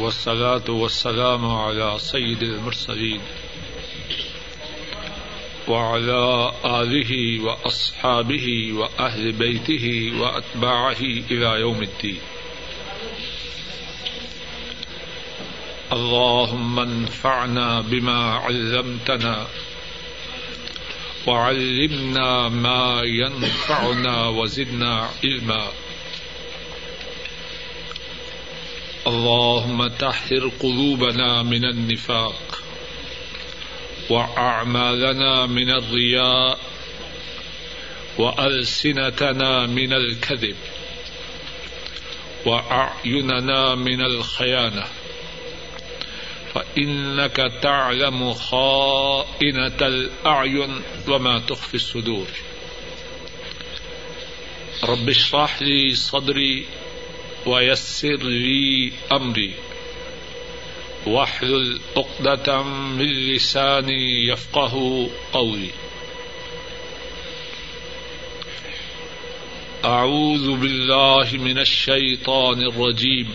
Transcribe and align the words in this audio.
والصلاة 0.00 0.70
والسلام 0.70 1.46
على 1.46 1.94
سيد 1.98 2.42
المرسلين 2.42 3.20
وعلى 5.68 6.52
آله 6.64 7.42
وأصحابه 7.44 8.72
وأهل 8.72 9.32
بيته 9.32 10.12
وأتباعه 10.20 11.02
إلى 11.30 11.60
يوم 11.60 11.82
الدين. 11.82 12.20
اللهم 15.92 16.78
انفعنا 16.78 17.80
بما 17.80 18.34
علمتنا 18.34 19.46
وعلمنا 21.26 22.48
ما 22.48 23.02
ينفعنا 23.04 24.28
وزدنا 24.28 25.08
علما. 25.24 25.68
اللهم 29.10 29.88
تحر 29.88 30.50
قلوبنا 30.60 31.42
من 31.42 31.64
النفاق 31.64 32.62
وأعمالنا 34.10 35.46
من 35.46 35.70
الرياء 35.70 36.58
وألسنتنا 38.18 39.66
من 39.66 39.92
الكذب 39.92 40.56
وأعيننا 42.46 43.74
من 43.74 44.00
الخيانة 44.00 44.84
فإنك 46.54 47.36
تعلم 47.62 48.32
خائنة 48.32 49.80
الأعين 49.82 50.82
وما 51.08 51.38
تخفي 51.38 51.74
الصدور 51.74 52.26
رب 54.84 55.08
اشرح 55.08 55.62
لي 55.62 55.94
صدري 55.94 56.66
ويسر 57.46 58.16
لي 58.16 58.92
أمري. 59.12 59.54
واحلل 61.06 61.80
عقدة 61.96 62.62
من 62.62 63.06
لساني 63.06 64.26
يفقه 64.26 65.06
قولي. 65.32 65.70
أعوذ 69.84 70.56
بالله 70.56 71.30
من 71.32 71.58
الشيطان 71.58 72.62
الرجيم. 72.62 73.34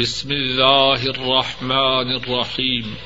بسم 0.00 0.32
الله 0.32 1.06
الرحمن 1.06 2.16
الرحيم. 2.16 2.96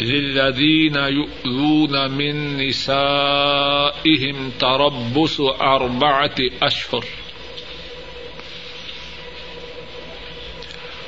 للذين 0.00 0.96
يؤذون 0.96 2.10
من 2.10 2.56
نسائهم 2.56 4.50
تربص 4.60 5.40
أربعة 5.60 6.34
أشهر. 6.62 7.04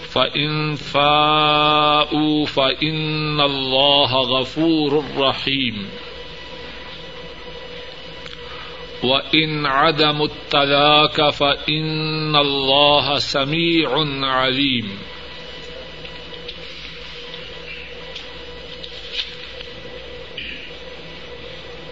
فإن 0.09 0.75
فاءوا 0.75 2.47
فإن 2.47 3.41
الله 3.41 4.15
غفور 4.15 5.05
رحيم. 5.17 5.89
وإن 9.05 9.67
عدموا 9.67 10.27
الطلاق 10.27 11.31
فإن 11.31 12.37
الله 12.37 13.19
سميع 13.19 14.07
عليم. 14.27 14.99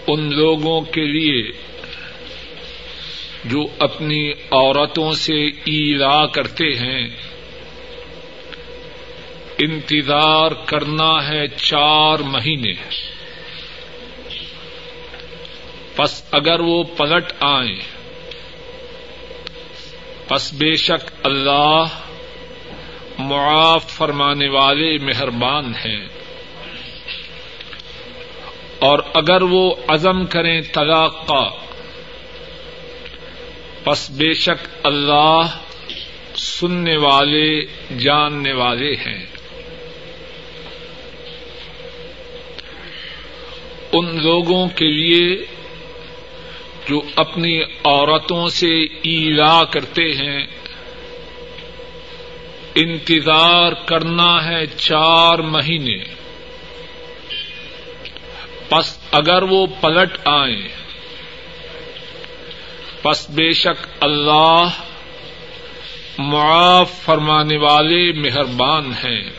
ان 0.06 0.36
لوگوں 0.36 0.80
کے 0.80 1.04
لیے 1.04 1.50
جو 3.44 3.66
اپنی 3.78 4.30
عورتوں 4.30 5.12
سے 5.12 5.46
ایلا 5.46 6.26
کرتے 6.26 6.66
ہیں، 6.66 7.08
انتظار 9.58 10.50
کرنا 10.50 11.28
ہے 11.28 11.48
چار 11.48 12.18
مہینے۔ 12.18 12.72
پس 15.96 16.22
اگر 16.32 16.60
وہ 16.60 16.84
پلٹ 16.84 17.32
آئیں، 17.40 17.76
پس 20.28 20.52
بے 20.54 20.76
شک 20.76 21.26
اللہ 21.26 21.84
معاف 23.18 23.86
فرمانے 23.86 24.48
والے 24.48 24.98
مہربان 24.98 25.74
ہیں۔ 25.74 26.15
اور 28.86 28.98
اگر 29.14 29.42
وہ 29.42 29.74
عزم 29.88 30.26
کریں 30.26 30.60
طلاق 30.60 31.26
کا 31.26 31.50
پس 33.84 34.10
بے 34.10 34.34
شک 34.34 34.86
اللہ 34.86 35.42
سننے 36.34 36.96
والے، 36.96 37.60
جاننے 37.98 38.52
والے 38.52 38.94
ہیں۔ 38.94 39.26
ان 43.92 44.22
لوگوں 44.22 44.68
کے 44.68 44.86
لیے 44.86 45.36
جو 46.88 47.02
اپنی 47.16 47.62
عورتوں 47.62 48.48
سے 48.48 48.84
ایلا 48.84 49.64
کرتے 49.64 50.02
ہیں، 50.02 50.46
انتظار 52.74 53.72
کرنا 53.72 54.48
ہے 54.48 54.66
چار 54.66 55.38
مہینے۔ 55.38 56.15
پس 58.68 58.98
اگر 59.10 59.42
وہ 59.42 59.66
پلٹ 59.80 60.18
آئیں، 60.24 60.68
پس 63.02 63.30
بے 63.30 63.52
شک 63.52 63.86
اللہ 64.00 64.68
معاف 66.18 66.90
فرمانے 67.04 67.56
والے 67.56 68.12
مہربان 68.12 68.92
ہیں۔ 68.92 69.30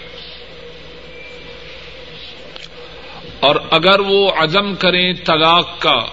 اور 3.40 3.56
اگر 3.72 4.00
وہ 4.00 4.32
عزم 4.38 4.76
کریں 4.76 5.14
طلاق 5.14 5.82
کا، 5.82 6.06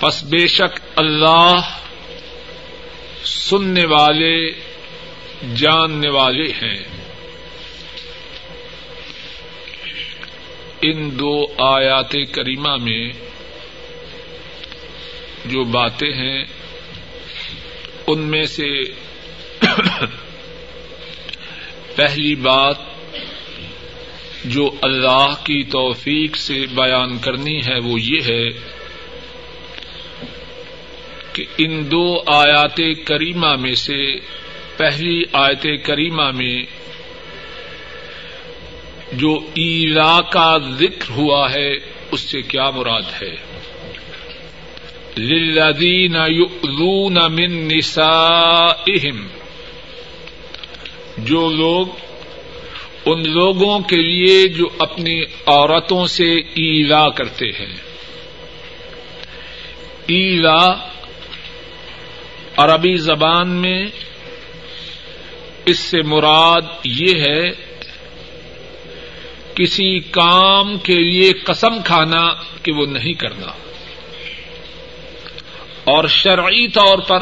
پس 0.00 0.24
بے 0.24 0.46
شک 0.46 0.80
اللہ 0.96 1.54
سننے 3.24 3.84
والے، 3.84 4.50
جاننے 5.56 6.08
والے 6.08 6.48
ہیں۔ 6.48 6.97
ان 10.82 11.18
دو 11.18 11.46
آیات 11.58 12.12
کریمہ 12.32 12.76
میں 12.76 13.12
جو 15.44 15.64
باتیں 15.64 16.12
ہیں، 16.12 16.44
ان 18.06 18.20
میں 18.20 18.44
سے 18.44 18.68
پہلی 21.96 22.34
بات 22.34 22.76
جو 24.44 24.70
اللہ 24.82 25.34
کی 25.44 25.62
توفیق 25.62 26.36
سے 26.36 26.66
بیان 26.74 27.18
کرنی 27.18 27.58
ہے، 27.66 27.78
وہ 27.78 28.00
یہ 28.00 28.20
ہے 28.26 28.48
کہ 31.32 31.44
ان 31.58 31.90
دو 31.90 32.22
آیات 32.26 32.80
کریمہ 33.04 33.54
میں 33.56 33.74
سے 33.74 34.14
پہلی 34.76 35.22
آیت 35.32 35.66
کریمہ 35.84 36.30
میں 36.30 36.62
جو 39.18 39.38
ایلا 39.54 40.20
کا 40.20 40.58
ذکر 40.78 41.10
ہوا 41.10 41.52
ہے، 41.52 41.72
اس 42.10 42.20
سے 42.20 42.42
کیا 42.42 42.70
مراد 42.70 43.22
ہے؟ 43.22 43.36
للذین 45.18 46.16
یؤذون 46.28 47.14
من 47.14 47.68
نسائہم۔ 47.68 49.26
جو 51.18 51.48
لوگ، 51.48 51.86
ان 53.06 53.30
لوگوں 53.30 53.80
کے 53.80 53.96
لیے 53.96 54.48
جو 54.48 54.68
اپنی 54.78 55.22
عورتوں 55.46 56.06
سے 56.06 56.36
ایلا 56.36 57.08
کرتے 57.08 57.46
ہیں۔ 57.46 57.76
ایلا 60.06 60.88
عربی 62.56 62.94
زبان 62.94 63.48
میں 63.48 63.86
اس 65.66 65.78
سے 65.78 66.02
مراد 66.02 66.62
یہ 66.84 67.14
ہے 67.20 67.67
کسی 69.58 70.00
کام 70.00 70.78
کے 70.78 70.94
لیے 70.94 71.32
قسم 71.32 71.82
کھانا 71.82 72.34
کہ 72.62 72.72
وہ 72.72 72.86
نہیں 72.86 73.12
کرنا۔ 73.12 73.46
اور 75.84 76.06
شرعی 76.06 76.68
طور 76.68 76.98
پر، 76.98 77.18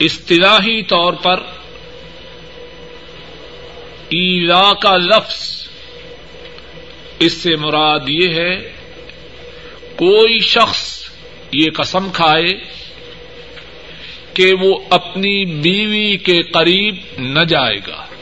اصطلاحی 0.00 0.82
طور 0.82 1.12
پر، 1.12 1.40
ایلا 4.08 4.72
کا 4.72 4.96
لفظ، 4.96 5.68
اس 7.18 7.32
سے 7.32 7.56
مراد 7.56 8.00
یہ 8.08 8.28
ہے، 8.34 8.72
کوئی 9.96 10.40
شخص 10.40 11.10
یہ 11.52 11.66
قسم 11.74 12.10
کھائے 12.12 12.64
کہ 14.34 14.52
وہ 14.60 14.78
اپنی 14.90 15.44
بیوی 15.44 16.16
کے 16.16 16.42
قریب 16.42 16.94
نہ 17.18 17.44
جائے 17.44 17.78
گا۔ 17.88 18.15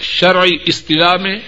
شرعی 0.00 0.56
اصطلاح 0.66 1.14
میں 1.20 1.38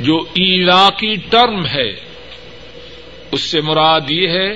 جو 0.00 0.18
ایلا 0.18 0.88
کی 0.88 1.14
ٹرم 1.16 1.66
ہے، 1.66 1.90
اس 3.32 3.40
سے 3.40 3.60
مراد 3.60 4.00
یہ 4.08 4.28
ہے، 4.28 4.54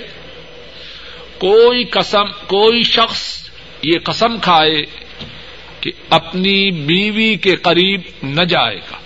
کوئی 1.39 1.85
قسم، 1.85 2.25
کوئی 2.47 2.83
شخص 2.83 3.51
یہ 3.83 3.99
قسم 4.05 4.39
کھائے 4.39 4.83
کہ 5.81 5.93
اپنی 6.11 6.71
بیوی 6.71 7.37
کے 7.37 7.57
قریب 7.57 8.01
نہ 8.23 8.43
جائے 8.43 8.77
گا۔ 8.77 8.99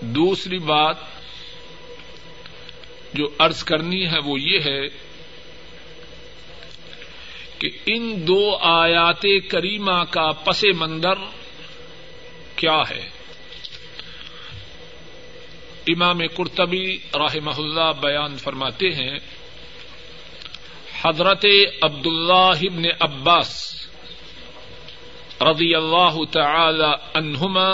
دوسری 0.00 0.58
بات 0.58 0.96
جو 3.14 3.28
ارض 3.40 3.64
کرنی 3.64 4.06
ہے 4.06 4.18
وہ 4.24 4.40
یہ 4.40 4.58
ہے 4.64 5.09
کہ 7.60 7.68
ان 7.86 8.26
دو 8.26 8.56
آیات 8.56 9.22
کریمہ 9.50 10.04
کا 10.10 10.32
پس 10.32 10.64
منظر 10.64 11.18
کیا 12.56 12.82
ہے؟ 12.90 13.08
امام 15.86 16.20
قرطبی 16.36 16.98
رحمہ 17.14 17.50
اللہ 17.58 17.92
بیان 18.00 18.36
فرماتے 18.36 18.88
ہیں، 18.88 19.18
حضرت 21.02 21.46
عبد 21.82 22.06
اللہ 22.06 22.60
ابن 22.72 22.84
عباس 23.00 23.86
رضی 25.40 25.74
اللہ 25.74 26.24
تعالی 26.32 26.92
عنہما 27.14 27.68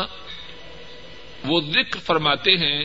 وہ 1.45 1.61
ذکر 1.61 1.99
فرماتے 1.99 2.51
ہیں 2.51 2.85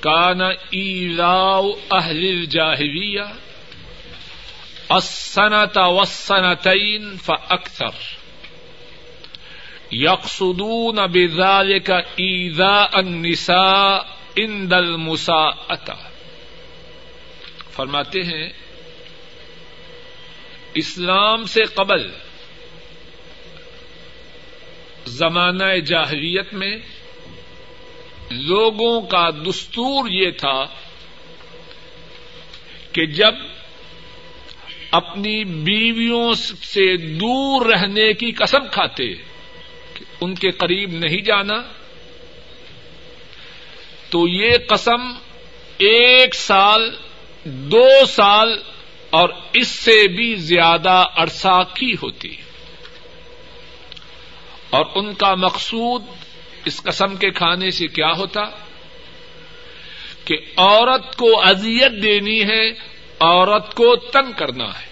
کان 0.00 0.40
ایلاؤ 0.70 1.70
اہل 1.90 2.28
الجاہلیہ 2.28 3.22
السنة 4.90 5.86
والسنتين 5.86 7.16
فأكثر. 7.24 8.18
یکسدون 9.90 10.98
بزال 11.12 11.78
کا 11.78 11.98
ایزا 11.98 12.84
انسا 12.92 13.96
ان 14.36 14.70
دل 14.70 14.96
فرماتے 17.70 18.22
ہیں، 18.22 18.48
اسلام 20.74 21.44
سے 21.44 21.62
قبل 21.62 22.10
زمانہ 25.06 25.78
جاہریت 25.86 26.54
میں 26.54 26.76
لوگوں 28.30 29.00
کا 29.00 29.30
دستور 29.30 30.08
یہ 30.10 30.30
تھا 30.30 30.64
کہ 32.92 33.06
جب 33.06 33.34
اپنی 34.90 35.44
بیویوں 35.44 36.34
سے 36.62 36.96
دور 36.96 37.66
رہنے 37.66 38.12
کی 38.12 38.32
قسم 38.32 38.66
کھاتے 38.70 39.04
ان 40.20 40.34
کے 40.34 40.50
قریب 40.50 40.90
نہیں 40.92 41.22
جانا، 41.22 41.54
تو 44.10 44.28
یہ 44.28 44.50
قسم 44.68 45.08
ایک 45.78 46.34
سال، 46.34 46.96
دو 47.44 48.06
سال 48.06 48.58
اور 49.10 49.28
اس 49.52 49.68
سے 49.68 50.08
بھی 50.08 50.34
زیادہ 50.34 51.04
عرصہ 51.16 51.62
کی 51.74 51.92
ہوتی۔ 51.92 52.36
اور 54.70 54.84
ان 54.94 55.14
کا 55.14 55.34
مقصود 55.34 56.02
اس 56.64 56.82
قسم 56.82 57.16
کے 57.16 57.30
کھانے 57.30 57.70
سے 57.70 57.86
کیا 57.86 58.10
ہوتا؟ 58.16 58.42
کہ 60.24 60.36
عورت 60.56 61.16
کو 61.16 61.42
اذیت 61.42 62.02
دینی 62.02 62.42
ہے 62.42 62.97
عورت 63.20 63.74
کو 63.74 63.96
تنگ 63.96 64.32
کرنا 64.32 64.80
ہے۔ 64.80 64.88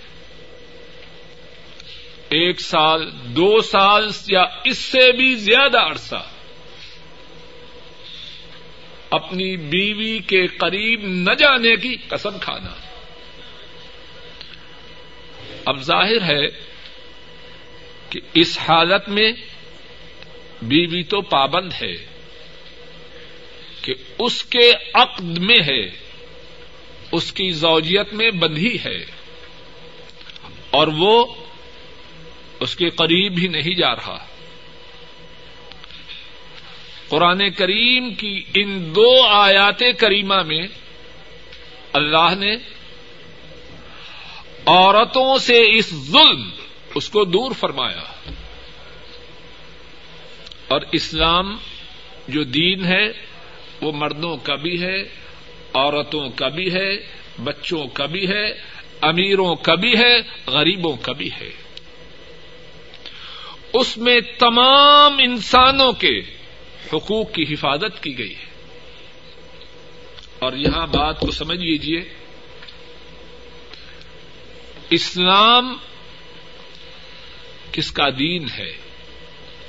ایک 2.28 2.60
سال، 2.60 3.10
دو 3.24 3.62
سال 3.62 4.10
یا 4.28 4.44
اس 4.64 4.78
سے 4.78 5.12
بھی 5.12 5.34
زیادہ 5.34 5.78
عرصہ۔ 5.80 6.28
اپنی 9.10 9.56
بیوی 9.56 10.18
کے 10.18 10.46
قریب 10.46 11.00
نہ 11.02 11.34
جانے 11.34 11.76
کی 11.76 11.96
قسم 12.08 12.38
کھانا۔ 12.38 12.72
اب 15.64 15.82
ظاہر 15.82 16.22
ہے 16.22 16.46
کہ 18.10 18.20
اس 18.34 18.58
حالت 18.58 19.08
میں 19.08 19.32
بیوی 20.62 21.02
تو 21.02 21.20
پابند 21.20 21.72
ہے 21.82 22.06
کہ 23.82 23.94
اس 24.18 24.44
کے 24.44 24.72
عقد 24.94 25.20
میں 25.20 25.62
ہے۔ 25.66 26.05
اس 27.16 27.32
کی 27.32 27.50
زوجیت 27.50 28.12
میں 28.12 28.30
بندھی 28.30 28.78
ہے 28.84 29.04
اور 30.70 30.88
وہ 30.88 31.26
اس 32.60 32.76
کے 32.76 32.90
قریب 32.90 33.38
ہی 33.38 33.48
نہیں 33.48 33.74
جا 33.74 33.94
رہا۔ 33.94 34.26
قرآن 37.08 37.50
کریم 37.50 38.14
کی 38.14 38.44
ان 38.54 38.94
دو 38.94 39.22
آیات 39.22 39.82
کریمہ 39.98 40.42
میں 40.42 40.66
اللہ 41.92 42.34
نے 42.38 42.56
عورتوں 44.66 45.38
سے 45.38 45.78
اس 45.78 45.90
ظلم 45.90 46.50
اس 46.94 47.08
کو 47.08 47.24
دور 47.24 47.52
فرمایا۔ 47.52 48.30
اور 50.68 50.80
اسلام 50.92 51.56
جو 52.28 52.42
دین 52.42 52.84
ہے 52.84 53.08
وہ 53.80 53.92
مردوں 53.92 54.36
کا 54.36 54.54
بھی 54.54 54.82
ہے۔ 54.82 55.25
عورتوں 55.76 56.28
کا 56.28 56.48
بھی 56.48 56.74
ہے، 56.74 56.96
بچوں 57.44 57.86
کا 57.86 58.06
بھی 58.06 58.28
ہے، 58.28 58.46
امیروں 59.02 59.56
کا 59.56 59.74
بھی 59.74 59.98
ہے، 59.98 60.14
غریبوں 60.46 60.96
کا 60.96 61.12
بھی 61.12 61.30
ہے۔ 61.40 61.50
اس 63.72 63.98
میں 63.98 64.20
تمام 64.38 65.18
انسانوں 65.18 65.92
کے 65.92 66.20
حقوق 66.92 67.32
کی 67.32 67.42
حفاظت 67.42 68.02
کی 68.02 68.18
گئی 68.18 68.34
ہے۔ 68.34 68.46
اور 70.38 70.52
یہاں 70.52 70.86
بات 70.86 71.20
کو 71.20 71.30
سمجھ 71.30 71.58
لیجیے 71.58 72.00
اسلام 74.90 75.76
کس 77.72 77.92
کا 77.92 78.08
دین 78.18 78.46
ہے؟ 78.58 78.76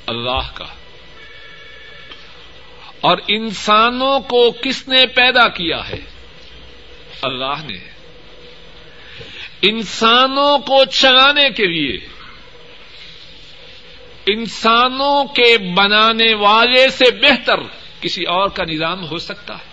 اللہ 0.06 0.50
کا۔ 0.54 0.64
اور 3.00 3.18
انسانوں 3.28 4.20
کو 4.20 4.50
کس 4.50 4.88
نے 4.88 5.06
پیدا 5.06 5.48
کیا 5.48 5.88
ہے؟ 5.88 6.00
اللہ 7.22 7.66
نے۔ 7.66 7.78
انسانوں 9.62 10.58
کو 10.58 10.84
چلانے 10.84 11.50
کے 11.50 11.66
لیے۔ 11.66 11.98
انسانوں 14.26 15.24
کے 15.24 15.58
بنانے 15.58 16.34
والے 16.34 16.90
سے 16.90 17.04
بہتر 17.10 17.60
کسی 18.00 18.24
اور 18.24 18.48
کا 18.48 18.64
نظام 18.64 19.10
ہو 19.10 19.18
سکتا 19.18 19.54
ہے۔ 19.54 19.68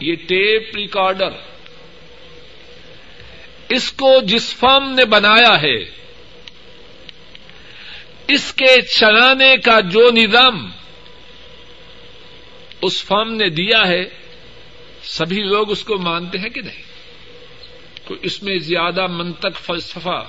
یہ 0.00 0.14
ٹیپ 0.14 0.76
ریکارڈر۔ 0.76 1.28
اس 3.68 3.92
کو 3.92 4.20
جس 4.22 4.54
فارم 4.54 4.92
نے 4.92 5.04
بنایا 5.04 5.62
ہے 5.62 6.05
اس 8.28 8.52
کے 8.52 8.82
چلانے 8.82 9.56
کا 9.56 9.80
جو 9.80 10.10
نظام 10.10 10.70
اس 12.82 13.04
فارم 13.04 13.34
نے 13.34 13.48
دیا 13.48 13.88
ہے، 13.88 14.04
سبھی 15.02 15.42
لوگ 15.42 15.70
اس 15.70 15.84
کو 15.84 15.98
مانتے 15.98 16.38
ہیں 16.38 16.48
کہ 16.48 16.60
نہیں؟ 16.60 16.82
تو 18.08 18.14
اس 18.22 18.42
میں 18.42 18.58
زیادہ 18.58 19.06
منطق 19.06 19.56
فلسفہ 19.56 20.24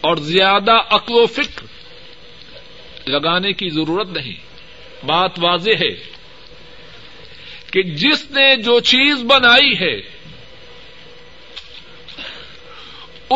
اور 0.00 0.16
زیادہ 0.16 0.72
عقل 0.90 1.14
و 1.14 1.26
فکر 1.26 1.66
لگانے 3.08 3.52
کی 3.52 3.68
ضرورت 3.68 4.08
نہیں۔ 4.08 4.54
بات 5.06 5.30
واضح 5.38 5.70
ہے 5.70 6.14
کہ 7.70 7.82
جس 7.82 8.30
نے 8.30 8.56
جو 8.56 8.80
چیز 8.80 9.22
بنائی 9.22 9.72
ہے 9.80 10.00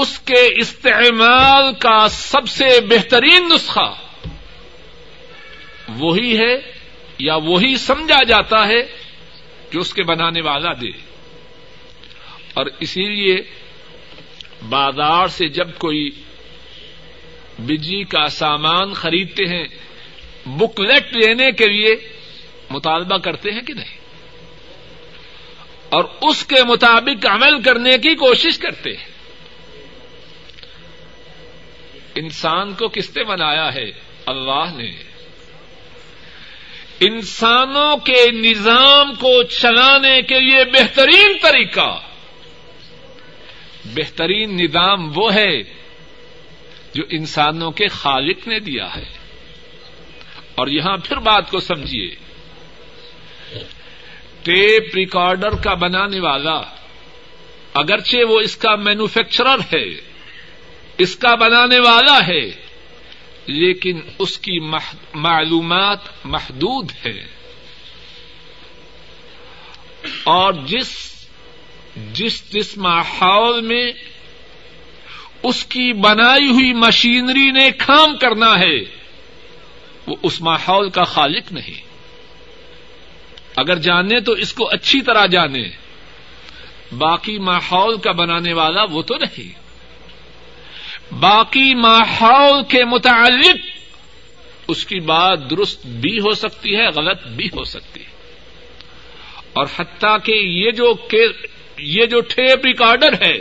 اس 0.00 0.18
کے 0.18 0.60
استعمال 0.60 1.74
کا 1.74 2.08
سب 2.08 2.48
سے 2.48 2.80
بہترین 2.80 3.48
نسخہ 3.48 3.94
وہی 5.88 6.38
ہے 6.38 6.72
یا 7.18 7.34
وہی 7.34 7.76
سمجھا 7.76 8.22
جاتا 8.22 8.68
ہے 8.68 8.82
جو 9.72 9.80
اس 9.80 9.94
کے 9.94 10.02
بنانے 10.02 10.40
والا 10.40 10.72
دے۔ 10.72 10.88
اور 12.54 12.66
اسی 12.80 13.02
لیے 13.02 13.36
بازار 14.68 15.26
سے 15.26 15.48
جب 15.48 15.68
کوئی 15.78 16.10
بجلی 17.58 18.04
کا 18.04 18.26
سامان 18.26 18.92
خریدتے 18.92 19.44
ہیں، 19.44 19.66
بکلیٹ 20.46 21.16
لینے 21.16 21.52
کے 21.52 21.66
لیے 21.66 21.96
مطالبہ 22.70 23.16
کرتے 23.16 23.50
ہیں 23.50 23.62
کہ 23.62 23.74
نہیں؟ 23.74 23.98
اور 25.88 26.04
اس 26.22 26.44
کے 26.44 26.62
مطابق 26.68 27.26
عمل 27.26 27.62
کرنے 27.62 27.98
کی 27.98 28.14
کوشش 28.14 28.58
کرتے 28.58 28.90
ہیں۔ 28.90 29.17
انسان 32.14 32.74
کو 32.74 32.88
کس 32.88 33.16
نے 33.16 33.24
بنایا 33.24 33.74
ہے؟ 33.74 33.90
اللہ 34.26 34.76
نے۔ 34.76 34.90
انسانوں 37.00 37.96
کے 37.96 38.30
نظام 38.32 39.14
کو 39.14 39.42
چلانے 39.42 40.22
کے 40.22 40.40
لیے 40.40 40.64
بہترین 40.64 41.36
طریقہ۔ 41.42 42.00
بہترین 43.84 44.56
نظام 44.56 45.18
وہ 45.18 45.34
ہے 45.34 45.62
جو 46.94 47.02
انسانوں 47.10 47.70
کے 47.70 47.88
خالق 47.88 48.48
نے 48.48 48.58
دیا 48.58 48.96
ہے۔ 48.96 49.18
اور 50.54 50.66
یہاں 50.66 50.96
پھر 50.96 51.16
بات 51.16 51.50
کو 51.50 51.60
سمجھیے۔ 51.60 52.14
ٹیپ 54.42 54.96
ریکارڈر 54.96 55.50
کا 55.50 55.74
بنانے 55.74 56.20
والا، 56.20 56.60
اگرچہ 57.74 58.24
وہ 58.28 58.40
اس 58.40 58.56
کا 58.56 58.76
مینوفیکچرر 58.76 59.76
ہے 59.76 60.07
اس 60.98 61.16
کا 61.16 61.34
بنانے 61.34 61.78
والا 61.78 62.26
ہے، 62.26 62.68
لیکن 63.46 64.00
اس 64.18 64.38
کی 64.38 64.60
معلومات 65.14 65.98
محدود 66.24 66.92
ہے 67.06 67.26
اور 70.24 70.52
جس 70.66 71.08
جس 72.12 72.52
جس 72.52 72.76
ماحول 72.76 73.60
میں 73.60 73.92
اس 75.42 75.64
کی 75.64 75.92
بنائی 75.92 76.50
ہوئی 76.50 76.72
مشینری 76.72 77.50
نے 77.50 77.70
کام 77.70 78.16
کرنا 78.16 78.58
ہے، 78.58 78.80
وہ 80.06 80.16
اس 80.22 80.40
ماحول 80.40 80.90
کا 80.90 81.04
خالق 81.04 81.52
نہیں۔ 81.52 81.88
اگر 83.56 83.76
جانے 83.76 84.20
تو 84.20 84.32
اس 84.32 84.52
کو 84.52 84.68
اچھی 84.68 85.00
طرح 85.00 85.26
جانے، 85.26 85.68
باقی 86.98 87.38
ماحول 87.38 87.98
کا 87.98 88.12
بنانے 88.12 88.52
والا 88.52 88.82
وہ 88.90 89.02
تو 89.02 89.14
نہیں۔ 89.14 89.67
باقی 91.12 91.74
ماحول 91.74 92.64
کے 92.64 92.84
متعلق 92.84 93.56
اس 94.68 94.84
کی 94.84 95.00
بات 95.00 95.50
درست 95.50 95.86
بھی 95.86 96.18
ہو 96.18 96.34
سکتی 96.34 96.76
ہے، 96.76 96.88
غلط 96.88 97.26
بھی 97.26 97.46
ہو 97.46 97.64
سکتی 97.64 98.00
ہے۔ 98.00 98.08
اور 99.52 99.66
حتیٰ 99.76 100.16
کہ 100.24 100.32
یہ 100.32 100.70
جو 100.70 100.94
یہ 101.78 102.06
جو 102.06 102.20
ٹیپ 102.20 102.66
ریکارڈر 102.66 103.12
ہے، 103.26 103.38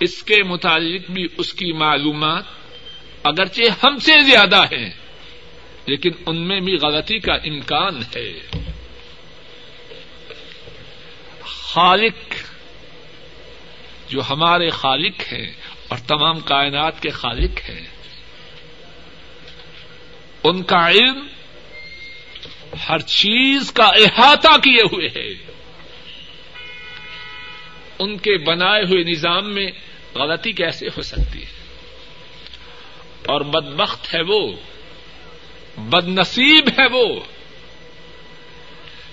اس 0.00 0.22
کے 0.22 0.42
متعلق 0.42 1.10
بھی 1.10 1.26
اس 1.38 1.54
کی 1.54 1.72
معلومات 1.72 2.44
اگرچہ 3.22 3.86
ہم 3.86 3.98
سے 3.98 4.12
زیادہ 4.20 4.64
ہیں، 4.64 4.90
لیکن 5.86 6.10
ان 6.26 6.48
میں 6.48 6.60
بھی 6.60 6.72
غلطی 6.72 7.18
کا 7.18 7.34
امکان 7.34 8.02
ہے۔ 8.16 8.40
خالق 11.44 12.34
جو 14.08 14.20
ہمارے 14.30 14.68
خالق 14.68 15.32
ہیں 15.32 15.57
اور 15.88 15.98
تمام 15.98 16.40
کائنات 16.40 17.02
کے 17.02 17.10
خالق 17.10 17.70
ہیں۔ 17.70 17.86
ان 20.44 20.62
کا 20.62 20.90
علم 20.90 21.26
ہر 22.88 22.98
چیز 22.98 23.72
کا 23.72 23.84
احاطہ 23.84 24.58
کیے 24.64 24.82
ہوئے 24.82 25.08
ہے۔ 25.08 25.52
ان 27.98 28.18
کے 28.18 28.38
بنائے 28.38 28.82
ہوئے 28.82 29.02
نظام 29.02 29.54
میں 29.54 29.70
غلطی 30.14 30.52
کیسے 30.52 30.86
ہو 30.86 31.02
سکتی 31.02 31.42
ہے؟ 31.42 31.52
اور 33.26 33.40
بدبخت 33.40 34.14
ہے 34.14 34.20
وہ 34.22 34.52
بد 35.76 36.08
نصیب 36.08 36.68
ہے 36.68 36.86
وہ، 36.92 37.20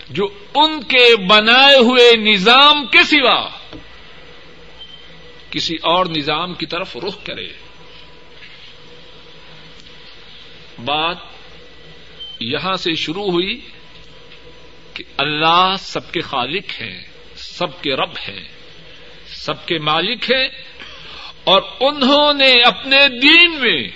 جو 0.09 0.27
ان 0.55 0.83
کے 0.83 1.15
بنائے 1.25 1.75
ہوئے 1.75 2.15
نظام 2.15 2.85
کے 2.85 3.03
سوا 3.03 3.54
کسی 5.55 5.75
اور 5.75 6.05
نظام 6.05 6.53
کی 6.53 6.65
طرف 6.65 6.97
رخ 6.97 7.23
کرے۔ 7.23 7.47
بات 10.79 11.17
یہاں 12.39 12.73
سے 12.73 12.93
شروع 12.93 13.31
ہوئی 13.31 13.61
کہ 14.93 15.03
اللہ 15.17 15.73
سب 15.79 16.11
کے 16.11 16.21
خالق 16.21 16.81
ہیں، 16.81 17.03
سب 17.35 17.81
کے 17.81 17.93
رب 17.95 18.11
ہیں، 18.27 18.47
سب 19.27 19.65
کے 19.65 19.79
مالک 19.79 20.31
ہیں، 20.31 20.47
اور 21.43 21.61
انہوں 21.79 22.33
نے 22.33 22.61
اپنے 22.61 22.97
دین 23.09 23.51
میں 23.59 23.87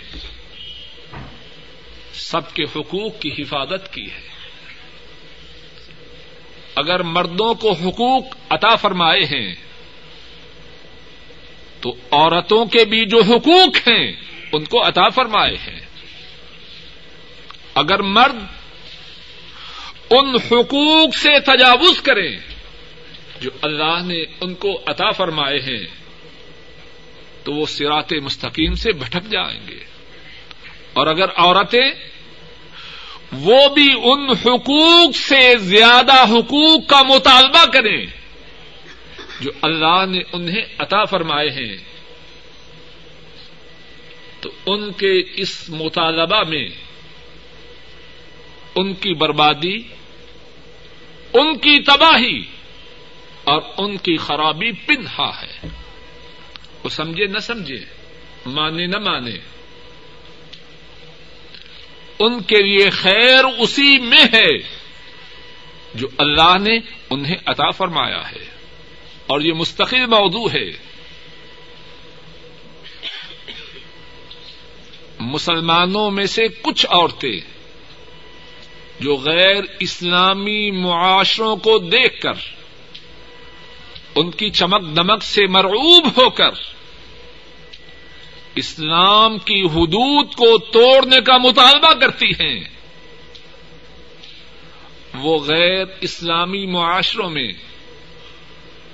سب 2.13 2.53
کے 2.53 2.63
حقوق 2.63 3.19
کی 3.19 3.29
حفاظت 3.39 3.93
کی 3.93 4.11
ہے۔ 4.11 4.29
اگر 6.75 7.03
مردوں 7.03 7.53
کو 7.53 7.71
حقوق 7.71 8.23
عطا 8.49 8.75
فرمائے 8.75 9.23
ہیں 9.23 9.55
تو 11.81 11.95
عورتوں 12.11 12.65
کے 12.65 12.85
بھی 12.85 13.05
جو 13.05 13.21
حقوق 13.21 13.77
ہیں، 13.77 14.11
ان 14.53 14.65
کو 14.65 14.87
عطا 14.87 15.09
فرمائے 15.09 15.55
ہیں۔ 15.55 15.79
اگر 17.75 18.01
مرد 18.01 18.43
ان 20.09 20.29
حقوق 20.29 21.15
سے 21.15 21.39
تجاوز 21.39 22.01
کریں، 22.01 22.37
جو 23.41 23.49
اللہ 23.61 23.99
نے 24.05 24.23
ان 24.41 24.53
کو 24.53 24.81
عطا 24.85 25.11
فرمائے 25.11 25.59
ہیں، 25.59 25.85
تو 27.43 27.53
وہ 27.53 27.65
سرات 27.65 28.13
مستقیم 28.13 28.73
سے 28.73 28.91
بھٹک 28.91 29.31
جائیں 29.31 29.59
گے۔ 29.67 29.79
اور 30.93 31.07
اگر 31.07 31.25
عورتیں 31.35 31.91
وہ 33.31 33.69
بھی 33.69 33.93
ان 34.03 34.29
حقوق 34.29 35.15
سے 35.15 35.57
زیادہ 35.57 36.23
حقوق 36.23 36.87
کا 36.87 37.01
مطالبہ 37.03 37.65
کریں 37.73 38.18
جو 39.39 39.51
اللہ 39.61 40.05
نے 40.09 40.19
انہیں 40.33 40.61
عطا 40.77 41.03
فرمائے 41.03 41.49
ہیں، 41.49 41.77
تو 44.41 44.51
ان 44.65 44.91
کے 44.91 45.23
اس 45.35 45.69
مطالبہ 45.69 46.43
میں 46.49 46.67
ان 48.75 48.93
کی 48.93 49.13
بربادی، 49.13 49.77
ان 51.33 51.57
کی 51.57 51.83
تباہی 51.83 52.43
اور 53.43 53.61
ان 53.77 53.97
کی 53.97 54.17
خرابی 54.17 54.71
پنہا 54.71 55.41
ہے۔ 55.41 55.67
وہ 56.83 56.89
سمجھے 56.89 57.25
نہ 57.25 57.39
سمجھے، 57.39 57.85
مانے 58.45 58.85
نہ 58.85 58.97
مانے۔ 58.97 59.35
ان 62.19 62.41
کے 62.41 62.63
لیے 62.63 62.89
خیر 62.89 63.45
اسی 63.59 63.99
میں 63.99 64.25
ہے 64.33 64.57
جو 65.95 66.07
اللہ 66.17 66.57
نے 66.61 66.79
انہیں 67.09 67.35
عطا 67.45 67.69
فرمایا 67.69 68.31
ہے۔ 68.31 68.48
اور 69.29 69.41
یہ 69.41 69.53
مستقل 69.53 70.05
موضوع 70.05 70.49
ہے۔ 70.49 70.71
مسلمانوں 75.19 76.11
میں 76.11 76.25
سے 76.25 76.47
کچھ 76.61 76.85
عورتیں 76.89 77.39
جو 78.99 79.15
غیر 79.15 79.63
اسلامی 79.79 80.71
معاشروں 80.71 81.55
کو 81.55 81.77
دیکھ 81.77 82.21
کر، 82.21 82.33
ان 84.15 84.31
کی 84.31 84.49
چمک 84.49 84.95
دمک 84.95 85.23
سے 85.23 85.47
مرعوب 85.47 86.07
ہو 86.07 86.29
کر، 86.29 86.51
اسلام 88.55 89.37
کی 89.37 89.61
حدود 89.61 90.33
کو 90.35 90.57
توڑنے 90.57 91.21
کا 91.21 91.37
مطالبہ 91.37 91.93
کرتی 91.93 92.27
ہیں۔ 92.27 92.59
وہ 95.13 95.39
غیر 95.39 95.85
اسلامی 96.01 96.65
معاشروں 96.65 97.29
میں 97.29 97.68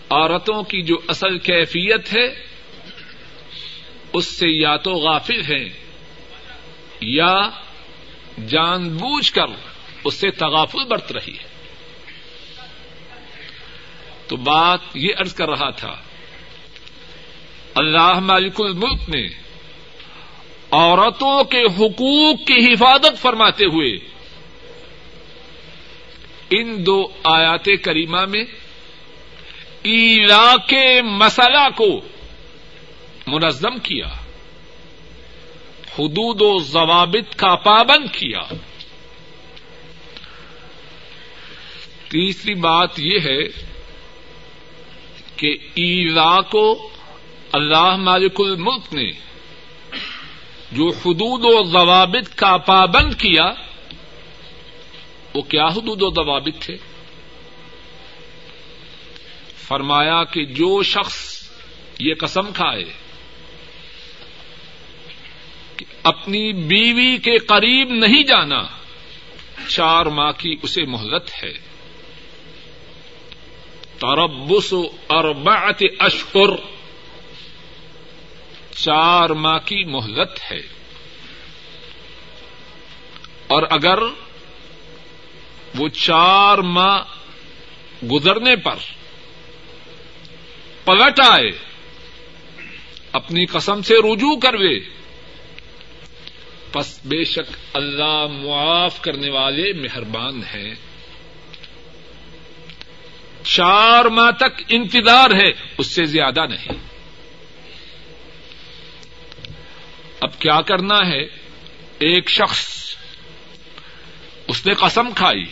عورتوں 0.10 0.64
کی 0.64 0.82
جو 0.82 0.96
اصل 1.08 1.38
کیفیت 1.38 2.14
ہے، 2.14 2.46
اس 4.14 4.26
سے 4.26 4.48
یا 4.50 4.76
تو 4.76 4.92
غافل 4.92 5.42
ہیں، 5.42 5.70
یا 7.02 7.50
جان 8.48 8.98
بوجھ 8.98 9.34
کر 9.34 9.46
اس 10.04 10.14
سے 10.14 10.32
تغافل 10.32 10.86
برت 10.86 11.12
رہی 11.12 11.34
ہے۔ 11.34 11.48
تو 14.28 14.36
بات 14.36 14.80
یہ 14.94 15.10
ارض 15.20 15.34
کر 15.34 15.50
رہا 15.50 15.70
تھا، 15.70 15.96
اللہ 17.76 18.20
مالک 18.20 18.62
الملک 18.62 19.10
نے 19.10 19.28
عورتوں 20.72 21.44
کے 21.44 21.64
حقوق 21.64 22.48
کی 22.48 22.74
حفاظت 22.74 23.22
فرماتے 23.22 23.66
ہوئے 23.66 23.98
ان 26.50 26.86
دو 26.86 27.08
آیات 27.24 27.66
کریمہ 27.84 28.26
میں 28.26 28.44
ایلا 29.86 30.56
کے 30.68 31.02
مسئلہ 31.02 31.70
کو 31.76 32.02
منظم 33.28 33.78
کیا، 33.78 34.08
حدود 36.00 36.42
و 36.42 36.58
ضوابط 36.60 37.36
کا 37.36 37.56
پابند 37.56 38.16
کیا۔ 38.16 38.42
تیسری 42.10 42.54
بات 42.54 43.00
یہ 43.00 43.20
ہے 43.20 43.44
کہ 45.38 45.58
ایلا 45.76 46.42
کو 46.42 46.90
اللہ 47.52 47.96
مالک 47.96 48.36
الملک 48.40 48.94
نے 48.94 49.12
جو 50.72 50.90
حدود 50.90 51.42
و 51.44 51.64
ضوابط 51.64 52.36
کا 52.36 52.58
پابند 52.58 53.14
کیا، 53.14 53.52
وہ 55.34 55.42
کیا 55.42 55.66
حدود 55.68 56.02
و 56.02 56.10
ضوابط 56.10 56.62
تھے؟ 56.62 56.78
فرمایا 59.68 60.24
کہ 60.24 60.46
جو 60.46 60.84
شخص 60.84 61.48
یہ 62.00 62.14
قسم 62.20 62.52
کھائے، 62.54 62.94
کہ 65.78 65.86
اپنی 66.04 66.54
بیوی 66.54 67.18
کے 67.18 67.38
قریب 67.38 67.90
نہیں 67.90 68.24
جانا، 68.24 68.64
چار 69.68 70.06
ماہ 70.06 70.32
کی 70.32 70.56
اسے 70.64 70.86
مہلت 70.86 71.44
ہے۔ 71.44 71.54
تربس 74.00 74.74
اربعت 75.10 75.84
اشہر، 76.00 76.50
چار 78.76 79.30
ماہ 79.30 79.58
کی 79.66 79.84
مہلت 79.84 80.52
ہے۔ 80.52 80.62
اور 83.48 83.64
اگر 83.70 84.00
وہ 85.76 85.88
چار 85.88 86.58
ماہ 86.58 87.04
گزرنے 88.12 88.56
پر 88.56 88.76
پلٹ 90.86 91.20
آئے۔ 91.20 91.52
اپنی 93.12 93.46
قسم 93.46 93.82
سے 93.82 93.94
رجوع 93.94 94.40
کروے۔ 94.40 94.80
پس 96.72 97.06
بے 97.06 97.24
شک 97.24 97.58
اللہ 97.74 98.26
معاف 98.30 99.02
کرنے 99.02 99.30
والے 99.30 99.74
مہربان 99.74 100.42
ہیں۔ 100.44 100.76
چار 103.44 104.06
ماہ 104.06 104.32
تک 104.32 104.64
انتظار 104.70 105.30
ہے، 105.30 105.52
اس 105.78 105.88
سے 105.88 106.06
زیادہ 106.06 106.46
نہیں۔ 106.46 106.68
اب 110.20 110.40
کیا 110.40 110.62
کرنا 110.62 111.08
ہے؟ 111.08 111.24
ایک 112.00 112.30
شخص، 112.30 112.96
اس 114.48 114.66
نے 114.66 114.74
قسم 114.74 115.10
کھائی 115.16 115.44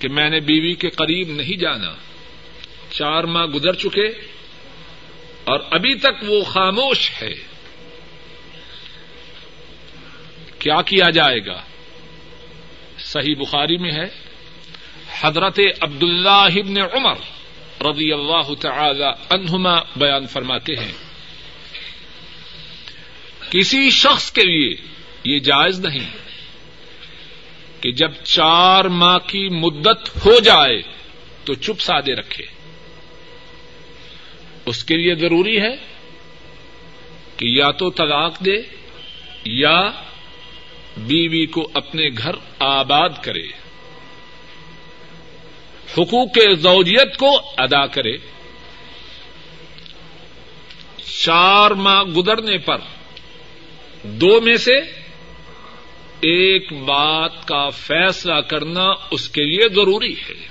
کہ 0.00 0.08
میں 0.08 0.30
نے 0.30 0.40
بیوی 0.40 0.74
کے 0.74 0.90
قریب 0.90 1.28
نہیں 1.28 1.60
جانا۔ 1.60 1.94
چار 2.90 3.24
ماہ 3.24 3.46
گزر 3.46 3.72
چکے 3.72 4.06
اور 5.44 5.60
ابھی 5.70 5.94
تک 5.94 6.24
وہ 6.28 6.44
خاموش 6.44 7.10
ہے۔ 7.22 7.34
کیا 10.58 10.82
کیا 10.82 11.10
جائے 11.10 11.46
گا؟ 11.46 11.62
صحیح 12.98 13.34
بخاری 13.38 13.78
میں 13.78 13.92
ہے، 13.92 14.04
حضرت 15.20 15.60
عبد 15.80 16.02
اللہ 16.02 16.28
ابن 16.28 16.78
عمر 16.78 17.14
رضی 17.80 18.12
اللہ 18.12 18.54
تعالی 18.54 19.06
عنہما 19.30 19.80
بیان 19.96 20.26
فرماتے 20.26 20.76
ہیں۔ 20.76 20.92
کسی 23.50 23.90
شخص 23.90 24.32
کے 24.32 24.42
لیے 24.42 24.76
یہ 25.24 25.38
جائز 25.38 25.80
نہیں 25.80 26.10
کہ 27.80 27.92
جب 27.92 28.12
چار 28.24 28.84
ماہ 28.84 29.18
کی 29.18 29.48
مدت 29.48 30.26
ہو 30.26 30.40
جائے 30.40 30.82
تو 31.44 31.54
چپ 31.54 31.80
سادے 31.80 32.14
رکھے۔ 32.14 32.57
اس 34.68 34.84
کے 34.84 34.96
لیے 34.96 35.14
ضروری 35.14 35.60
ہے 35.60 35.76
کہ 37.36 37.46
یا 37.46 37.70
تو 37.70 37.90
طلاق 37.90 38.44
دے 38.44 38.56
یا 39.44 39.90
بیوی 40.96 41.46
کو 41.46 41.70
اپنے 41.74 42.08
گھر 42.18 42.30
آباد 42.58 43.08
کرے، 43.22 43.46
حقوق 45.98 46.38
زوجیت 46.58 47.16
کو 47.16 47.30
ادا 47.56 47.86
کرے۔ 47.86 48.16
چار 51.24 51.70
ماہ 51.70 52.02
گزرنے 52.02 52.58
پر 52.58 52.78
دو 54.02 54.40
میں 54.40 54.56
سے 54.56 54.78
ایک 56.20 56.72
بات 56.72 57.48
کا 57.48 57.68
فیصلہ 57.68 58.40
کرنا 58.40 58.92
اس 59.10 59.28
کے 59.28 59.44
لیے 59.44 59.68
ضروری 59.68 60.14
ہے۔ 60.14 60.48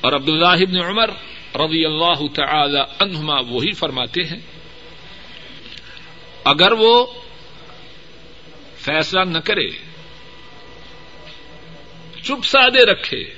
اور 0.00 0.12
عبد 0.12 0.28
اللہ 0.28 0.82
عمر 0.82 1.10
رضی 1.54 1.84
اللہ 1.84 2.26
تعالی 2.34 2.80
عنہما 3.00 3.40
وہی 3.40 3.72
فرماتے 3.72 4.22
ہیں، 4.22 4.40
اگر 6.44 6.72
وہ 6.72 7.06
فیصلہ 8.76 9.20
نہ 9.20 9.38
کرے، 9.38 9.68
چپ 12.22 12.44
سادے 12.44 12.86
رکھے، 12.86 13.34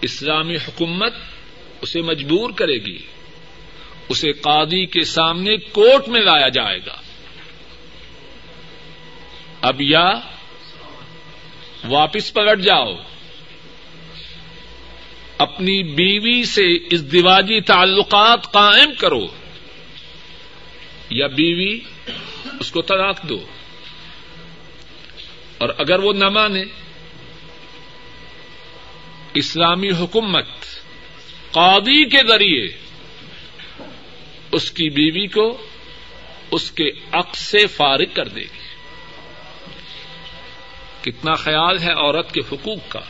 اسلامی 0.00 0.56
حکومت 0.56 1.14
اسے 1.82 2.00
مجبور 2.00 2.50
کرے 2.50 2.74
گی، 2.74 2.98
اسے 4.08 4.32
قاضی 4.32 4.86
کے 4.86 5.04
سامنے 5.04 5.56
کوٹ 5.56 6.08
میں 6.08 6.20
لایا 6.20 6.48
جائے 6.48 6.78
گا۔ 6.86 6.96
اب 9.62 9.76
یا 9.80 10.12
واپس 11.84 12.32
پلٹ 12.32 12.60
جاؤ۔ 12.60 12.94
اپنی 15.38 15.82
بیوی 15.82 16.44
سے 16.44 16.74
اس 16.74 17.12
تعلقات 17.66 18.52
قائم 18.52 18.94
کرو 18.94 19.26
یا 21.10 21.26
بیوی 21.26 21.80
اس 22.60 22.70
کو 22.70 22.82
طلاق 22.82 23.28
دو 23.28 23.46
اور 25.58 25.68
اگر 25.78 25.98
وہ 25.98 26.12
نہ 26.12 26.28
مانے 26.28 26.64
اسلامی 29.34 29.90
حکومت 29.90 30.46
قاضی 31.50 32.08
کے 32.08 32.18
ذریعے 32.28 32.66
اس 34.52 34.70
کی 34.70 34.90
بیوی 34.90 35.26
کو 35.26 35.66
اس 36.50 36.70
کے 36.70 36.90
عق 37.12 37.36
سے 37.36 37.66
فارغ 37.66 38.04
کر 38.14 38.28
دے 38.28 38.40
گی۔ 38.40 38.66
کتنا 41.02 41.34
خیال 41.34 41.78
ہے 41.78 41.92
عورت 41.92 42.34
کے 42.34 42.40
حقوق 42.40 42.78
کا۔ 42.88 43.00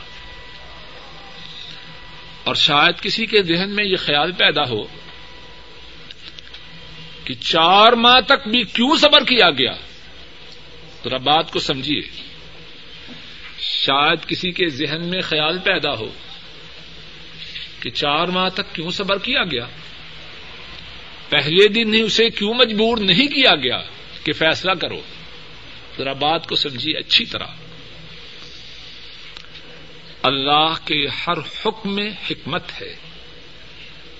اور 2.47 2.55
شاید 2.55 3.01
کسی 3.01 3.25
کے 3.25 3.41
ذہن 3.41 3.75
میں 3.75 3.85
یہ 3.85 3.95
خیال 3.95 4.31
پیدا 4.31 4.61
ہو 4.69 4.83
کہ 7.23 7.33
چار 7.33 7.93
ماہ 7.93 8.19
تک 8.27 8.47
بھی 8.47 8.63
کیوں 8.63 8.97
صبر 8.97 9.23
کیا 9.23 9.49
گیا؟ 9.49 9.73
ذرا 11.03 11.17
بات 11.17 11.51
کو 11.51 11.59
سمجھیے، 11.59 12.01
شاید 13.59 14.27
کسی 14.27 14.51
کے 14.51 14.67
ذہن 14.67 15.09
میں 15.09 15.21
خیال 15.21 15.57
پیدا 15.57 15.91
ہو 15.91 16.11
کہ 17.79 17.89
چار 17.89 18.27
ماہ 18.27 18.49
تک 18.49 18.75
کیوں 18.75 18.91
صبر 18.91 19.17
کیا 19.17 19.43
گیا؟ 19.43 19.65
پہلے 21.29 21.67
دن 21.67 21.93
ہی 21.93 22.01
اسے 22.01 22.29
کیوں 22.29 22.53
مجبور 22.53 22.97
نہیں 22.97 23.27
کیا 23.27 23.55
گیا 23.55 23.81
کہ 24.23 24.33
فیصلہ 24.33 24.71
کرو؟ 24.71 25.01
ذرا 25.97 26.13
بات 26.13 26.47
کو 26.47 26.55
سمجھیے 26.55 26.97
اچھی 26.97 27.25
طرح۔ 27.25 27.47
اللہ 30.27 30.73
کے 30.85 31.07
ہر 31.07 31.37
حکم 31.37 31.95
میں 31.95 32.09
حکمت 32.29 32.81
ہے۔ 32.81 32.95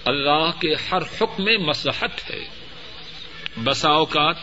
اللہ 0.06 0.60
کے 0.62 0.74
ہر 0.74 1.02
حکم 1.02 1.44
میں 1.44 1.58
مسلحت 1.58 2.32
ہے۔ 2.32 2.48
بسا 3.64 3.90
اوقات 3.90 4.36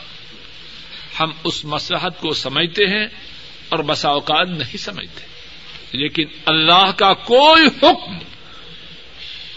ہم 1.20 1.30
اس 1.44 1.64
مسلحت 1.64 2.20
کو 2.20 2.32
سمجھتے 2.34 2.84
ہیں 2.84 3.06
اور 3.68 3.78
بسا 3.78 4.08
اوقات 4.08 4.48
نہیں 4.48 4.76
سمجھتے۔ 4.76 5.26
لیکن 5.92 6.24
اللہ 6.46 6.90
کا 6.96 7.14
کوئی 7.14 7.66
حکم 7.66 8.18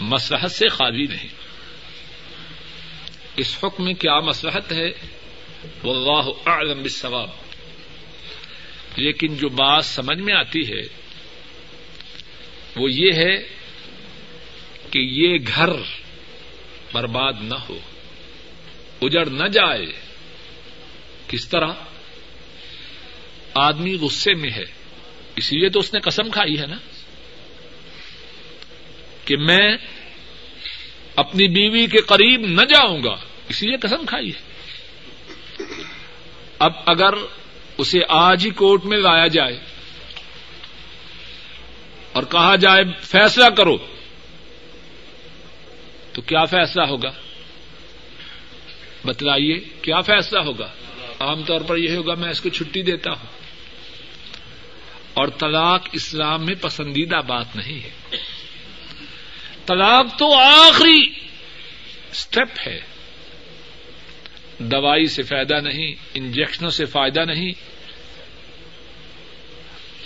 مسلحت 0.00 0.50
سے 0.50 0.68
خالی 0.68 1.06
نہیں۔ 1.06 1.28
اس 3.36 3.58
حکم 3.64 3.84
میں 3.84 3.94
کیا 3.94 4.20
مسلحت 4.20 4.72
ہے؟ 4.72 4.90
واللہ 5.84 6.48
اعلم 6.48 6.82
بالصواب۔ 6.82 7.30
لیکن 8.96 9.36
جو 9.36 9.48
بات 9.48 9.84
سمجھ 9.84 10.18
میں 10.18 10.34
آتی 10.34 10.72
ہے 10.72 11.07
وہ 12.78 12.90
یہ 12.90 13.12
ہے 13.12 13.36
کہ 14.90 14.98
یہ 14.98 15.38
گھر 15.56 15.70
برباد 16.92 17.32
نہ 17.40 17.54
ہو، 17.54 17.78
اجڑ 19.02 19.26
نہ 19.26 19.48
جائے۔ 19.48 19.86
کس 21.28 21.48
طرح؟ 21.48 21.72
آدمی 23.54 23.94
غصے 23.94 24.34
میں 24.34 24.50
ہے، 24.50 24.64
اسی 25.36 25.56
لیے 25.56 25.68
تو 25.68 25.80
اس 25.80 25.94
نے 25.94 26.00
قسم 26.00 26.30
کھائی 26.30 26.60
ہے 26.60 26.66
نا، 26.66 26.76
کہ 29.24 29.36
میں 29.36 29.76
اپنی 31.16 31.48
بیوی 31.48 31.86
کے 31.86 31.98
قریب 31.98 32.40
نہ 32.40 32.62
جاؤں 32.62 33.02
گا، 33.04 33.16
اسی 33.48 33.66
لیے 33.66 33.76
قسم 33.76 34.06
کھائی 34.06 34.30
ہے۔ 34.30 34.48
اب 36.58 36.72
اگر 36.86 37.14
اسے 37.78 37.98
آج 38.08 38.44
ہی 38.44 38.50
کورٹ 38.50 38.84
میں 38.84 38.98
لایا 38.98 39.26
جائے 39.26 39.60
اور 42.18 42.26
کہا 42.26 42.56
جائے 42.56 42.84
فیصلہ 43.00 43.50
کرو۔ 43.50 43.76
تو 46.12 46.22
کیا 46.22 46.44
فیصلہ 46.44 46.82
ہوگا؟ 46.82 47.10
بتلائیے، 49.04 49.60
کیا 49.82 50.00
فیصلہ 50.00 50.38
ہوگا؟ 50.38 50.70
عام 51.20 51.42
طور 51.42 51.60
پر 51.60 51.76
یہ 51.76 51.96
ہوگا، 51.96 52.14
میں 52.14 52.30
اس 52.30 52.40
کو 52.40 52.48
چھٹی 52.48 52.82
دیتا 52.82 53.10
ہوں۔ 53.10 53.26
اور 55.14 55.28
طلاق 55.28 55.88
اسلام 55.92 56.46
میں 56.46 56.54
پسندیدہ 56.54 57.16
بات 57.26 57.56
نہیں 57.56 57.82
ہے۔ 57.82 57.90
طلاق 59.66 60.06
تو 60.18 60.34
آخری 60.34 61.10
اسٹیپ 62.10 62.68
ہے۔ 62.68 62.80
دوائی 64.58 65.06
سے 65.06 65.22
فائدہ 65.22 65.60
نہیں 65.60 65.94
انجیکشنوں 66.14 66.70
سے 66.70 66.84
فائدہ 66.84 67.20
نہیں۔ 67.20 67.52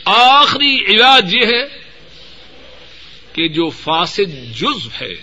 آخری 0.04 0.84
علاج 0.84 1.34
یہ 1.34 1.46
ہے 1.46 1.81
کہ 3.32 3.48
جو 3.48 3.70
فاسد 3.70 4.56
جزو 4.56 4.88
ہے، 5.00 5.14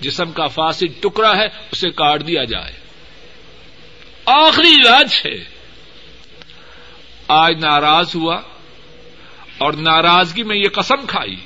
جسم 0.00 0.32
کا 0.32 0.46
فاسد 0.46 1.02
ٹکڑا 1.02 1.36
ہے، 1.36 1.46
اسے 1.72 1.90
کاٹ 1.90 2.26
دیا 2.26 2.44
جائے۔ 2.44 2.72
آخری 4.26 4.74
علاج 4.74 5.14
ہے۔ 5.26 5.44
آج 7.28 7.54
ناراض 7.60 8.16
ہوا 8.16 8.40
اور 9.58 9.72
ناراضگی 9.72 10.42
میں 10.42 10.56
یہ 10.56 10.68
قسم 10.72 11.06
کھائی۔ 11.06 11.36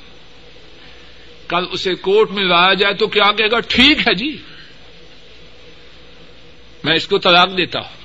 کل 1.47 1.65
اسے 1.71 1.95
کورٹ 1.95 2.31
میں 2.31 2.43
لایا 2.43 2.73
جائے 2.73 2.93
تو 2.93 3.07
کیا 3.07 3.31
کہے 3.31 3.51
گا؟ 3.51 3.59
ٹھیک 3.59 3.99
ہے 3.99 4.15
جی۔ 4.15 4.37
میں 6.83 6.95
اس 6.95 7.07
کو 7.07 7.17
طلاق 7.17 7.49
دیتا 7.57 7.79
ہوں۔ 7.79 8.03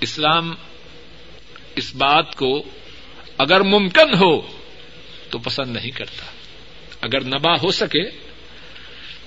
اسلام 0.00 0.54
اس 1.76 1.94
بات 1.94 2.36
کو 2.36 2.62
اگر 3.38 3.60
ممکن 3.60 4.14
ہو 4.14 4.63
تو 5.34 5.38
پسند 5.38 5.76
نہیں 5.76 5.90
کرتا۔ 5.90 6.26
اگر 7.00 7.24
نبا 7.24 7.54
ہو 7.54 7.70
سکے 7.70 8.10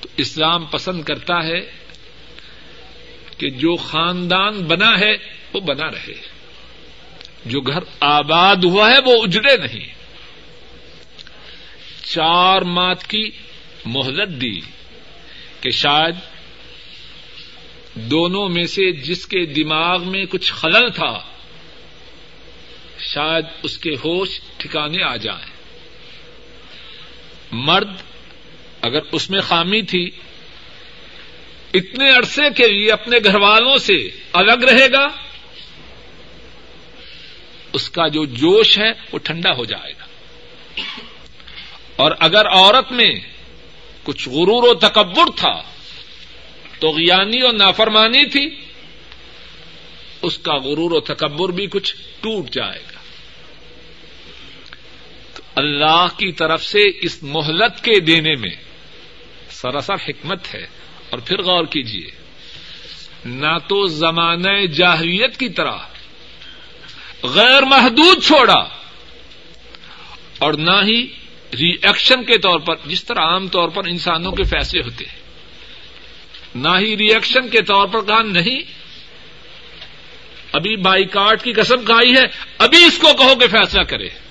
تو 0.01 0.09
اسلام 0.17 0.65
پسند 0.65 1.03
کرتا 1.03 1.43
ہے 1.43 1.71
کہ 3.37 3.49
جو 3.49 3.75
خاندان 3.75 4.63
بنا 4.63 4.99
ہے 4.99 5.13
وہ 5.53 5.59
بنا 5.59 5.91
رہے۔ 5.91 6.21
جو 7.45 7.61
گھر 7.61 7.79
آباد 7.99 8.55
ہوا 8.63 8.91
ہے 8.91 8.99
وہ 9.05 9.23
اجڑے 9.23 9.57
نہیں۔ 9.57 9.93
چار 12.03 12.61
مات 12.61 13.07
کی 13.07 13.29
مہلت 13.85 14.41
دی 14.41 14.59
کہ 15.61 15.69
شاید 15.69 16.15
دونوں 17.95 18.49
میں 18.49 18.63
سے 18.63 18.91
جس 18.91 19.25
کے 19.25 19.45
دماغ 19.45 20.09
میں 20.11 20.25
کچھ 20.25 20.53
خلل 20.53 20.89
تھا، 20.89 21.19
شاید 22.99 23.45
اس 23.63 23.77
کے 23.77 23.89
ہوش 23.89 24.41
ٹھکانے 24.57 25.03
آ 25.03 25.15
جائیں۔ 25.15 25.56
مرد 27.51 27.89
اگر 28.81 28.99
اس 29.11 29.29
میں 29.29 29.41
خامی 29.41 29.81
تھی، 29.81 30.09
اتنے 31.73 32.09
عرصے 32.09 32.41
کے 32.55 32.67
لیے 32.67 32.91
اپنے 32.91 33.17
گھر 33.23 33.35
والوں 33.35 33.77
سے 33.77 34.09
الگ 34.33 34.63
رہے 34.65 34.91
گا، 34.91 35.07
اس 37.73 37.89
کا 37.89 38.07
جو 38.07 38.25
جوش 38.25 38.79
ہے 38.79 38.91
وہ 39.11 39.17
ٹھنڈا 39.17 39.49
ہو 39.57 39.65
جائے 39.65 39.93
گا۔ 39.93 40.05
اور 41.95 42.11
اگر 42.19 42.45
عورت 42.45 42.91
میں 42.91 43.15
کچھ 44.03 44.29
غرور 44.29 44.63
و 44.69 44.73
تکبر 44.73 45.23
تھا، 45.35 45.63
تو 46.79 46.89
غیانی 46.89 47.41
اور 47.41 47.53
نافرمانی 47.53 48.25
تھی، 48.25 48.55
اس 50.21 50.37
کا 50.37 50.55
غرور 50.55 50.91
و 50.91 50.99
تکبر 50.99 51.49
بھی 51.49 51.67
کچھ 51.67 51.95
ٹوٹ 52.21 52.49
جائے 52.49 52.79
گا۔ 52.79 52.96
اللہ 55.57 56.07
کی 56.17 56.31
طرف 56.31 56.63
سے 56.63 56.79
اس 57.01 57.23
مہلت 57.23 57.83
کے 57.83 57.99
دینے 57.99 58.35
میں 58.35 58.55
سراسر 59.49 59.93
حکمت 59.93 60.55
ہے۔ 60.55 60.65
اور 61.09 61.19
پھر 61.19 61.41
غور 61.41 61.65
کیجیے 61.65 62.11
نہ 63.25 63.57
تو 63.67 63.87
زمانہ 63.87 64.65
جاہریت 64.65 65.37
کی 65.37 65.49
طرح 65.49 65.71
غیر 67.23 67.63
محدود 67.63 68.23
چھوڑا 68.23 68.69
اور 70.37 70.53
نہ 70.53 70.83
ہی 70.83 71.07
ری 71.53 71.71
ایکشن 71.81 72.23
کے 72.23 72.37
طور 72.37 72.59
پر، 72.59 72.75
جس 72.85 73.03
طرح 73.05 73.21
عام 73.21 73.47
طور 73.47 73.69
پر 73.69 73.87
انسانوں 73.87 74.31
کے 74.31 74.43
فیصلے 74.43 74.81
ہوتے 74.81 75.05
ہیں۔ 75.05 75.19
نہ 76.55 76.69
ہی 76.79 76.97
ری 76.97 77.07
ایکشن 77.07 77.49
کے 77.49 77.61
طور 77.61 77.87
پر 77.87 78.01
کہا، 78.01 78.23
نہیں، 78.23 78.59
ابھی 80.53 80.75
بائی 80.75 81.05
کاٹ 81.05 81.43
کی 81.43 81.53
قسم 81.53 81.85
کھائی 81.85 82.15
ہے، 82.15 82.23
ابھی 82.57 82.83
اس 82.83 82.97
کو 82.97 83.13
کہو 83.13 83.35
کہ 83.35 83.47
فیصلہ 83.47 83.81
کرے۔ 83.81 84.26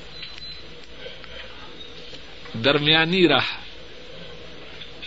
درمیانی 2.64 3.28
راہ 3.28 3.58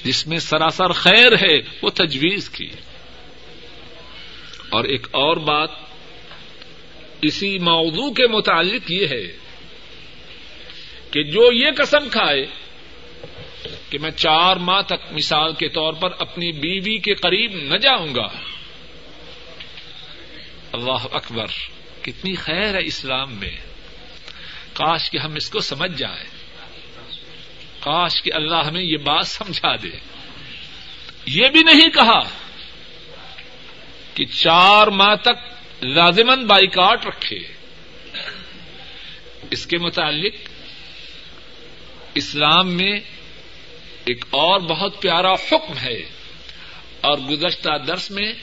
جس 0.03 0.27
میں 0.27 0.39
سراسر 0.39 0.91
خیر 0.91 1.31
ہے، 1.41 1.57
وہ 1.81 1.89
تجویز 1.89 2.49
کی۔ 2.49 2.69
اور 4.69 4.83
ایک 4.83 5.07
اور 5.11 5.37
بات 5.37 5.69
اسی 7.21 7.59
موضوع 7.59 8.11
کے 8.11 8.27
متعلق 8.27 8.91
یہ 8.91 9.07
ہے 9.07 9.37
کہ 11.11 11.23
جو 11.23 11.51
یہ 11.51 11.67
قسم 11.77 12.09
کھائے 12.09 12.45
کہ 13.89 13.99
میں 13.99 14.11
چار 14.11 14.55
ماہ 14.55 14.81
تک 14.81 15.11
مثال 15.11 15.53
کے 15.53 15.69
طور 15.69 15.93
پر 15.93 16.09
اپنی 16.19 16.51
بیوی 16.51 16.97
کے 16.97 17.13
قریب 17.13 17.55
نہ 17.55 17.77
جاؤں 17.77 18.15
گا، 18.15 18.27
اللہ 20.71 21.07
اکبر، 21.11 21.45
کتنی 22.01 22.35
خیر 22.35 22.73
ہے 22.75 22.85
اسلام 22.85 23.33
میں۔ 23.33 23.57
کاش 24.73 25.11
کہ 25.11 25.17
ہم 25.17 25.35
اس 25.35 25.49
کو 25.49 25.59
سمجھ 25.59 25.97
جائیں۔ 25.97 26.38
کاش 27.79 28.21
کہ 28.21 28.33
اللہ 28.33 28.55
ہمیں 28.55 28.83
یہ 28.83 28.97
بات 28.97 29.27
سمجھا 29.27 29.75
دے۔ 29.75 29.89
یہ 31.25 31.47
بھی 31.47 31.63
نہیں 31.63 31.89
کہا 31.89 32.19
کہ 34.13 34.25
چار 34.25 34.87
ماہ 34.87 35.15
تک 35.15 35.63
لازمن 35.83 36.47
بائی 36.47 36.67
کاٹ 36.67 37.05
رکھے۔ 37.05 37.39
اس 39.51 39.65
کے 39.65 39.77
متعلق 39.77 40.33
اسلام 42.15 42.71
میں 42.71 42.99
ایک 44.05 44.25
اور 44.29 44.59
بہت 44.59 45.01
پیارا 45.01 45.33
حکم 45.33 45.77
ہے 45.77 46.01
اور 47.01 47.17
گزشتہ 47.17 47.77
درس 47.87 48.11
میں 48.11 48.33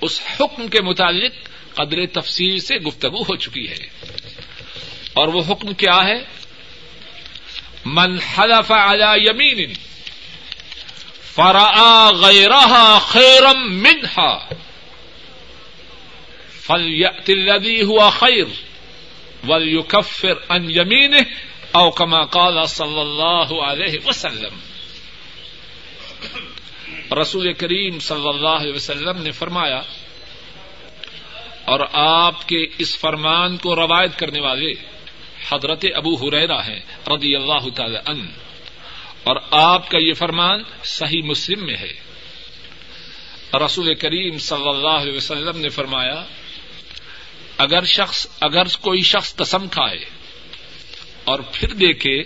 اس 0.00 0.22
حکم 0.40 0.68
کے 0.68 0.80
متعلق 0.80 1.32
قدر 1.74 2.06
تفصیل 2.12 2.58
سے 2.58 2.76
گفتگو 2.76 3.22
ہو 3.22 3.36
چکی 3.36 3.70
ہے۔ 3.70 3.86
اور 5.12 5.28
وہ 5.28 5.42
حکم 5.50 5.74
کیا 5.74 6.04
ہے؟ 6.04 6.35
من 7.86 8.20
حلف 8.20 8.72
على 8.72 9.26
يمين 9.26 9.74
فرآ 11.34 12.10
غيرها 12.10 12.98
خيرا 12.98 13.52
منها 13.52 14.48
فليأت 16.60 17.30
الذي 17.30 17.84
هو 17.84 18.10
خير 18.10 18.48
وليكفر 19.48 20.42
عن 20.50 20.70
يمينه 20.70 21.26
او 21.76 21.90
كما 21.90 22.22
قال 22.24 22.68
صلی 22.68 23.00
اللہ 23.00 23.52
علیہ 23.64 23.98
وسلم. 24.06 24.58
رسول 27.20 27.52
کریم 27.52 27.98
صلی 27.98 28.28
اللہ 28.28 28.58
علیہ 28.62 28.74
وسلم 28.74 29.22
نے 29.22 29.30
فرمایا، 29.30 29.80
اور 31.64 31.80
آپ 31.92 32.48
کے 32.48 32.64
اس 32.78 32.98
فرمان 32.98 33.56
کو 33.56 33.76
روایت 33.76 34.18
کرنے 34.18 34.40
والے 34.40 34.74
حضرت 35.52 35.84
ابو 35.94 36.14
ہریرا 36.14 36.66
ہیں، 36.66 36.80
رضی 37.06 37.36
اللہ 37.36 37.68
تعالی 37.74 37.98
ان 38.06 38.26
اور 39.24 39.36
آپ 39.50 39.90
کا 39.90 39.98
یہ 39.98 40.12
فرمان 40.12 40.62
صحیح 40.84 41.22
مسلم 41.22 41.66
میں 41.66 41.76
ہے۔ 41.76 41.92
رسول 43.64 43.94
کریم 43.94 44.38
صلی 44.38 44.68
اللہ 44.68 45.02
علیہ 45.02 45.16
وسلم 45.16 45.60
نے 45.60 45.68
فرمایا، 45.68 46.24
اگر 47.58 47.84
شخص، 47.84 48.26
اگر 48.40 48.62
کوئی 48.80 49.02
شخص 49.02 49.36
قسم 49.36 49.68
کھائے 49.68 50.04
اور 51.24 51.38
پھر 51.52 51.68
دیکھے 51.68 52.22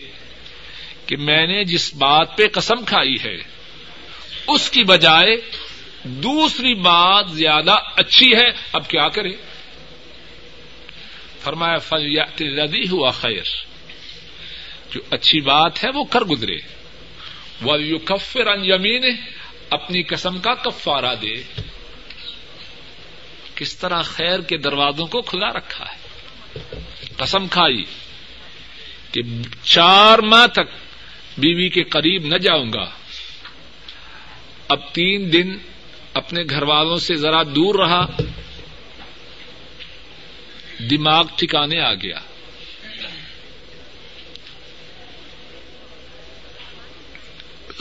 کہ 1.07 1.17
میں 1.17 1.47
نے 1.47 1.65
جس 1.65 1.95
بات 1.95 2.37
پہ 2.37 2.43
قسم 2.53 2.85
کھائی 2.85 3.17
ہے، 3.25 3.37
اس 4.47 4.71
کی 4.71 4.85
بجائے 4.85 5.37
دوسری 6.05 6.75
بات 6.75 7.31
زیادہ 7.31 7.75
اچھی 7.97 8.33
ہے، 8.33 8.51
اب 8.73 8.89
کیا 8.89 9.09
کرے 9.09 9.31
فرمایا 11.41 11.79
فلیات 11.79 12.43
الذی 12.43 12.89
ہوا 12.89 13.11
خیر 13.11 13.43
جو 14.91 15.01
اچھی 15.11 15.41
بات 15.41 15.85
ہے، 15.85 15.91
وہ 15.95 16.05
کر 16.05 16.21
گزرے۔ 16.21 16.59
وہ 17.63 17.83
یو 17.83 17.99
کفر 17.99 18.47
ان 18.47 18.65
یمین 18.65 19.05
اپنی 19.71 20.03
قسم 20.03 20.39
کا 20.39 20.55
کفارہ 20.55 21.15
دے۔ 21.23 21.43
کس 23.55 23.77
طرح 23.77 24.03
خیر 24.03 24.41
کے 24.41 24.57
دروازوں 24.57 25.07
کو 25.07 25.23
کھلا 25.23 25.49
رکھا 25.49 25.85
ہے۔ 25.85 26.01
قسم 27.17 27.49
کھائی 27.49 27.85
کہ 29.13 29.21
چار 29.63 30.19
ماہ 30.19 30.47
تک 30.47 30.69
بیوی 31.39 31.69
کے 31.69 31.83
قریب 31.83 32.27
نہ 32.27 32.39
جاؤں 32.39 32.73
گا۔ 32.73 32.91
اب 34.69 34.79
تین 34.93 35.33
دن 35.33 35.59
اپنے 36.15 36.43
گھر 36.51 36.63
والوں 36.63 36.97
سے 36.97 37.15
ذرا 37.15 37.43
دور 37.43 37.75
رہا۔ 37.75 38.07
دماغ 40.91 41.25
ٹھکانے 41.37 41.81
آ 41.81 41.95
گیا۔ 41.95 42.19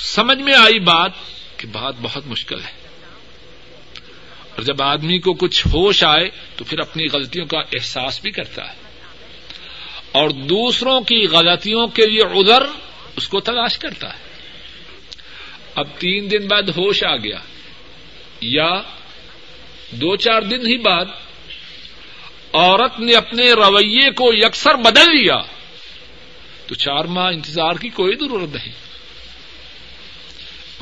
سمجھ 0.01 0.37
میں 0.37 0.53
آئی 0.53 0.79
بات 0.79 1.11
کہ 1.57 1.67
بات 1.67 1.95
بہت 2.01 2.27
مشکل 2.27 2.59
ہے۔ 2.59 2.71
اور 4.55 4.61
جب 4.61 4.81
آدمی 4.81 5.19
کو 5.19 5.33
کچھ 5.33 5.67
ہوش 5.67 6.03
آئے 6.03 6.29
تو 6.55 6.65
پھر 6.65 6.79
اپنی 6.79 7.05
غلطیوں 7.13 7.45
کا 7.45 7.59
احساس 7.59 8.21
بھی 8.21 8.31
کرتا 8.31 8.71
ہے۔ 8.71 8.75
اور 10.11 10.29
دوسروں 10.29 11.01
کی 11.01 11.27
غلطیوں 11.27 11.87
کے 11.87 12.05
لیے 12.05 12.21
ادھر 12.21 12.63
اس 13.15 13.27
کو 13.27 13.39
تلاش 13.39 13.79
کرتا 13.79 14.13
ہے۔ 14.13 14.23
اب 15.75 15.87
تین 15.99 16.31
دن 16.31 16.47
بعد 16.47 16.63
ہوش 16.63 17.03
آ 17.03 17.15
گیا۔ 17.15 17.37
یا 18.41 18.69
دو 19.91 20.15
چار 20.15 20.41
دن 20.41 20.67
ہی 20.67 20.77
بعد 20.77 21.05
عورت 22.53 22.99
نے 22.99 23.13
اپنے 23.13 23.51
رویے 23.51 24.11
کو 24.11 24.33
یکسر 24.33 24.75
بدل 24.75 25.17
لیا 25.17 25.37
تو 26.67 26.75
چار 26.75 27.05
ماہ 27.05 27.27
انتظار 27.27 27.73
کی 27.73 27.89
کوئی 27.89 28.15
ضرورت 28.15 28.55
نہیں۔ 28.55 28.73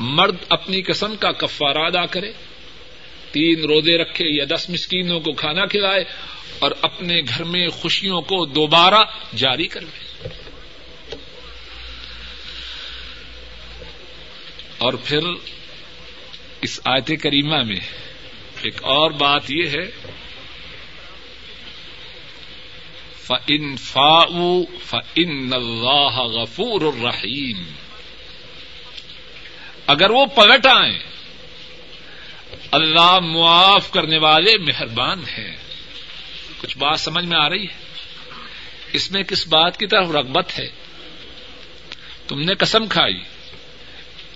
مرد 0.00 0.36
اپنی 0.48 0.82
قسم 0.82 1.16
کا 1.16 1.32
کفارہ 1.32 1.78
ادا 1.78 2.06
کرے، 2.06 2.32
تین 3.30 3.60
روزے 3.60 3.98
رکھے 3.98 4.24
یا 4.28 4.44
دس 4.50 4.70
مسکینوں 4.70 5.20
کو 5.20 5.32
کھانا 5.32 5.66
کھلائے 5.66 6.04
اور 6.58 6.70
اپنے 6.82 7.20
گھر 7.20 7.44
میں 7.44 7.68
خوشیوں 7.68 8.20
کو 8.20 8.44
دوبارہ 8.44 9.04
جاری 9.36 9.66
کروے 9.66 10.28
اور 14.78 14.92
پھر 14.92 15.18
اس 16.60 16.80
آیت 16.84 17.22
کریمہ 17.22 17.62
میں 17.62 17.80
ایک 18.62 18.84
اور 18.84 19.10
بات 19.10 19.50
یہ 19.50 19.66
ہے 19.66 19.90
فن 23.28 23.76
فاؤ 23.76 24.64
فن 24.64 25.52
اللہ 25.52 26.18
غفور 26.18 26.80
الرحیم 26.80 27.64
اگر 29.86 30.10
وہ 30.10 30.26
پلٹ 30.26 30.66
آئیں، 30.66 30.98
اللہ 32.70 33.18
معاف 33.18 33.90
کرنے 33.90 34.18
والے 34.18 34.58
مہربان 34.58 35.18
ہیں۔ 35.20 35.56
کچھ 36.60 36.78
بات 36.78 37.00
سمجھ 37.00 37.24
میں 37.24 37.38
آ 37.38 37.48
رہی 37.48 37.62
ہے؟ 37.62 37.76
اس 38.92 39.10
میں 39.10 39.22
کس 39.22 39.48
بات 39.48 39.78
کی 39.78 39.86
طرف 39.86 40.10
رغبت 40.10 40.58
ہے؟ 40.58 40.68
تم 42.28 42.40
نے 42.40 42.54
قسم 42.54 42.86
کھائی۔ 42.86 43.20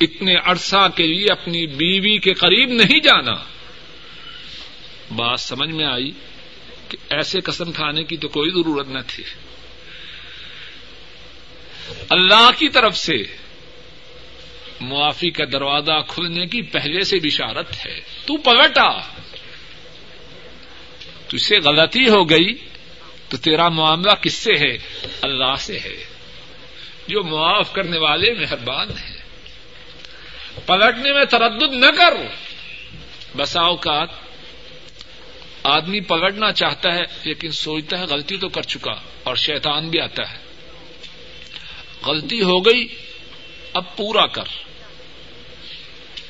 اتنے 0.01 0.35
عرصہ 0.35 0.89
کے 0.97 1.07
لیے 1.07 1.27
اپنی 1.31 1.67
بیوی 1.67 2.19
کے 2.19 2.33
قریب 2.33 2.69
نہیں 2.69 3.01
جانا۔ 3.01 3.35
بات 5.11 5.41
سمجھ 5.41 5.71
میں 5.71 5.87
آئی؟ 5.87 6.13
کہ 6.93 7.15
ایسے 7.15 7.41
قسم 7.41 7.73
کھانے 7.73 8.05
کی 8.05 8.17
تو 8.17 8.29
کوئی 8.29 8.51
ضرورت 8.51 8.89
نہ 8.89 8.99
تھی۔ 9.07 9.25
اللہ 12.09 12.51
کی 12.59 12.69
طرف 12.69 12.97
سے 12.97 13.15
معافی 14.81 15.31
کا 15.31 15.45
دروازہ 15.53 16.03
کھلنے 16.09 16.47
کی 16.47 16.63
پہلے 16.63 17.05
سے 17.05 17.17
بشارت 17.19 17.87
ہے۔ 17.87 18.01
تو 18.27 18.37
پلٹا۔ 18.37 19.01
تجھ 21.29 21.43
سے 21.43 21.59
غلطی 21.59 22.09
ہو 22.09 22.31
گئی۔ 22.31 22.55
تو 23.29 23.37
تیرا 23.37 23.69
معاملہ 23.69 24.13
کس 24.21 24.35
سے 24.35 24.53
ہے؟ 24.53 24.77
اللہ 25.23 25.55
سے 25.59 25.79
ہے۔ 25.79 26.05
جو 27.07 27.23
معاف 27.23 27.73
کرنے 27.73 27.99
والے 27.99 28.35
مہربان 28.35 28.91
ہیں۔ 28.91 29.17
پلٹنے 30.67 31.13
میں 31.13 31.25
تردد 31.25 31.75
نہ 31.75 31.87
کر۔ 31.87 32.15
بسا 33.37 33.61
اوقات 33.61 34.22
آدمی 35.63 36.01
پلٹنا 36.01 36.53
چاہتا 36.53 36.95
ہے، 36.95 37.03
لیکن 37.25 37.53
سوچتا 37.53 37.99
ہے 37.99 38.05
غلطی 38.05 38.37
تو 38.37 38.49
کر 38.49 38.63
چکا 38.63 38.93
اور 39.23 39.37
شیطان 39.37 39.89
بھی 39.89 40.01
آتا 40.01 40.33
ہے۔ 40.33 40.39
غلطی 42.07 42.43
ہو 42.43 42.67
گئی، 42.67 42.89
اب 43.75 43.97
پورا 43.97 44.27
کر۔ 44.27 44.45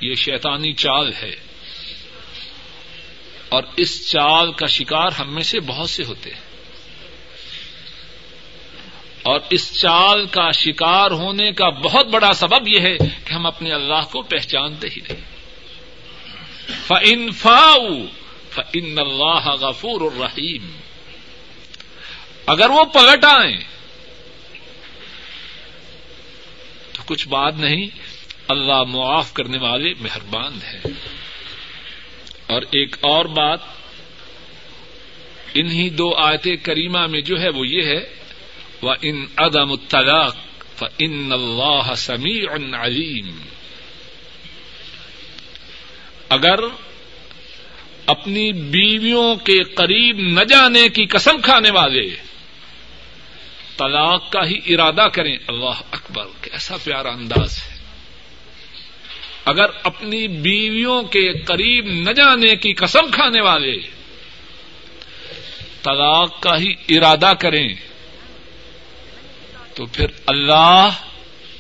یہ 0.00 0.14
شیطانی 0.14 0.72
چال 0.72 1.12
ہے۔ 1.22 1.36
اور 3.48 3.62
اس 3.76 4.10
چال 4.10 4.52
کا 4.52 4.66
شکار 4.66 5.12
ہم 5.18 5.34
میں 5.34 5.42
سے 5.42 5.60
بہت 5.60 5.90
سے 5.90 6.04
ہوتے 6.04 6.30
ہیں۔ 6.30 6.40
اور 9.22 9.40
اس 9.50 9.80
چال 9.80 10.26
کا 10.26 10.50
شکار 10.50 11.10
ہونے 11.10 11.52
کا 11.52 11.68
بہت 11.68 12.06
بڑا 12.06 12.32
سبب 12.32 12.68
یہ 12.68 12.80
ہے 12.80 12.96
کہ 12.98 13.32
ہم 13.32 13.46
اپنے 13.46 13.72
اللہ 13.72 14.04
کو 14.10 14.22
پہچانتے 14.22 14.88
ہی 14.88 15.00
نہیں۔ 15.00 15.32
فاؤ 17.30 17.88
فن 18.54 18.98
اللہ 18.98 19.48
غفور 19.48 20.00
الرحیم 20.00 20.70
اگر 22.46 22.70
وہ 22.70 22.84
پلٹ 22.84 23.24
آئیں، 23.24 23.56
تو 26.92 27.02
کچھ 27.06 27.28
بات 27.28 27.54
نہیں، 27.54 27.86
اللہ 28.48 28.82
معاف 28.82 29.34
کرنے 29.34 29.58
والے 29.58 29.94
مہربان 30.00 30.52
ہیں۔ 30.54 30.80
اور 32.46 32.62
ایک 32.62 32.96
اور 33.00 33.24
بات، 33.24 33.60
انہی 35.54 35.90
دو 35.90 36.14
آیت 36.14 36.46
کریمہ 36.62 37.06
میں 37.06 37.20
جو 37.20 37.40
ہے 37.40 37.48
وہ 37.48 37.66
یہ 37.66 37.82
ہے 37.82 38.14
وہ 38.82 38.94
ان 39.02 39.26
عدم 39.36 39.70
الطلاق 39.70 40.36
ان 40.98 41.32
اللہ 41.32 41.94
سمیع 41.94 42.76
علیم 42.80 43.38
اگر 46.28 46.58
اپنی 48.06 48.52
بیویوں 48.52 49.36
کے 49.36 49.62
قریب 49.62 50.18
نہ 50.18 50.44
جانے 50.44 50.88
کی 50.88 51.06
قسم 51.06 51.40
کھانے 51.40 51.70
والے، 51.70 52.10
طلاق 53.76 54.32
کا 54.32 54.46
ہی 54.46 54.74
ارادہ 54.74 55.08
کریں۔ 55.12 55.36
اللہ 55.48 55.82
اکبر، 55.90 56.24
کیسا 56.40 56.76
پیارا 56.84 57.10
انداز 57.10 57.58
ہے۔ 57.58 57.78
اگر 59.44 59.66
اپنی 59.82 60.28
بیویوں 60.28 61.02
کے 61.02 61.32
قریب 61.32 61.86
نہ 61.86 62.12
جانے 62.12 62.56
کی 62.56 62.72
قسم 62.72 63.10
کھانے 63.10 63.40
والے 63.40 63.78
طلاق 65.82 66.40
کا 66.40 66.56
ہی 66.58 66.74
ارادہ 66.88 67.32
کریں، 67.38 67.68
تو 69.74 69.86
پھر 69.86 70.06
اللہ 70.26 70.88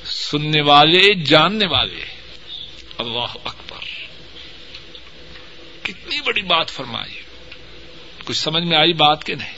سننے 0.04 0.60
والے، 0.60 1.14
جاننے 1.14 1.66
والے۔ 1.66 2.04
اللہ 2.98 3.36
اکبر۔ 3.44 3.61
کتنی 5.82 6.20
بڑی 6.20 6.42
بات 6.42 6.70
فرمائی۔ 6.70 7.22
کچھ 8.24 8.36
سمجھ 8.36 8.64
میں 8.64 8.76
آئی 8.76 8.92
بات 8.92 9.24
کہ 9.24 9.34
نہیں؟ 9.34 9.56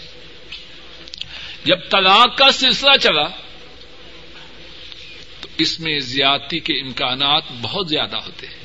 جب 1.65 1.91
طلاق 1.91 2.39
کا 2.39 2.53
سلسلہ 2.53 2.97
چلا، 3.01 3.29
تو 5.41 5.49
اس 5.59 5.81
میں 5.81 5.99
زیادتی 5.99 6.61
کے 6.61 6.75
امکانات 6.75 7.43
بہت 7.61 7.89
زیادہ 7.89 8.17
ہوتے 8.17 8.47
ہیں۔ 8.47 8.65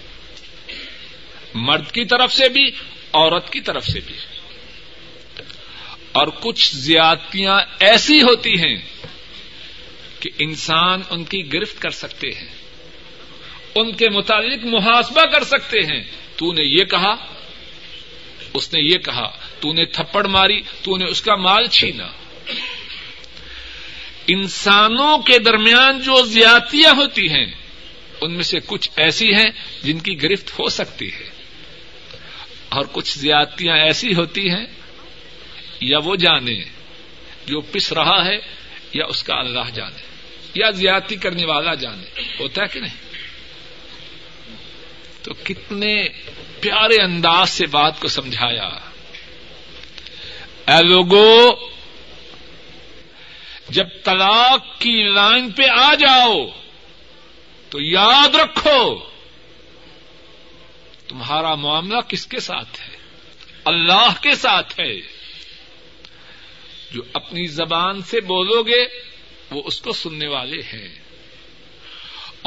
مرد 1.53 1.91
کی 1.91 2.05
طرف 2.05 2.33
سے 2.33 2.49
بھی، 2.49 2.71
عورت 3.13 3.53
کی 3.53 3.61
طرف 3.61 3.87
سے 3.87 3.99
بھی۔ 3.99 4.15
اور 6.11 6.27
کچھ 6.27 6.75
زیادتیاں 6.75 7.61
ایسی 7.79 8.21
ہوتی 8.21 8.53
ہیں 8.53 8.77
کہ 10.19 10.29
انسان 10.39 11.01
ان 11.09 11.23
کی 11.23 11.53
گرفت 11.53 11.81
کر 11.81 11.89
سکتے 11.89 12.27
ہیں، 12.27 12.55
ان 13.75 13.95
کے 13.95 14.09
متعلق 14.09 14.65
محاسبہ 14.65 15.25
کر 15.25 15.43
سکتے 15.43 15.79
ہیں۔ 15.79 16.03
تو 16.35 16.53
نے 16.53 16.63
یہ 16.63 16.83
کہا 16.83 17.38
اس 18.53 18.73
نے 18.73 18.79
یہ 18.79 18.97
کہا، 18.97 19.37
تو 19.59 19.73
نے 19.73 19.85
تھپڑ 19.85 20.27
ماری، 20.27 20.61
تو 20.61 20.97
نے 20.97 21.05
اس 21.05 21.21
کا 21.21 21.35
مال 21.35 21.67
چھینا. 21.67 22.07
انسانوں 24.27 25.17
کے 25.17 25.39
درمیان 25.39 26.01
جو 26.01 26.25
زیاتیاں 26.25 26.91
ہوتی 26.95 27.29
ہیں، 27.29 27.45
ان 28.21 28.33
میں 28.33 28.43
سے 28.43 28.59
کچھ 28.65 28.89
ایسی 28.95 29.33
ہیں 29.33 29.49
جن 29.83 29.99
کی 29.99 30.23
گرفت 30.23 30.59
ہو 30.59 30.69
سکتی 30.69 31.13
ہے۔ 31.13 31.29
اور 32.69 32.85
کچھ 32.91 33.19
زیاتیاں 33.19 33.77
ایسی 33.77 34.13
ہوتی 34.13 34.49
ہیں، 34.49 34.65
یا 35.81 35.97
وہ 36.03 36.15
جانے 36.15 36.63
جو 37.45 37.61
پس 37.61 37.91
رہا 37.91 38.25
ہے، 38.25 38.37
یا 38.93 39.05
اس 39.05 39.23
کا 39.23 39.33
اللہ 39.35 39.69
جانے، 39.73 40.01
یا 40.55 40.69
زیادتی 40.69 41.15
کرنے 41.15 41.45
والا 41.45 41.73
جانے، 41.73 42.21
ہوتا 42.39 42.61
ہے 42.61 42.67
کہ 42.67 42.79
نہیں؟ 42.79 43.08
تو 45.23 45.33
کتنے 45.43 46.07
پیارے 46.59 47.01
انداز 47.01 47.49
سے 47.49 47.65
بات 47.65 47.99
کو 47.99 48.07
سمجھایا۔ 48.07 48.69
اے 50.67 50.83
لوگوں 50.83 51.69
جب 53.69 53.85
طلاق 54.03 54.79
کی 54.79 55.03
لائن 55.03 55.51
پہ 55.51 55.63
آ 55.63 55.93
جاؤ، 55.93 56.47
تو 57.69 57.81
یاد 57.81 58.35
رکھو، 58.35 58.99
تمہارا 61.07 61.55
معاملہ 61.55 62.01
کس 62.07 62.27
کے 62.27 62.39
ساتھ 62.39 62.81
ہے؟ 62.81 62.97
اللہ 63.65 64.11
کے 64.21 64.35
ساتھ 64.35 64.79
ہے۔ 64.79 64.99
جو 66.91 67.01
اپنی 67.13 67.47
زبان 67.47 68.01
سے 68.01 68.21
بولو 68.21 68.63
گے، 68.63 68.85
وہ 69.51 69.61
اس 69.65 69.81
کو 69.81 69.91
سننے 69.91 70.27
والے 70.27 70.61
ہیں۔ 70.61 71.08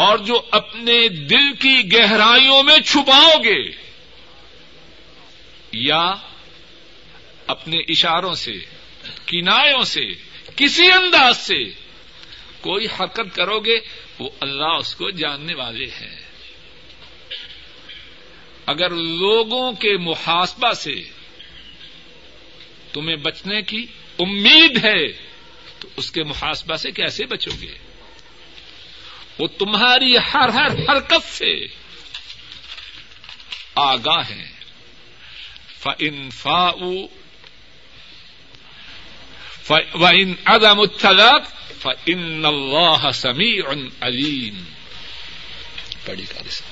اور 0.02 0.18
جو 0.18 0.42
اپنے 0.50 1.08
دل 1.08 1.52
کی 1.52 1.92
گہرائیوں 1.92 2.62
میں 2.62 2.78
چھپاؤ 2.78 3.38
گے 3.44 3.70
یا 5.72 6.12
اپنے 7.46 7.76
اشاروں 7.76 8.34
سے، 8.34 8.52
کنایوں 9.26 9.82
سے، 9.82 10.06
کسی 10.56 10.92
انداز 10.92 11.36
سے 11.38 11.64
کوئی 12.60 12.86
حرکت 13.00 13.34
کرو 13.34 13.60
گے، 13.60 13.78
وہ 14.18 14.30
اللہ 14.40 14.76
اس 14.78 14.94
کو 14.94 15.10
جاننے 15.10 15.54
والے 15.54 15.84
ہیں۔ 15.84 16.20
اگر 18.66 18.90
لوگوں 18.90 19.72
کے 19.72 19.96
محاسبہ 19.96 20.72
سے 20.72 21.02
تمہیں 22.92 23.16
بچنے 23.16 23.62
کی 23.62 23.86
امید 24.18 24.84
ہے، 24.84 25.08
تو 25.78 25.88
اس 25.96 26.10
کے 26.10 26.22
محاسبہ 26.22 26.76
سے 26.76 26.90
کیسے 26.90 27.26
بچو 27.26 27.50
گے؟ 27.60 27.91
وہ 29.42 29.46
تمہاری 29.58 30.16
ہر 30.16 30.48
ہر 30.48 30.70
حرکت 30.88 31.24
سے 31.28 31.66
آگاہ 33.74 34.30
ہے 34.30 34.50
فن 35.78 36.28
فا 36.30 36.70
فن 39.62 40.32
عدم 40.44 40.80
الطلاق 40.80 41.42
فن 41.82 42.44
اللہ 42.44 43.10
سمیع 43.14 43.62
علیم 44.00 44.64
پڑی 46.04 46.26
کاری 46.28 46.50
سے 46.50 46.64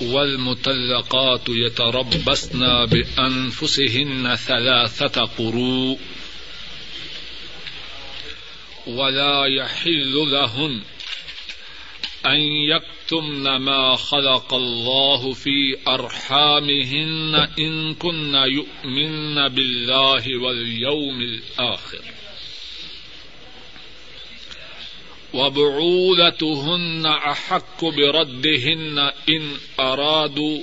والمطلقات 0.00 1.48
يتربصن 1.48 2.86
بأنفسهن 2.86 4.36
ثلاثة 4.36 5.24
قروء۔ 5.36 5.94
ولا 8.86 9.46
يحل 9.46 10.12
لهن 10.14 10.82
أن 12.26 12.40
يكتمن 12.40 13.56
ما 13.56 13.96
خلق 13.96 14.54
الله 14.54 15.32
في 15.32 15.76
أرحامهن 15.88 17.48
إن 17.58 17.94
كن 17.94 18.34
يؤمن 18.34 19.48
بالله 19.48 20.38
واليوم 20.42 21.20
الآخر. 21.20 22.02
وبعولتهن 25.34 27.06
أحق 27.06 27.84
بردهن 27.84 28.98
إن 29.28 29.56
أرادوا 29.80 30.62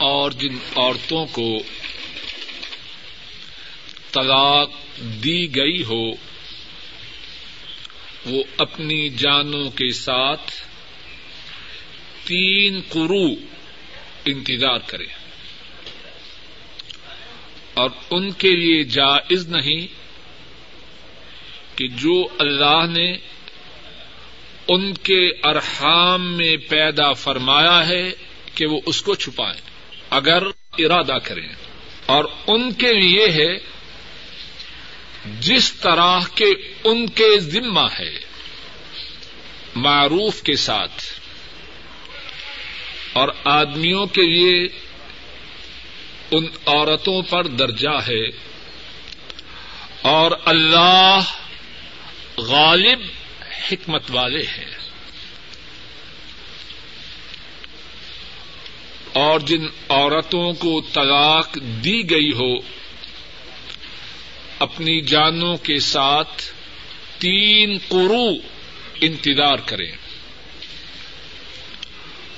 اور 0.00 0.30
جن 0.30 0.58
عورتوں 0.76 1.26
کو 1.26 1.58
طلاق 4.12 4.70
دی 5.00 5.56
گئی 5.56 5.82
ہو، 5.84 6.10
وہ 8.26 8.42
اپنی 8.56 9.08
جانوں 9.08 9.70
کے 9.70 9.92
ساتھ 9.92 10.50
تین 12.24 12.80
قرو 12.88 13.34
انتظار 14.24 14.78
کرے۔ 14.86 15.06
اور 17.74 17.90
ان 18.10 18.32
کے 18.32 18.56
لیے 18.56 18.84
جائز 18.84 19.48
نہیں 19.48 19.86
کہ 21.78 21.88
جو 21.88 22.24
اللہ 22.38 22.86
نے 22.86 23.12
ان 24.68 24.94
کے 24.94 25.28
ارحام 25.44 26.36
میں 26.36 26.56
پیدا 26.56 27.12
فرمایا 27.12 27.88
ہے 27.88 28.10
کہ 28.54 28.66
وہ 28.66 28.80
اس 28.86 29.02
کو 29.02 29.14
چھپائیں۔ 29.14 29.69
اگر 30.10 30.42
ارادہ 30.78 31.18
کریں 31.24 31.48
اور 32.06 32.24
ان 32.46 32.72
کے 32.72 32.92
لیے 32.92 33.28
ہے، 33.28 33.58
جس 35.40 35.72
طرح 35.72 36.20
کے 36.34 36.46
ان 36.84 37.06
کے 37.06 37.38
ذمہ 37.38 37.86
ہے، 37.98 38.20
معروف 39.74 40.42
کے 40.42 40.56
ساتھ۔ 40.56 41.04
اور 43.12 43.28
آدمیوں 43.44 44.06
کے 44.06 44.22
لیے 44.22 44.68
ان 46.30 46.46
عورتوں 46.66 47.22
پر 47.22 47.46
درجہ 47.46 47.98
ہے۔ 48.08 48.26
اور 50.02 50.30
اللہ 50.44 51.20
غالب 52.36 53.00
حکمت 53.70 54.02
والے 54.10 54.42
ہیں۔ 54.42 54.89
اور 59.12 59.40
جن 59.40 59.66
عورتوں 59.88 60.52
کو 60.52 60.80
طلاق 60.80 61.54
دی 61.54 62.10
گئی 62.10 62.32
ہو، 62.32 62.54
اپنی 64.58 65.00
جانوں 65.00 65.56
کے 65.56 65.78
ساتھ 65.78 66.42
تین 67.18 67.78
قرو 67.88 68.28
انتظار 69.00 69.56
کریں۔ 69.66 69.92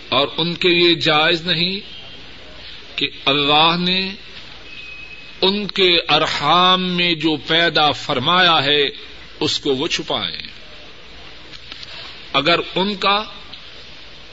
اور 0.08 0.28
ان 0.36 0.54
کے 0.54 0.68
لیے 0.68 0.94
جائز 0.94 1.46
نہیں 1.46 1.80
کہ 2.96 3.08
اللہ 3.24 3.76
نے 3.78 4.10
ان 5.40 5.66
کے 5.66 5.96
ارحام 6.08 6.90
میں 6.90 7.14
جو 7.14 7.36
پیدا 7.36 7.90
فرمایا 7.90 8.64
ہے، 8.64 8.82
اس 9.40 9.60
کو 9.60 9.74
وہ 9.74 9.88
چھپائیں۔ 9.88 10.42
اگر 12.32 12.58
ان 12.74 12.94
کا 12.94 13.24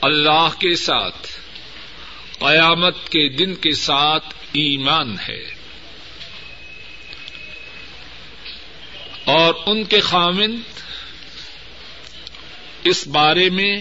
اللہ 0.00 0.48
کے 0.58 0.76
ساتھ 0.76 1.39
قیامت 2.40 3.08
کے 3.08 3.28
دن 3.28 3.54
کے 3.54 3.72
ساتھ 3.72 4.26
ایمان 4.52 5.16
ہے۔ 5.28 5.54
اور 9.24 9.54
ان 9.66 9.84
کے 9.84 10.00
خامند 10.00 10.56
اس 12.84 13.06
بارے 13.06 13.50
میں 13.50 13.76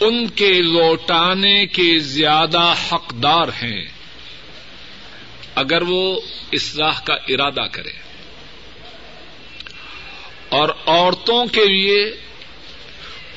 ان 0.00 0.28
کے 0.28 0.52
لوٹانے 0.62 1.66
کے 1.66 1.98
زیادہ 1.98 2.74
حقدار 2.92 3.48
ہیں۔ 3.48 3.86
اگر 5.54 5.82
وہ 5.82 6.20
اصلاح 6.52 7.00
کا 7.04 7.14
ارادہ 7.14 7.66
کرے 7.72 7.92
اور 10.48 10.68
عورتوں 10.86 11.46
کے 11.46 11.64
لیے 11.64 12.16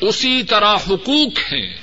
اسی 0.01 0.43
طرح 0.43 0.75
حقوق 0.75 1.53
ہیں۔ 1.53 1.80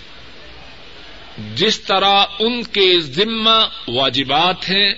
جس 1.55 1.81
طرح 1.81 2.24
ان 2.38 2.62
کے 2.62 3.01
ذمہ 3.01 3.68
واجبات 3.88 4.70
ہیں، 4.70 4.94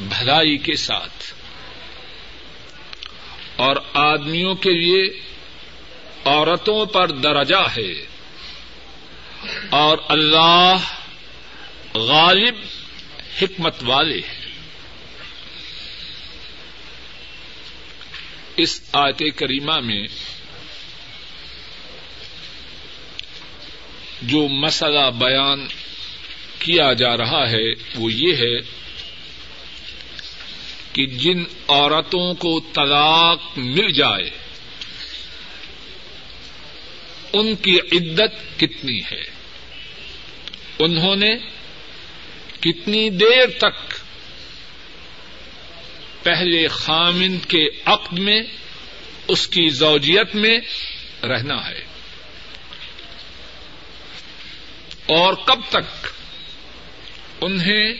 بھلائی 0.00 0.58
کے 0.58 0.74
ساتھ۔ 0.74 1.34
اور 3.56 3.76
آدمیوں 3.94 4.54
کے 4.54 4.70
لیے 4.70 5.20
عورتوں 6.24 6.86
پر 6.86 7.10
درجہ 7.10 7.68
ہے۔ 7.76 8.06
اور 9.70 9.98
اللہ 10.08 10.76
غالب 11.94 12.54
حکمت 13.42 13.74
والے 13.82 14.18
ہیں۔ 14.18 14.46
اس 18.56 18.82
آیت 18.92 19.22
کریمہ 19.36 19.78
میں 19.78 20.06
جو 24.22 24.48
مسئلہ 24.48 25.10
بیان 25.18 25.66
کیا 26.58 26.92
جا 26.92 27.16
رہا 27.16 27.50
ہے 27.50 27.72
وہ 27.94 28.12
یہ 28.12 28.36
ہے 28.36 28.80
کہ 30.92 31.06
جن 31.06 31.44
عورتوں 31.68 32.34
کو 32.34 32.60
طلاق 32.60 33.40
مل 33.56 33.92
جائے، 33.92 34.30
ان 37.32 37.54
کی 37.56 37.78
عدت 37.92 38.60
کتنی 38.60 39.00
ہے؟ 39.12 39.22
انہوں 40.78 41.16
نے 41.16 41.34
کتنی 42.60 43.10
دیر 43.10 43.58
تک 43.58 43.94
پہلے 46.22 46.68
خامند 46.68 47.44
کے 47.48 47.68
عقد 47.84 48.18
میں، 48.18 48.42
اس 49.28 49.48
کی 49.48 49.68
زوجیت 49.68 50.34
میں 50.34 50.58
رہنا 51.22 51.68
ہے؟ 51.68 51.89
اور 55.10 55.34
کب 55.34 55.60
تک 55.68 56.06
انہیں 57.40 57.94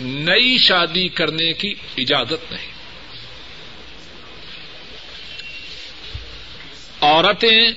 نئی 0.00 0.58
شادی 0.58 1.08
کرنے 1.08 1.52
کی 1.52 1.74
اجازت 1.98 2.52
نہیں۔ 2.52 2.72
عورتیں 7.00 7.72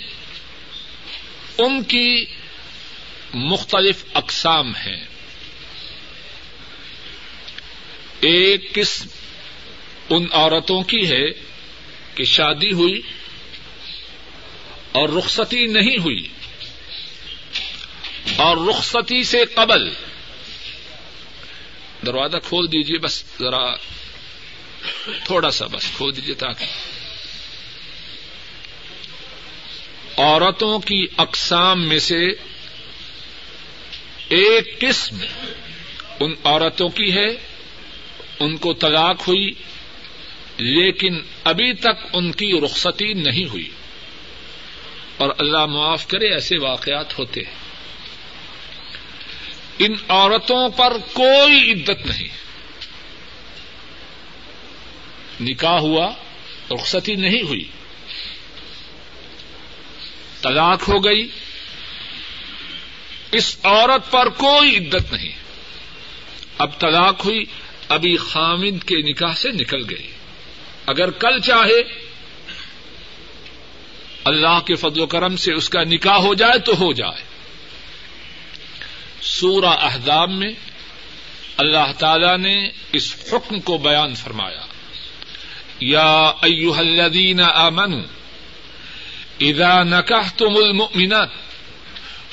ان 1.57 1.83
کی 1.83 2.25
مختلف 3.33 4.05
اقسام 4.13 4.75
ہیں۔ 4.75 5.05
ایک 8.19 8.73
قسم 8.73 9.07
ان 10.09 10.25
عورتوں 10.31 10.83
کی 10.83 11.07
ہے 11.07 11.29
کہ 12.15 12.23
شادی 12.23 12.73
ہوئی 12.73 13.02
اور 14.91 15.10
رخصتی 15.10 15.67
نہیں 15.67 15.97
ہوئی۔ 15.97 16.27
اور 18.38 18.58
رخصتی 18.69 19.23
سے 19.23 19.46
قبل۔ 19.56 19.94
دروازہ 22.06 22.38
کھول 22.38 22.67
دیجیے 22.67 22.98
بس 22.98 23.23
ذرا 23.40 23.75
تھوڑا 25.25 25.52
سا 25.52 25.65
بس 25.67 25.92
کھول 25.98 26.15
دیجیے 26.15 26.35
تاکہ 26.35 26.65
عورتوں 30.17 30.79
کی 30.79 31.08
اقسام 31.17 31.88
میں 31.88 32.00
سے 32.00 32.27
ایک 34.29 34.81
قسم 34.81 35.17
ان 36.19 36.33
عورتوں 36.44 36.90
کی 36.90 37.12
ہے، 37.12 37.27
ان 38.40 38.58
کو 38.58 38.73
طلاق 38.73 39.27
ہوئی، 39.27 39.52
لیکن 40.58 41.19
ابھی 41.44 41.73
تک 41.73 42.08
ان 42.13 42.31
کی 42.31 42.62
رخصتی 42.65 43.13
نہیں 43.13 43.50
ہوئی۔ 43.50 43.69
اور 45.17 45.29
اللہ 45.40 45.65
معاف 45.65 46.08
کرے، 46.08 46.33
ایسے 46.33 46.58
واقعات 46.58 47.19
ہوتے 47.19 47.42
ہیں۔ 47.42 47.66
ان 49.80 49.94
عورتوں 50.08 50.69
پر 50.69 50.98
کوئی 51.13 51.71
عدت 51.71 52.06
نہیں۔ 52.06 52.28
نکاح 55.42 55.78
ہوا، 55.78 56.12
رخصتی 56.71 57.15
نہیں 57.15 57.42
ہوئی۔ 57.42 57.65
طلاق 60.42 60.90
ہو 60.90 61.06
گئی۔ 61.06 61.28
اس 63.32 63.58
عورت 63.63 64.12
پر 64.12 64.30
کوئی 64.30 64.78
عدت 64.78 65.13
نہیں۔ 65.13 65.32
اب 66.58 66.80
طلاق 66.80 67.25
ہوئی، 67.25 67.44
ابھی 67.90 68.17
خامد 68.17 68.84
کے 68.84 68.96
نکاح 68.96 69.34
سے 69.34 69.52
نکل 69.52 69.90
گئی۔ 69.90 70.12
اگر 70.86 71.12
کل 71.12 71.40
چاہے، 71.40 71.82
اللہ 74.23 74.60
کے 74.65 74.75
فضل 74.75 75.00
و 75.00 75.06
کرم 75.06 75.36
سے 75.36 75.54
اس 75.54 75.69
کا 75.69 75.84
نکاح 75.84 76.17
ہو 76.17 76.34
جائے 76.34 76.60
تو 76.60 76.73
ہو 76.73 76.94
جائے۔ 76.94 77.37
سورہ 79.28 79.65
احزاب 79.65 80.32
میں 80.32 80.54
اللہ 81.58 81.92
تعالی 81.98 82.38
نے 82.38 82.69
اس 82.94 83.15
حکم 83.34 83.60
کو 83.60 83.78
بیان 83.78 84.15
فرمایا۔ 84.15 84.62
یا 85.80 86.32
ایوہ 86.42 86.78
الذین 86.78 87.40
آمنوا 87.40 88.02
اذا 89.42 89.84
نکحتم 89.84 90.58
المؤمنات 90.58 91.30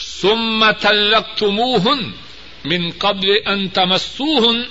ثم 0.00 0.70
طلقتموهن 0.70 2.12
من 2.64 2.90
قبل 2.90 3.28
ان 3.46 3.72
تمسوهن 3.72 4.64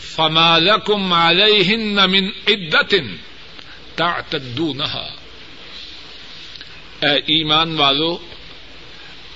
فما 0.00 0.58
لكم 0.58 1.14
عليهن 1.14 2.10
من 2.10 2.32
عدة 2.48 3.04
تعتدونها 3.96 5.08
اے 7.00 7.14
ایمان 7.26 7.76
والو 7.76 8.18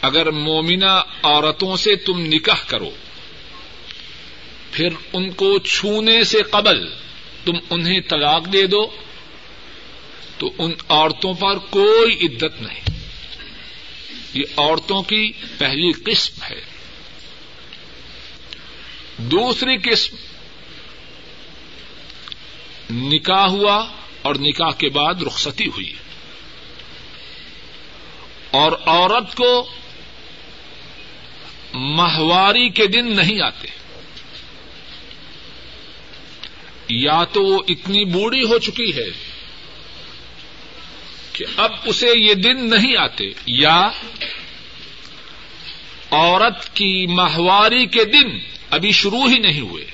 اگر 0.05 0.31
مومنہ 0.31 1.03
عورتوں 1.23 1.77
سے 1.77 1.97
تم 1.97 2.21
نکاح 2.21 2.65
کرو، 2.67 2.91
پھر 4.71 4.89
ان 5.13 5.31
کو 5.31 5.59
چھونے 5.59 6.25
سے 6.25 6.43
قبل 6.43 6.89
تم 7.45 7.53
انہیں 7.71 8.01
طلاق 8.01 8.53
دے 8.53 8.67
دو، 8.67 8.97
تو 10.39 10.51
ان 10.59 10.73
عورتوں 10.89 11.35
پر 11.35 11.59
کوئی 11.59 12.27
عدت 12.27 12.63
نہیں۔ 12.63 12.81
یہ 14.35 14.43
عورتوں 14.57 15.03
کی 15.03 15.33
پہلی 15.59 15.93
قسم 15.93 16.43
ہے۔ 16.43 16.65
دوسری 19.19 19.77
قسم، 19.77 20.17
نکاح 22.91 23.47
ہوا 23.47 23.87
اور 24.23 24.35
نکاح 24.35 24.71
کے 24.71 24.89
بعد 24.89 25.15
رخصتی 25.23 25.67
ہوئی۔ 25.67 25.93
اور 28.51 28.73
عورت 28.87 29.35
کو 29.35 29.67
ماہواری 31.75 32.69
کے 32.69 32.87
دن 32.87 33.17
نہیں 33.17 33.43
آتے۔ 33.43 33.69
یا 36.89 37.25
تو 37.25 37.43
وہ 37.43 37.63
اتنی 37.69 38.05
بوڑھی 38.05 38.45
ہو 38.45 38.59
چکی 38.59 38.97
ہے 38.97 39.11
کہ 41.33 41.45
اب 41.57 41.73
اسے 41.85 42.11
یہ 42.17 42.35
دن 42.35 42.71
نہیں 42.71 42.97
آتے، 42.97 43.25
یا 43.47 43.91
عورت 46.11 46.77
کی 46.77 47.07
ماہواری 47.07 47.87
کے 47.87 48.05
دن 48.05 48.39
ابھی 48.71 48.93
شروع 48.93 49.29
ہی 49.29 49.39
نہیں 49.39 49.61
ہوئے۔ 49.61 49.85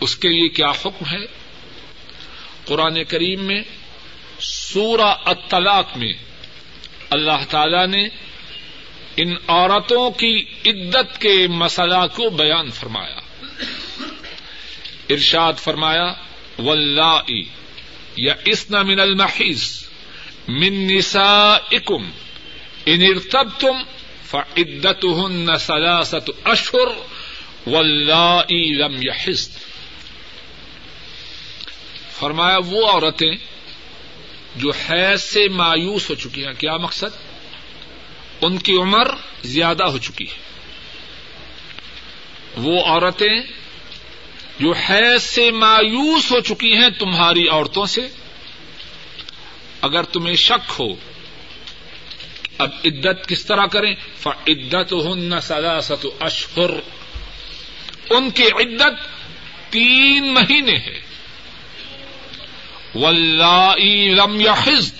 اس 0.00 0.16
کے 0.16 0.28
لیے 0.28 0.48
کیا 0.48 0.70
حکم 0.70 1.04
ہے؟ 1.12 1.26
قرآن 2.64 3.04
کریم 3.04 3.44
میں 3.44 3.62
سورہ 4.40 5.14
الطلاق 5.24 5.96
میں 5.96 6.12
اللہ 7.10 7.44
تعالی 7.50 7.86
نے 7.86 8.25
ان 9.16 9.34
عورتوں 9.48 10.10
کی 10.10 10.44
عدت 10.66 11.20
کے 11.20 11.48
مسئلہ 11.48 12.06
کو 12.14 12.30
بیان 12.30 12.70
فرمایا۔ 12.70 13.20
ارشاد 15.10 15.52
فرمایا 15.58 16.12
واللہ 16.58 17.20
یا 18.16 18.34
اسنا 18.44 18.82
من 18.82 19.00
المحیز 19.00 19.88
من 20.48 20.96
نسائکم، 20.96 22.10
ان 22.86 23.02
ارتبتم 23.02 23.82
فعدتهن 24.24 25.56
ثلاثة 25.56 26.32
اشهر 26.44 26.88
واللہ 27.68 28.42
لم 28.52 29.02
يحز 29.02 29.48
فرمایا، 32.18 32.58
وہ 32.66 32.86
عورتیں 32.86 33.34
جو 34.56 34.70
حیض 34.70 35.22
سے 35.22 35.48
مایوس 35.48 36.10
ہو 36.10 36.14
چکی 36.14 36.46
ہیں، 36.46 36.52
کیا 36.58 36.76
مقصد؟ 36.76 37.25
ان 38.40 38.58
کی 38.58 38.76
عمر 38.76 39.06
زیادہ 39.44 39.84
ہو 39.84 39.98
چکی 39.98 40.24
ہے۔ 40.24 40.36
وہ 42.56 42.84
عورتیں 42.84 43.40
جو 44.60 44.72
حیض 44.72 45.22
سے 45.22 45.50
مایوس 45.50 46.32
ہو 46.32 46.40
چکی 46.40 46.72
ہیں 46.72 46.90
تمہاری 46.90 47.48
عورتوں 47.48 47.86
سے، 47.86 48.08
اگر 49.80 50.02
تمہیں 50.02 50.36
شک 50.36 50.72
ہو، 50.78 50.86
اب 52.58 52.70
عدت 52.84 53.28
کس 53.28 53.46
طرح 53.46 53.66
کریں؟ 53.66 53.94
عدت 54.26 54.92
ہن 54.92 55.40
سلاست 55.40 56.06
اشہر۔ 56.20 56.70
ان 58.10 58.30
کی 58.30 58.42
عدت 58.42 59.08
تین 59.72 60.34
مہینے 60.34 60.76
ہے۔ 60.76 61.00
لم 64.14 64.40
یحز 64.40 64.94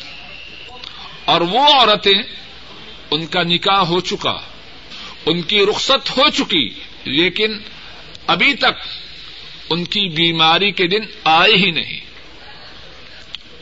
اور 1.24 1.40
وہ 1.40 1.60
عورتیں 1.60 2.22
ان 3.10 3.26
کا 3.26 3.42
نکاح 3.42 3.80
ہو 3.80 4.00
چکا، 4.00 4.36
ان 5.26 5.42
کی 5.42 5.66
رخصت 5.66 6.10
ہو 6.10 6.30
چکی، 6.30 6.68
لیکن 7.04 7.58
ابھی 8.26 8.54
تک 8.54 8.88
ان 9.70 9.84
کی 9.84 10.08
بیماری 10.08 10.72
کے 10.72 10.86
دن 10.86 11.02
آئے 11.24 11.56
ہی 11.56 11.70
نہیں۔ 11.70 12.00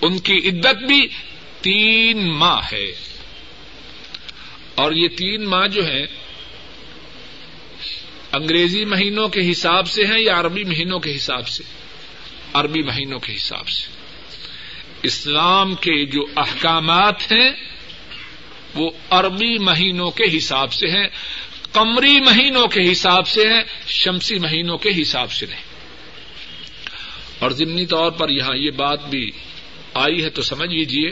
ان 0.02 0.18
کی 0.18 0.48
عدت 0.48 0.84
بھی 0.84 1.08
تین 1.60 2.28
ماہ 2.28 2.60
ہے۔ 2.72 2.86
اور 4.74 4.92
یہ 4.92 5.08
تین 5.08 5.44
ماہ 5.44 5.66
جو 5.66 5.86
ہے 5.86 6.02
انگریزی 8.32 8.84
مہینوں 8.84 9.28
کے 9.28 9.50
حساب 9.50 9.88
سے 9.88 10.04
ہیں 10.04 10.18
یا 10.18 10.40
عربی 10.40 10.64
مہینوں 10.64 10.98
کے 10.98 11.16
حساب 11.16 11.48
سے؟ 11.48 11.62
عربی 12.52 12.82
مہینوں 12.82 13.18
کے 13.18 13.34
حساب 13.34 13.68
سے۔ 13.68 13.88
اسلام 15.02 15.74
کے 15.74 16.06
جو 16.06 16.26
احکامات 16.36 17.32
ہیں 17.32 17.73
وہ 18.74 18.90
عربی 19.10 19.58
مہینوں 19.58 20.10
کے 20.10 20.38
حساب 20.38 20.72
سے 20.72 20.86
ہیں، 20.86 21.06
قمری 21.72 22.20
مہینوں 22.20 22.66
کے 22.66 22.92
حساب 22.92 23.28
سے 23.28 23.40
ہیں، 23.40 23.62
شمسی 23.86 24.38
مہینوں 24.38 24.78
کے 24.78 25.02
حساب 25.02 25.32
سے 25.32 25.46
نہیں۔ 25.46 25.62
اور 27.38 27.50
ضمنی 27.50 27.86
طور 27.86 28.10
پر 28.10 28.30
یہاں 28.30 28.56
یہ 28.56 28.70
بات 28.70 29.08
بھی 29.08 29.30
آئی 29.94 30.24
ہے 30.24 30.30
تو 30.30 30.42
سمجھ 30.42 30.70
لیجیے 30.70 31.10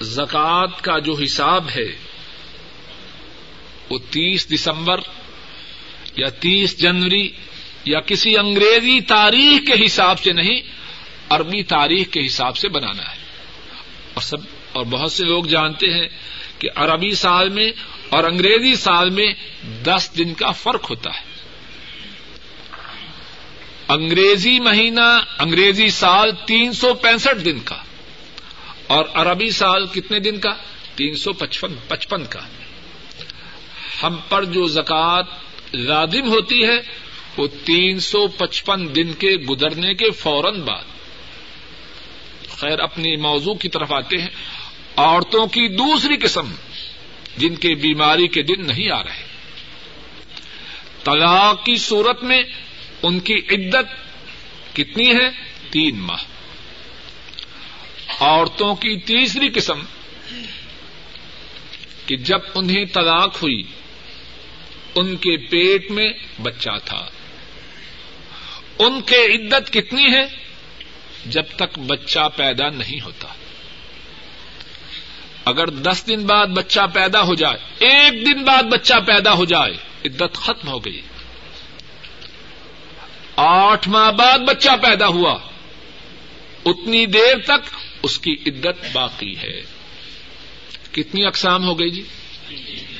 زکوٰۃ 0.00 0.80
کا 0.82 0.98
جو 0.98 1.16
حساب 1.24 1.68
ہے، 1.76 1.96
وہ 3.90 3.98
تیس 4.10 4.54
دسمبر 4.54 5.00
یا 6.16 6.28
تیس 6.28 6.78
جنوری 6.78 7.30
یا 7.84 8.00
کسی 8.00 8.38
انگریزی 8.38 9.00
تاریخ 9.00 9.68
کے 9.68 9.86
حساب 9.86 10.20
سے 10.20 10.32
نہیں، 10.32 10.60
عربی 11.30 11.62
تاریخ 11.62 12.08
کے 12.10 12.26
حساب 12.26 12.56
سے 12.56 12.68
بنانا 12.68 13.02
ہے۔ 13.02 13.16
اور 14.14 14.22
سب 14.22 14.57
اور 14.72 14.84
بہت 14.84 15.12
سے 15.12 15.24
لوگ 15.24 15.44
جانتے 15.44 15.86
ہیں 15.86 16.08
کہ 16.58 16.68
عربی 16.74 17.14
سال 17.14 17.48
میں 17.48 17.72
اور 18.08 18.24
انگریزی 18.24 18.74
سال 18.74 19.10
میں 19.10 19.34
دس 19.84 20.10
دن 20.18 20.34
کا 20.34 20.50
فرق 20.50 20.90
ہوتا 20.90 21.10
ہے۔ 21.10 21.28
انگریزی 23.88 24.60
مہینہ، 24.60 25.20
انگریزی 25.38 25.88
سال 25.88 26.30
تین 26.46 26.72
سو 26.72 26.94
پینسٹھ 26.94 27.44
دن 27.44 27.58
کا 27.64 27.76
اور 28.86 29.04
عربی 29.14 29.50
سال 29.50 29.86
کتنے 29.86 30.18
دن 30.18 30.40
کا؟ 30.40 30.50
تین 30.96 31.14
سو 31.14 31.32
پچپن 31.32 31.74
پچپن 31.88 32.24
کا۔ 32.24 32.40
ہم 34.02 34.16
پر 34.28 34.44
جو 34.44 34.66
زکوٰۃ 34.66 35.22
لازم 35.72 36.28
ہوتی 36.28 36.64
ہے، 36.64 36.78
وہ 37.36 37.48
تین 37.64 38.00
سو 38.00 38.26
پچپن 38.26 38.94
دن 38.96 39.12
کے 39.12 39.28
گزرنے 39.28 39.94
کے 39.94 40.10
فوراً 40.10 40.60
بعد۔ 40.60 40.84
خیر، 42.58 42.80
اپنی 42.80 43.16
موضوع 43.16 43.54
کی 43.54 43.68
طرف 43.68 43.92
آتے 43.92 44.16
ہیں۔ 44.18 44.28
عورتوں 44.98 45.46
کی 45.46 45.68
دوسری 45.68 46.16
قسم 46.16 46.54
جن 47.36 47.54
کے 47.54 47.74
بیماری 47.74 48.28
کے 48.28 48.42
دن 48.42 48.66
نہیں 48.66 48.90
آ 48.90 49.02
رہے۔ 49.02 49.24
طلاق 51.04 51.64
کی 51.64 51.76
صورت 51.76 52.22
میں 52.22 52.42
ان 53.02 53.20
کی 53.20 53.34
عدت 53.34 53.86
کتنی 54.76 55.10
ہے؟ 55.10 55.30
تین 55.70 55.98
ماہ۔ 55.98 56.24
عورتوں 58.20 58.74
کی 58.74 59.00
تیسری 59.00 59.48
قسم 59.48 59.80
کہ 62.06 62.16
جب 62.16 62.38
انہیں 62.54 62.84
طلاق 62.84 63.42
ہوئی، 63.42 63.62
ان 64.94 65.16
کے 65.16 65.36
پیٹ 65.36 65.90
میں 65.90 66.12
بچہ 66.42 66.70
تھا۔ 66.84 67.08
ان 68.78 69.00
کے 69.00 69.16
عدت 69.16 69.72
کتنی 69.72 70.14
ہے؟ 70.14 70.22
جب 71.26 71.44
تک 71.56 71.78
بچہ 71.78 72.28
پیدا 72.36 72.68
نہیں 72.68 73.00
ہوتا۔ 73.00 73.28
اگر 75.48 75.70
دس 75.70 76.04
دن 76.08 76.26
بعد 76.26 76.46
بچہ 76.46 76.80
پیدا 76.94 77.22
ہو 77.22 77.34
جائے، 77.34 77.56
ایک 77.78 78.26
دن 78.26 78.44
بعد 78.44 78.62
بچہ 78.62 78.94
پیدا 79.06 79.32
ہو 79.32 79.44
جائے، 79.44 79.72
عدت 80.04 80.34
ختم 80.34 80.68
ہو 80.68 80.84
گئی۔ 80.84 81.00
آٹھ 83.36 83.88
ماہ 83.88 84.10
بعد 84.10 84.38
بچہ 84.38 84.70
پیدا 84.82 85.06
ہوا، 85.06 85.38
اتنی 86.64 87.06
دیر 87.06 87.38
تک 87.44 87.74
اس 88.02 88.18
کی 88.18 88.36
عدت 88.46 88.84
باقی 88.92 89.36
ہے۔ 89.36 89.60
کتنی 90.92 91.26
اقسام 91.26 91.64
ہو 91.64 91.78
گئی 91.78 91.90
جی؟ 91.90 92.02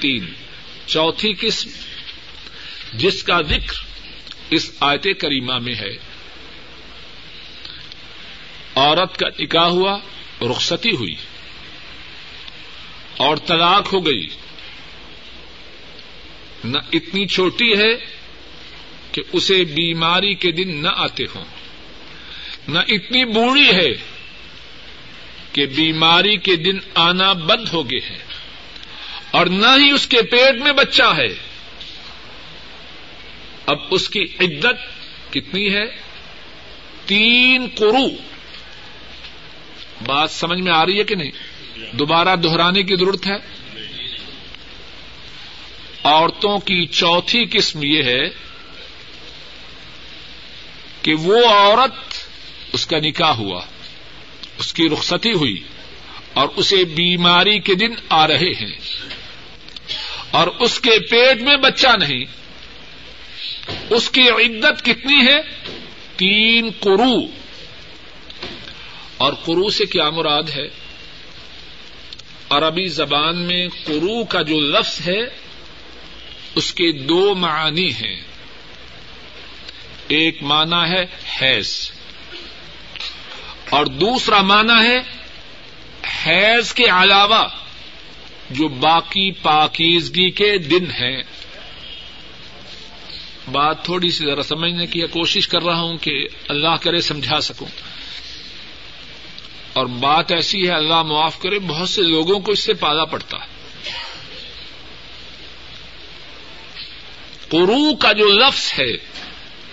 تین۔ 0.00 0.32
چوتھی 0.86 1.34
قسم، 1.40 1.70
جس 2.92 3.22
کا 3.22 3.42
ذکر 3.42 3.84
اس 4.50 4.70
آیت 4.80 5.20
کریمہ 5.20 5.58
میں 5.58 5.74
ہے۔ 5.74 5.96
عورت 8.74 9.18
کا 9.18 9.28
نکاح 9.40 9.66
ہوا، 9.66 9.98
رخصتی 10.42 10.90
ہوئی۔ 10.90 11.14
اور 13.18 13.36
طلاق 13.36 13.92
ہو 13.92 14.06
گئی۔ 14.06 14.28
نہ 16.64 16.78
اتنی 16.92 17.26
چھوٹی 17.26 17.78
ہے 17.78 17.94
کہ 19.12 19.22
اسے 19.32 19.64
بیماری 19.64 20.34
کے 20.34 20.50
دن 20.50 20.82
نہ 20.82 20.88
آتے 20.96 21.24
ہوں۔ 21.34 21.44
نہ 22.68 22.78
اتنی 22.78 23.24
بوڑھی 23.24 23.70
ہے 23.70 23.88
کہ 25.52 25.66
بیماری 25.66 26.36
کے 26.36 26.56
دن 26.56 26.78
آنا 26.94 27.32
بند 27.32 27.68
ہو 27.72 27.90
گئے 27.90 28.00
ہیں۔ 28.10 28.18
اور 29.30 29.46
نہ 29.46 29.66
ہی 29.66 29.90
اس 29.90 30.06
کے 30.06 30.22
پیٹ 30.22 30.62
میں 30.62 30.72
بچہ 30.72 31.02
ہے۔ 31.02 31.34
اب 33.66 33.78
اس 33.90 34.08
کی 34.08 34.22
عدت 34.40 34.98
کتنی 35.32 35.74
ہے؟ 35.74 35.84
تین 37.06 37.68
کرو 37.78 38.08
بات 40.06 40.30
سمجھ 40.30 40.60
میں 40.60 40.72
آ 40.72 40.86
رہی 40.86 40.98
ہے 40.98 41.04
کہ 41.04 41.14
نہیں؟ 41.14 41.30
دوبارہ 41.92 42.36
دہرانے 42.36 42.82
کی 42.82 42.96
ضرورت 42.96 43.26
ہے؟ 43.26 43.36
عورتوں 46.04 46.58
کی 46.58 46.86
چوتھی 46.86 47.44
قسم 47.44 47.80
یہ 47.82 48.02
ہے 48.02 48.28
کہ 51.02 51.14
وہ 51.14 51.48
عورت 51.48 52.14
اس 52.72 52.86
کا 52.86 52.98
نکاح 52.98 53.30
ہوا، 53.30 53.64
اس 54.58 54.74
کی 54.74 54.88
رخصتی 54.88 55.32
ہوئی 55.32 55.62
اور 56.32 56.48
اسے 56.56 56.84
بیماری 56.84 57.58
کے 57.58 57.74
دن 57.74 57.94
آ 58.08 58.26
رہے 58.26 58.50
ہیں 58.50 58.78
اور 60.30 60.46
اس 60.46 60.80
کے 60.80 60.98
پیٹ 61.10 61.42
میں 61.42 61.56
بچہ 61.56 61.88
نہیں۔ 62.00 62.24
اس 63.90 64.10
کی 64.10 64.28
عدت 64.28 64.84
کتنی 64.84 65.26
ہے؟ 65.26 65.40
تین 66.16 66.70
کرو 66.70 67.26
اور 69.16 69.32
کرو 69.32 69.70
سے 69.70 69.86
کیا 69.86 70.10
مراد 70.10 70.42
ہے؟ 70.42 70.87
عربی 72.50 72.84
زبان 72.84 73.36
میں 73.36 73.68
کرو 73.68 74.24
کا 74.24 74.42
جو 74.42 74.60
لفظ 74.60 75.08
ہے، 75.08 75.20
اس 76.54 76.72
کے 76.74 76.92
دو 76.92 77.34
معنی 77.34 77.92
ہیں۔ 77.92 78.20
ایک 80.08 80.42
معنی 80.42 80.90
ہے 80.90 81.04
حیض، 81.40 81.90
اور 83.70 83.86
دوسرا 83.86 84.42
معنی 84.42 84.86
ہے 84.86 84.98
حیض 86.26 86.72
کے 86.72 86.84
علاوہ 86.84 87.48
جو 88.50 88.68
باقی 88.68 89.30
پاکیزگی 89.32 90.30
کے 90.30 90.58
دن 90.58 90.90
ہیں۔ 90.90 91.22
بات 93.52 93.84
تھوڑی 93.84 94.10
سی 94.10 94.26
ذرا 94.26 94.42
سمجھنے 94.42 94.86
کی 94.86 95.00
کوشش 95.00 95.48
کر 95.48 95.62
رہا 95.62 95.80
ہوں 95.80 95.96
کہ 95.96 96.26
اللہ 96.48 96.76
کرے 96.80 97.00
سمجھا 97.00 97.40
سکوں۔ 97.40 97.87
اور 99.78 99.86
بات 99.86 100.32
ایسی 100.32 100.68
ہے، 100.68 100.72
اللہ 100.72 101.02
معاف 101.02 101.38
کرے، 101.38 101.58
بہت 101.58 101.88
سے 101.88 102.02
لوگوں 102.02 102.40
کو 102.40 102.52
اس 102.52 102.60
سے 102.60 102.74
پالا 102.74 103.04
پڑتا 103.04 103.36
ہے۔ 103.36 103.58
قرو 107.48 107.96
کا 107.96 108.12
جو 108.12 108.28
لفظ 108.28 108.72
ہے، 108.78 108.96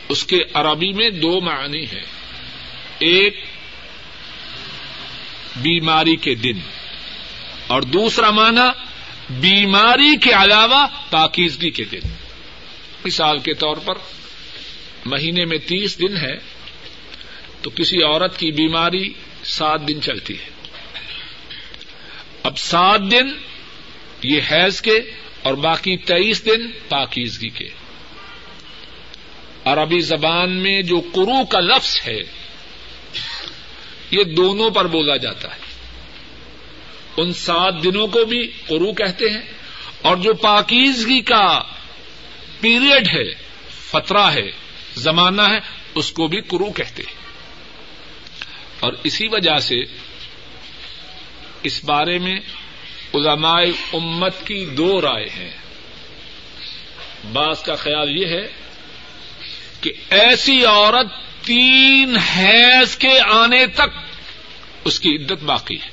اس 0.09 0.25
کے 0.25 0.39
عربی 0.53 0.91
میں 0.91 1.09
دو 1.09 1.41
معنی 1.41 1.83
ہیں۔ 1.83 2.03
ایک، 2.99 3.45
بیماری 5.55 6.15
کے 6.15 6.35
دن۔ 6.35 6.59
اور 7.67 7.81
دوسرا 7.81 8.29
معنی، 8.29 8.71
بیماری 9.29 10.17
کے 10.17 10.31
علاوہ 10.31 10.87
پاکیزگی 11.09 11.69
کے 11.69 11.83
دن۔ 11.83 12.09
مثال 13.05 13.39
کے 13.39 13.53
طور 13.53 13.75
پر، 13.75 13.95
مہینے 15.05 15.45
میں 15.45 15.57
تیس 15.57 15.99
دن 15.99 16.17
ہے، 16.17 16.37
تو 17.61 17.69
کسی 17.69 18.03
عورت 18.03 18.39
کی 18.39 18.51
بیماری 18.51 19.13
سات 19.45 19.87
دن 19.87 20.01
چلتی 20.01 20.39
ہے۔ 20.39 20.49
اب 22.43 22.57
سات 22.57 23.01
دن 23.11 23.27
یہ 24.23 24.41
حیض 24.51 24.81
کے 24.81 24.99
اور 25.43 25.53
باقی 25.53 25.97
تیئیس 25.97 26.45
دن 26.45 26.71
پاکیزگی 26.89 27.49
کے۔ 27.49 27.69
عربی 29.65 29.99
زبان 29.99 30.51
میں 30.51 30.81
جو 30.81 31.01
کرو 31.01 31.45
کا 31.45 31.59
لفظ 31.59 31.97
ہے، 32.07 32.19
یہ 34.11 34.23
دونوں 34.23 34.69
پر 34.69 34.87
بولا 34.87 35.17
جاتا 35.17 35.55
ہے۔ 35.55 35.59
ان 37.17 37.33
سات 37.33 37.83
دنوں 37.83 38.07
کو 38.07 38.25
بھی 38.25 38.47
کرو 38.47 38.93
کہتے 38.93 39.29
ہیں۔ 39.29 39.41
اور 40.01 40.17
جو 40.17 40.33
پاکیزگی 40.33 41.21
کا 41.21 41.63
پیریڈ 42.59 43.07
ہے 43.07 43.33
فترا 43.69 44.33
ہے، 44.33 44.51
زمانہ 44.95 45.41
ہے، 45.41 45.59
اس 45.95 46.11
کو 46.11 46.27
بھی 46.27 46.41
کرو 46.41 46.71
کہتے 46.71 47.03
ہیں۔ 47.03 47.24
اور 48.85 48.93
اسی 49.03 49.27
وجہ 49.27 49.59
سے 49.59 49.75
اس 51.63 51.83
بارے 51.83 52.19
میں 52.19 52.39
علماء 53.13 53.61
امت 53.93 54.47
کی 54.47 54.65
دو 54.65 55.01
رائے 55.01 55.29
ہیں۔ 55.37 55.51
بعض 57.33 57.63
کا 57.63 57.75
خیال 57.75 58.17
یہ 58.17 58.25
ہے 58.25 58.47
کہ 59.81 59.93
ایسی 60.09 60.65
عورت 60.65 61.07
تین 61.45 62.17
حیض 62.17 62.95
کے 62.95 63.19
آنے 63.19 63.67
تک 63.67 63.89
اس 64.85 64.99
کی 64.99 65.15
عدت 65.15 65.43
باقی 65.43 65.75
ہے۔ 65.75 65.89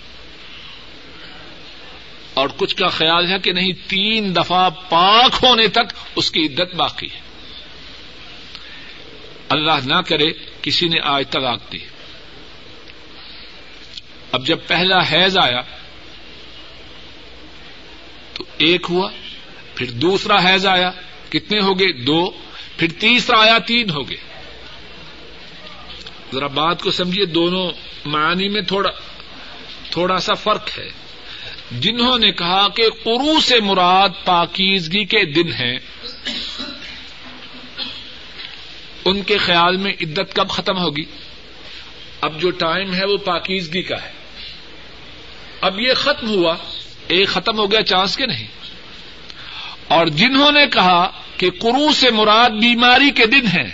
اور 2.35 2.49
کچھ 2.57 2.77
کا 2.77 2.89
خیال 2.89 3.33
ہے 3.33 3.39
کہ 3.39 3.53
نہیں، 3.53 3.73
تین 3.87 4.37
دفعہ 4.37 4.71
پاک 4.71 5.31
ہونے 5.43 5.67
تک 5.67 5.95
اس 6.17 6.31
کی 6.31 6.41
عدت 6.41 6.75
باقی 6.75 7.09
ہے۔ 7.15 7.21
اللہ 9.49 9.87
نہ 9.87 10.01
کرے 10.07 10.33
کسی 10.63 10.89
نے 10.89 11.01
آج 11.03 11.25
طلاق 11.31 11.73
دی۔ 11.73 11.79
اب 14.33 14.47
جب 14.47 14.59
پہلا 14.67 15.13
حیض 15.13 15.39
آیا 15.39 15.61
تو 18.35 18.45
ایک 18.59 18.87
ہوا، 18.91 19.11
پھر 19.75 19.91
دوسرا 19.91 20.49
حیض 20.49 20.67
آیا، 20.67 20.91
کتنے 21.29 21.61
ہو 21.61 21.79
گئے؟ 21.79 21.93
دو، 21.93 22.31
پھر 22.77 22.89
تیسرا 22.99 23.41
آیا، 23.41 23.59
تین 23.59 23.91
ہو 23.91 24.09
گئے۔ 24.09 24.17
ذرا 26.33 26.47
بات 26.47 26.83
کو 26.83 26.91
سمجھیے، 26.91 27.25
دونوں 27.25 27.71
معنی 28.05 28.49
میں 28.49 28.63
تھوڑا 28.63 28.91
تھوڑا 29.91 30.19
سا 30.19 30.35
فرق 30.35 30.79
ہے۔ 30.79 30.89
جنہوں 31.71 32.19
نے 32.19 32.33
کہا 32.33 32.69
کہ 32.69 32.91
قرو 33.05 33.41
سے 33.41 33.61
مراد 33.61 34.09
پاکیزگی 34.25 35.05
کے 35.05 35.25
دن 35.25 35.53
ہیں، 35.53 35.79
ان 39.05 39.23
کے 39.23 39.37
خیال 39.39 39.77
میں 39.77 39.93
عدت 40.01 40.35
کب 40.35 40.49
ختم 40.49 40.79
ہوگی؟ 40.79 41.05
اب 42.21 42.41
جو 42.41 42.51
ٹائم 42.51 42.95
ہے 42.95 43.07
وہ 43.07 43.17
پاکیزگی 43.17 43.83
کا 43.83 44.03
ہے۔ 44.03 44.22
اب 45.63 45.81
یہ 45.81 45.95
ختم 45.95 46.29
ہوا 46.29 46.57
ایک 47.09 47.29
ختم 47.29 47.59
ہو 47.59 47.73
گیا 47.73 47.83
چانس 47.83 48.17
کے 48.17 48.27
نہیں؟ 48.27 48.49
اور 49.89 50.07
جنہوں 50.07 50.53
نے 50.53 50.67
کہا 50.67 51.23
کہ 51.37 51.51
کرو 51.51 51.93
سے 51.93 52.11
مراد 52.11 52.51
بیماری 52.51 53.11
کے 53.11 53.27
دن 53.27 53.47
ہیں، 53.47 53.71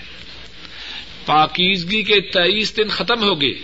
پاکیزگی 1.27 2.03
کے 2.03 2.21
تیئیس 2.21 2.77
دن 2.77 2.89
ختم 2.89 3.23
ہو 3.23 3.41
گئے۔ 3.41 3.63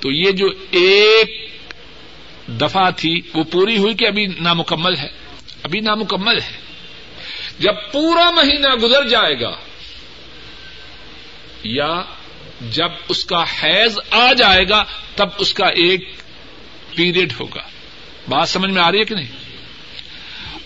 تو 0.00 0.12
یہ 0.12 0.30
جو 0.30 0.46
ایک 0.70 1.50
دفعہ 2.48 2.90
تھی، 2.96 3.20
وہ 3.34 3.44
پوری 3.44 3.76
ہوئی 3.76 3.94
کہ 3.94 4.06
ابھی 4.06 4.26
نامکمل 4.26 4.96
ہے؟ 4.96 5.08
ابھی 5.62 5.80
نامکمل 5.80 6.40
ہے۔ 6.40 6.56
جب 7.58 7.74
پورا 7.92 8.30
مہینہ 8.30 8.74
گزر 8.74 9.08
جائے 9.08 9.40
گا، 9.40 9.56
یا 11.64 12.02
جب 12.60 12.90
اس 13.08 13.24
کا 13.24 13.42
حیض 13.42 13.98
آ 14.10 14.32
جائے 14.32 14.68
گا، 14.68 14.84
تب 15.16 15.28
اس 15.38 15.54
کا 15.54 15.66
ایک 15.66 16.23
پیریڈ 16.96 17.32
ہوگا۔ 17.40 17.62
بات 18.28 18.48
سمجھ 18.48 18.70
میں 18.70 18.82
آ 18.82 18.92
رہی 18.92 18.98
ہے 18.98 19.04
کہ 19.04 19.14
نہیں؟ 19.14 19.28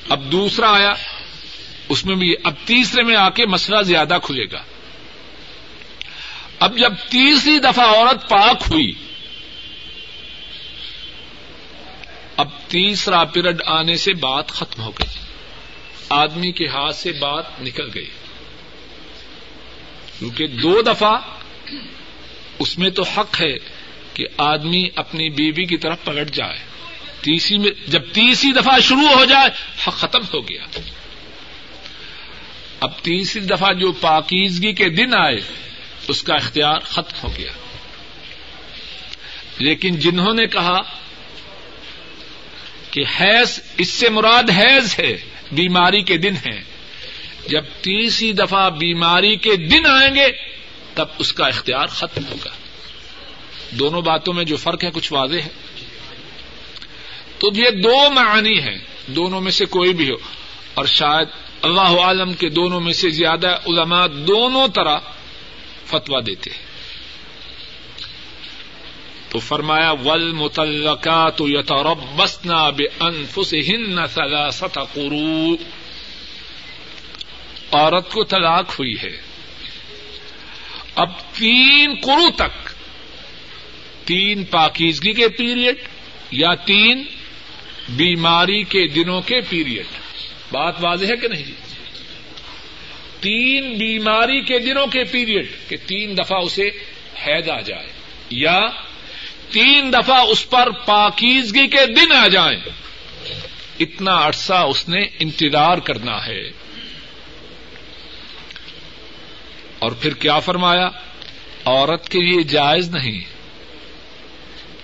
اب 0.09 0.33
دوسرا 0.33 0.73
آیا، 0.73 0.95
اس 1.89 2.05
میں 2.05 2.17
بھی، 2.17 2.35
اب 2.45 2.55
تیسرے 2.65 3.03
میں 3.03 3.17
آ 3.17 3.31
کے 3.31 3.47
مسئلہ 3.47 3.83
زیادہ 3.83 4.19
کھلے 4.23 4.45
گا۔ 4.53 4.63
اب 6.59 6.79
جب 6.79 6.93
تیسری 7.11 7.59
دفعہ 7.59 7.85
عورت 7.85 8.29
پاک 8.29 8.57
ہوئی، 8.71 8.93
اب 12.37 12.49
تیسرا 12.69 13.25
پیریڈ 13.25 13.63
آنے 13.67 13.97
سے 13.97 14.13
بات 14.13 14.49
ختم 14.49 14.83
ہو 14.83 14.91
گئی۔ 14.91 15.19
آدمی 16.09 16.53
کے 16.53 16.69
ہاتھ 16.69 16.97
سے 16.97 17.13
بات 17.13 17.45
نکل 17.61 17.89
گئی۔ 17.95 18.11
کیونکہ 20.19 20.47
دو 20.47 20.83
دفعہ 20.83 21.17
اس 22.59 22.79
میں 22.79 22.91
تو 22.91 23.03
حق 23.03 23.41
ہے۔ 23.41 23.78
کہ 24.19 24.27
آدمی 24.39 24.89
اپنی 24.97 25.29
بیوی 25.29 25.65
کی 25.65 25.77
طرف 25.77 26.05
پلٹ 26.05 26.31
جائے۔ 26.31 26.59
تیسری 27.21 27.59
میں 27.59 27.91
جب 27.91 28.03
تیسری 28.13 28.53
دفعہ 28.53 28.81
شروع 28.81 29.09
ہو 29.15 29.25
جائے، 29.25 29.51
حق 29.87 29.93
ختم 29.93 30.21
ہو 30.35 30.49
گیا۔ 30.49 30.79
اب 32.81 32.99
تیسری 33.03 33.41
دفعہ 33.41 33.73
جو 33.73 33.93
پاکیزگی 33.93 34.73
کے 34.73 34.89
دن 34.89 35.15
آئے، 35.15 35.41
اس 36.09 36.23
کا 36.23 36.35
اختیار 36.35 36.79
ختم 36.79 37.29
ہو 37.29 37.37
گیا۔ 37.37 37.53
لیکن 39.59 39.97
جنہوں 39.97 40.35
نے 40.35 40.47
کہا 40.47 40.81
کہ 42.91 43.03
حیض، 43.21 43.61
اس 43.79 43.89
سے 43.89 44.09
مراد 44.09 44.51
حیض 44.51 44.95
ہے، 44.99 45.17
بیماری 45.53 46.03
کے 46.03 46.17
دن 46.17 46.35
ہے 46.37 46.61
جب 47.49 47.65
تیسری 47.65 48.33
دفعہ 48.33 48.71
بیماری 48.71 49.37
کے 49.37 49.57
دن 49.57 49.87
آئیں 49.87 50.15
گے، 50.15 50.27
تب 50.95 51.07
اس 51.19 51.33
کا 51.33 51.47
اختیار 51.47 51.87
ختم 51.87 52.23
ہوگا۔ 52.31 52.68
دونوں 53.71 54.03
باتوں 54.03 54.35
میں 54.35 54.45
جو 54.45 54.57
فرق 54.57 54.85
ہے، 54.85 54.91
کچھ 54.95 55.13
واضح 55.13 55.37
ہے۔ 55.37 55.49
تو 57.39 57.49
یہ 57.55 57.71
دو 57.71 58.11
معنی 58.11 58.61
ہیں، 58.61 58.79
دونوں 59.07 59.41
میں 59.41 59.53
سے 59.53 59.65
کوئی 59.67 59.95
بھی 59.95 60.11
ہو۔ 60.11 60.17
اور 60.75 60.85
شاید 60.85 61.29
اللہ 61.63 61.81
عالم 61.81 62.33
کے 62.33 62.49
دونوں 62.49 62.81
میں 62.81 62.93
سے 62.93 63.11
زیادہ 63.11 63.59
علماء 63.67 64.07
دونوں 64.07 64.69
طرح 64.69 64.97
فتوا 65.87 66.21
دیتے 66.27 66.51
ہیں۔ 66.51 66.69
تو 69.29 69.39
فرمایا 69.39 69.93
ول 69.93 70.33
متعلقہ 70.33 71.29
تو 71.37 71.49
یتورب 71.49 71.99
بسنا 72.17 72.71
بے 72.71 72.85
انفس 73.01 73.55
ہند 73.55 73.99
قرو 74.95 75.55
عورت 77.73 78.13
کو 78.13 78.25
طلاق 78.25 78.71
ہوئی 78.71 78.95
ہے۔ 79.03 79.23
اب 80.95 81.11
تین 81.33 81.95
قرو 82.03 82.31
تک 82.37 82.68
تین 84.09 84.45
پاکیزگی 84.45 85.13
کے 85.13 85.29
پیریڈ 85.29 85.77
یا 86.31 86.55
تین 86.55 87.05
بیماری 87.89 88.63
کے 88.63 88.89
دنوں 88.89 89.21
کے 89.21 89.41
پیریڈ؟ 89.41 89.87
بات 90.53 90.75
واضح 90.81 91.07
ہے 91.07 91.17
کہ 91.17 91.29
نہیں 91.29 91.45
جی؟ 91.45 91.55
تین 93.21 93.75
بیماری 93.75 94.41
کے 94.41 94.59
دنوں 94.59 94.87
کے 94.87 95.05
پیریڈ 95.05 95.47
کہ 95.69 95.77
تین 95.87 96.17
دفعہ 96.17 96.39
اسے 96.39 96.71
حید 97.27 97.49
آ 97.49 97.61
جائے 97.61 97.87
یا 98.31 98.61
تین 99.51 99.93
دفعہ 99.93 100.21
اس 100.29 100.51
پر 100.51 100.71
پاکیزگی 100.71 101.67
کے 101.67 101.87
دن 101.87 102.13
آ 102.13 102.29
جائیں۔ 102.29 102.61
اتنا 103.81 104.27
عرصہ 104.27 104.55
اس 104.55 104.89
نے 104.89 105.03
انتظار 105.19 105.79
کرنا 105.79 106.27
ہے۔ 106.27 106.49
اور 109.79 109.93
پھر 109.93 110.15
کیا 110.15 110.39
فرمایا؟ 110.39 110.91
عورت 111.65 112.09
کے 112.09 112.19
لیے 112.19 112.43
جائز 112.43 112.91
نہیں۔ 112.91 113.38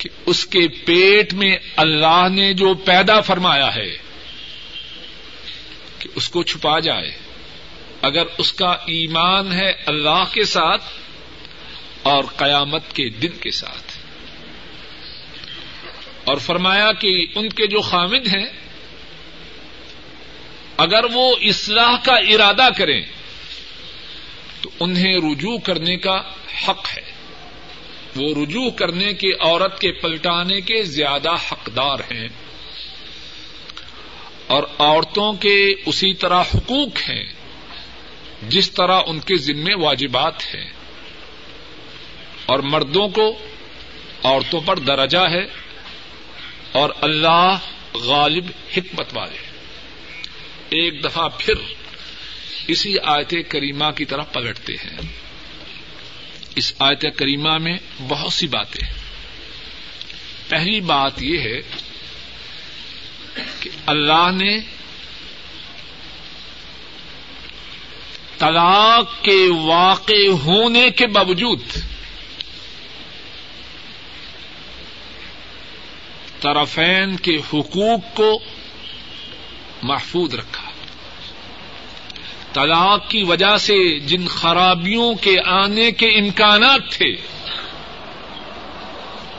کہ 0.05 0.11
اس 0.27 0.47
کے 0.47 0.69
پیٹ 0.69 1.35
میں 1.35 1.57
اللہ 1.77 2.27
نے 2.31 2.53
جو 2.53 2.75
پیدا 2.75 3.21
فرمایا 3.21 3.75
ہے، 3.75 3.91
کہ 5.99 6.09
اس 6.15 6.29
کو 6.29 6.43
چھپا 6.43 6.79
جائے۔ 6.79 7.19
اگر 8.03 8.23
اس 8.39 8.53
کا 8.53 8.71
ایمان 8.71 9.53
ہے 9.53 9.73
اللہ 9.87 10.25
کے 10.33 10.45
ساتھ 10.45 10.85
اور 12.03 12.25
قیامت 12.37 12.83
کے 12.95 13.09
دن 13.09 13.31
کے 13.41 13.51
ساتھ۔ 13.51 13.99
اور 16.25 16.37
فرمایا 16.37 16.93
کہ 16.93 17.27
ان 17.35 17.49
کے 17.49 17.67
جو 17.67 17.81
خامد 17.81 18.27
ہیں، 18.37 18.47
اگر 20.77 21.05
وہ 21.13 21.37
اصلاح 21.41 21.97
کا 22.05 22.15
ارادہ 22.15 22.69
کریں، 22.77 23.03
تو 24.61 24.71
انہیں 24.81 25.17
رجوع 25.17 25.59
کرنے 25.59 25.97
کا 25.97 26.23
حق 26.69 26.87
ہے۔ 26.97 27.14
وہ 28.17 28.45
رجوع 28.45 28.71
کرنے 28.71 29.13
کے 29.13 29.33
عورت 29.41 29.81
کے 29.81 29.93
پلٹانے 29.93 30.61
کے 30.61 30.83
زیادہ 30.83 31.33
حقدار 31.53 31.99
ہیں 32.13 32.29
اور 34.47 34.63
عورتوں 34.79 35.33
کے 35.33 35.75
اسی 35.87 36.15
طرح 36.15 36.43
حقوق 36.55 37.11
ہیں 37.11 37.33
جس 38.49 38.71
طرح 38.71 39.01
ان 39.07 39.21
کے 39.21 39.37
ذمے 39.37 39.75
واجبات 39.75 40.55
ہیں 40.55 40.73
اور 42.47 42.59
مردوں 42.59 43.09
کو 43.09 43.39
عورتوں 44.25 44.61
پر 44.61 44.79
درجہ 44.79 45.31
ہے 45.31 45.45
اور 46.73 46.91
اللہ 47.01 47.59
غالب 47.95 48.45
حکمت 48.77 49.07
والے 49.13 49.39
ایک 50.69 51.05
دفعہ 51.05 51.29
پھر 51.39 51.55
اسی 52.69 52.99
آیت 52.99 53.35
کریمہ 53.49 53.91
کی 53.91 54.05
طرف 54.05 54.33
پلٹتے 54.33 54.73
ہیں۔ 54.73 55.24
اس 56.55 56.75
آیت 56.79 57.05
کریمہ 57.17 57.59
میں 57.59 57.79
بہت 58.09 58.33
سی 58.33 58.47
باتیں 58.47 58.93
پہلی 60.49 60.81
بات 60.81 61.23
یہ 61.23 61.39
ہے 61.39 61.61
کہ 63.61 63.71
اللہ 63.87 64.31
نے 64.33 64.59
طلاق 68.39 69.23
کے 69.23 69.49
واقع 69.51 70.31
ہونے 70.31 70.91
کے 70.91 71.07
باوجود 71.07 71.61
طرفین 76.41 77.17
کے 77.17 77.37
حقوق 77.37 78.15
کو 78.15 78.41
محفوظ 79.83 80.35
رکھا۔ 80.35 80.64
طلاق 82.55 83.11
کی 83.11 83.23
وجہ 83.23 83.57
سے 83.57 83.99
جن 83.99 84.27
خرابیوں 84.27 85.15
کے 85.15 85.37
آنے 85.45 85.93
کے 85.93 86.07
امکانات 86.07 86.81
تھے، 86.91 87.17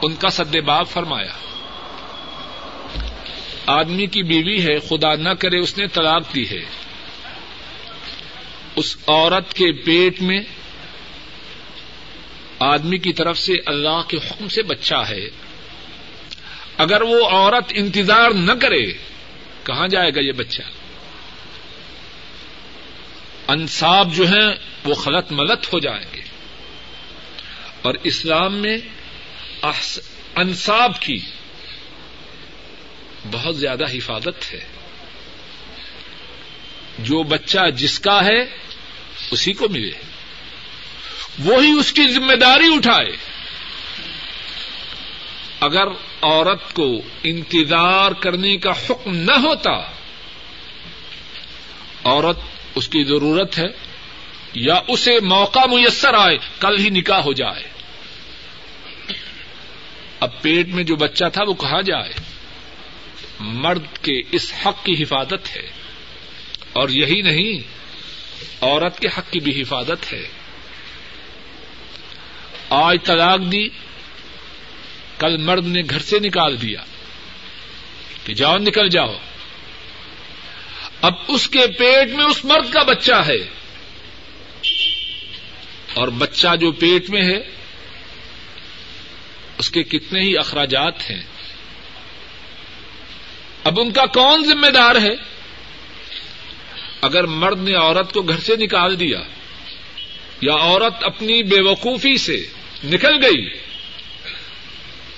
ان 0.01 0.15
کا 0.15 0.29
سدباب 0.29 0.87
فرمایا۔ 0.87 1.31
آدمی 3.65 4.05
کی 4.05 4.23
بیوی 4.23 4.65
ہے، 4.65 4.79
خدا 4.79 5.15
نہ 5.15 5.29
کرے 5.29 5.57
اس 5.57 5.77
نے 5.77 5.87
طلاق 5.87 6.35
دی 6.35 6.49
ہے۔ 6.49 6.65
اس 8.75 8.97
عورت 9.07 9.53
کے 9.53 9.71
پیٹ 9.71 10.21
میں 10.21 10.39
آدمی 12.59 12.97
کی 12.97 13.13
طرف 13.13 13.37
سے 13.37 13.53
اللہ 13.65 14.01
کے 14.07 14.17
حکم 14.17 14.47
سے 14.47 14.63
بچہ 14.63 15.03
ہے۔ 15.09 15.29
اگر 16.77 17.01
وہ 17.01 17.29
عورت 17.29 17.73
انتظار 17.75 18.31
نہ 18.31 18.51
کرے، 18.61 18.91
کہاں 19.63 19.87
جائے 19.87 20.09
گا 20.15 20.21
یہ 20.21 20.31
بچہ؟ 20.31 20.61
انصاب 23.47 24.13
جو 24.13 24.27
ہیں 24.27 24.55
وہ 24.83 24.93
خلط 24.93 25.31
ملت 25.31 25.73
ہو 25.73 25.79
جائیں 25.79 26.05
گے۔ 26.13 26.21
اور 27.81 27.93
اسلام 28.03 28.55
میں 28.55 28.77
انصاب 30.35 31.01
کی 31.01 31.19
بہت 33.31 33.57
زیادہ 33.57 33.83
حفاظت 33.93 34.53
ہے۔ 34.53 34.65
جو 36.99 37.23
بچہ 37.23 37.69
جس 37.75 37.99
کا 37.99 38.25
ہے، 38.25 38.57
اسی 39.31 39.53
کو 39.53 39.69
ملے۔ 39.69 39.91
وہی 41.39 41.79
اس 41.79 41.93
کی 41.93 42.07
ذمہ 42.07 42.33
داری 42.33 42.75
اٹھائے۔ 42.75 43.11
اگر 45.59 45.87
عورت 46.21 46.73
کو 46.73 47.01
انتظار 47.23 48.11
کرنے 48.11 48.57
کا 48.57 48.71
حکم 48.71 49.15
نہ 49.15 49.31
ہوتا، 49.31 49.71
عورت 52.03 52.39
اس 52.75 52.87
کی 52.87 53.03
ضرورت 53.03 53.57
ہے 53.57 53.67
یا 54.53 54.79
اسے 54.87 55.19
موقع 55.19 55.59
میسر 55.59 56.13
آئے، 56.13 56.37
کل 56.59 56.79
ہی 56.79 56.89
نکاح 56.89 57.19
ہو 57.19 57.33
جائے۔ 57.33 57.63
اب 60.19 60.41
پیٹ 60.41 60.67
میں 60.67 60.83
جو 60.83 60.95
بچہ 60.95 61.25
تھا 61.33 61.43
وہ 61.47 61.53
کہاں 61.53 61.81
جائے؟ 61.81 62.13
مرد 63.39 63.83
کے 64.01 64.21
اس 64.31 64.53
حق 64.65 64.85
کی 64.85 65.03
حفاظت 65.03 65.55
ہے۔ 65.55 65.71
اور 66.73 66.89
یہی 66.89 67.21
نہیں، 67.21 67.59
عورت 68.61 68.99
کے 68.99 69.07
حق 69.07 69.31
کی 69.31 69.39
بھی 69.39 69.61
حفاظت 69.61 70.13
ہے۔ 70.13 70.27
آج 72.69 72.97
طلاق 73.03 73.39
دی، 73.51 73.67
کل 75.19 75.37
مرد 75.37 75.67
نے 75.67 75.81
گھر 75.89 75.99
سے 75.99 76.19
نکال 76.19 76.61
دیا 76.61 76.81
کہ 78.25 78.33
جاؤ 78.33 78.57
نکل 78.57 78.89
جاؤ۔ 78.89 79.15
اب 81.05 81.13
اس 81.27 81.49
کے 81.49 81.67
پیٹ 81.67 82.09
میں 82.09 82.25
اس 82.25 82.45
مرد 82.45 82.73
کا 82.73 82.83
بچہ 82.83 83.13
ہے۔ 83.13 83.49
اور 85.93 86.07
بچہ 86.07 86.55
جو 86.55 86.71
پیٹ 86.71 87.09
میں 87.09 87.23
ہے، 87.23 87.39
اس 89.57 89.69
کے 89.69 89.83
کتنے 89.83 90.21
ہی 90.21 90.37
اخراجات 90.37 91.09
ہیں۔ 91.09 91.21
اب 93.63 93.79
ان 93.79 93.91
کا 93.91 94.05
کون 94.05 94.45
ذمہ 94.45 94.67
دار 94.67 94.95
ہے؟ 94.95 95.15
اگر 97.01 97.23
مرد 97.23 97.69
نے 97.69 97.75
عورت 97.75 98.13
کو 98.13 98.21
گھر 98.21 98.39
سے 98.39 98.55
نکال 98.55 98.99
دیا، 98.99 99.21
یا 100.41 100.53
عورت 100.53 101.03
اپنی 101.03 101.43
بے 101.43 101.61
وقوفی 101.61 102.17
سے 102.17 102.47
نکل 102.83 103.25
گئی، 103.25 103.49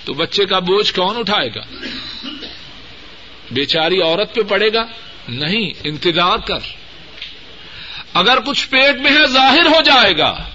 تو 0.04 0.14
بچے 0.14 0.46
کا 0.46 0.58
بوجھ 0.58 0.94
کون 0.94 1.16
اٹھائے 1.16 1.48
گا؟ 1.54 1.60
بیچاری 3.50 4.00
عورت 4.02 4.34
پہ 4.34 4.40
پڑے 4.42 4.72
گا؟ 4.72 4.84
نہیں، 5.28 5.70
انتظار 5.84 6.38
کر۔ 6.38 6.58
اگر 8.14 8.38
کچھ 8.46 8.68
پیٹ 8.68 9.00
میں 9.00 9.10
ہے، 9.10 9.26
ظاہر 9.26 9.66
ہو 9.66 9.82
جائے 9.82 10.18
گا۔ 10.18 10.48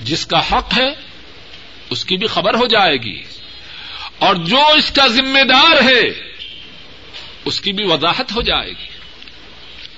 جس 0.00 0.26
کا 0.26 0.38
حق 0.38 0.78
ہے، 0.78 0.88
اس 1.90 2.04
کی 2.04 2.16
بھی 2.16 2.26
خبر 2.26 2.54
ہو 2.54 2.66
جائے 2.66 2.96
گی۔ 2.96 3.22
اور 4.18 4.34
جو 4.34 4.58
اس 4.76 4.90
کا 4.90 5.06
ذمہ 5.06 5.44
دار 5.44 5.82
ہے، 5.82 6.30
اس 7.44 7.60
کی 7.60 7.72
بھی 7.72 7.84
وضاحت 7.84 8.34
ہو 8.36 8.42
جائے 8.42 8.70
گی۔ 8.70 8.86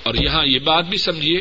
اور 0.02 0.14
یہاں 0.14 0.46
یہ 0.46 0.58
بات 0.58 0.84
بھی 0.84 0.98
سمجھیے 0.98 1.40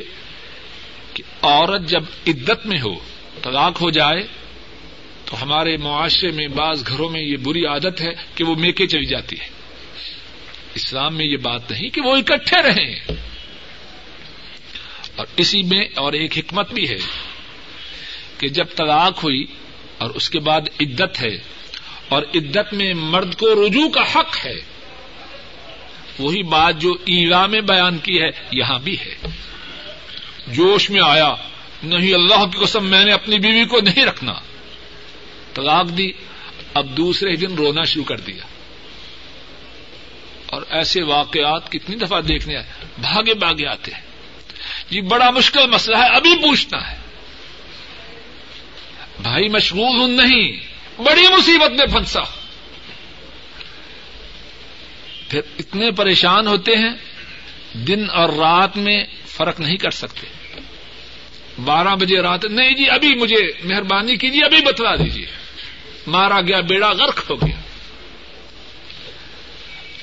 کہ 1.14 1.24
عورت 1.42 1.82
جب 1.82 2.04
عدت 2.28 2.66
میں 2.66 2.80
ہو، 2.82 2.96
طلاق 3.44 3.82
ہو 3.82 3.90
جائے، 3.90 4.28
تو 5.26 5.44
ہمارے 5.44 5.78
معاشرے 5.78 6.32
میں، 6.32 6.48
بعض 6.48 6.88
گھروں 6.88 7.10
میں 7.10 7.22
یہ 7.22 7.38
بری 7.38 7.66
عادت 7.66 8.02
ہے 8.02 8.12
کہ 8.36 8.44
وہ 8.44 8.56
میکے 8.56 8.88
چلی 8.88 9.06
جاتی 9.06 9.36
ہے۔ 9.40 9.61
اسلام 10.76 11.16
میں 11.16 11.26
یہ 11.26 11.38
بات 11.38 11.72
نہیں 11.72 11.90
کہ 11.90 12.02
وہ 12.02 12.16
اکٹھے 12.16 12.62
رہیں۔ 12.62 12.96
اور 15.16 15.26
اسی 15.38 15.62
میں 15.62 15.86
اور 15.96 16.14
ایک 16.14 16.38
حکمت 16.38 16.74
بھی 16.74 16.90
ہے 16.90 16.98
کہ 18.38 18.48
جب 18.48 18.66
طلاق 18.76 19.24
ہوئی 19.24 19.46
اور 19.98 20.10
اس 20.10 20.30
کے 20.30 20.40
بعد 20.40 20.62
عدت 20.80 21.22
ہے 21.22 21.38
اور 22.10 22.24
عدت 22.36 22.74
میں 22.74 22.94
مرد 22.94 23.36
کو 23.36 23.66
رجوع 23.66 23.90
کا 23.90 24.02
حق 24.16 24.46
ہے، 24.46 24.56
وہی 26.20 26.44
بات 26.44 26.82
جو 26.82 26.94
ایرا 27.06 27.46
میں 27.46 27.62
بیان 27.62 27.98
کی 27.98 28.22
ہے، 28.22 28.30
یہاں 28.52 28.80
بھی 28.80 29.00
ہے۔ 29.00 29.16
جوش 30.48 30.90
میں 30.90 31.02
آیا، 31.06 31.36
نہیں، 31.84 32.14
اللہ 32.14 32.46
کی 32.46 32.66
قسم 32.66 32.86
میں 32.86 33.06
نے 33.06 33.12
اپنی 33.12 33.40
بیوی 33.40 33.66
کو 33.66 33.80
نہیں 33.82 34.06
رکھنا۔ 34.06 34.34
طلاق 35.54 35.98
دی، 35.98 36.12
اب 36.74 36.98
دوسرے 36.98 37.36
دن 37.36 37.56
رونا 37.56 37.84
شروع 37.84 38.04
کر 38.04 38.18
دیا۔ 38.18 38.44
اور 40.52 40.62
ایسے 40.70 41.04
واقعات 41.04 41.72
کتنی 41.72 41.96
دفعہ 41.96 42.22
دیکھنے 42.22 42.56
آئے 42.56 42.86
بھاگے 42.98 43.34
بھاگے 43.34 43.68
آتے 43.68 43.92
ہیں۔ 43.92 44.02
یہ 44.90 45.02
بڑا 45.02 45.30
مشکل 45.30 45.70
مسئلہ 45.70 45.98
ہے، 45.98 46.16
ابھی 46.16 46.36
پوچھنا 46.36 46.92
ہے۔ 46.92 46.98
بھائی 49.22 49.50
مشغول 49.50 50.00
ہوں 50.00 50.08
نہیں، 50.08 50.52
بڑی 51.02 51.24
مصیبت 51.38 51.72
میں 51.72 51.86
پھنسا 51.86 52.20
پھر 55.30 55.42
اتنے 55.60 55.92
پریشان 55.92 56.48
ہوتے 56.48 56.76
ہیں، 56.76 56.92
دن 57.74 58.06
اور 58.10 58.30
رات 58.30 58.78
میں 58.78 59.04
فرق 59.26 59.60
نہیں 59.60 59.78
کر 59.78 59.92
سکتے۔ 59.92 60.28
بارہ 61.64 61.96
بجے 61.96 62.22
رات، 62.22 62.46
نہیں 62.46 62.72
جی 62.72 62.90
ابھی 62.90 63.16
مجھے 63.16 63.52
مہربانی 63.64 64.16
کیجیے، 64.16 64.46
ابھی 64.46 64.62
بتلا 64.66 64.96
دیجیے۔ 64.96 65.26
مارا 66.08 66.42
گیا 66.42 66.60
بیڑا، 66.60 66.90
غرق 66.90 67.30
ہو 67.30 67.36
گیا۔ 67.36 67.61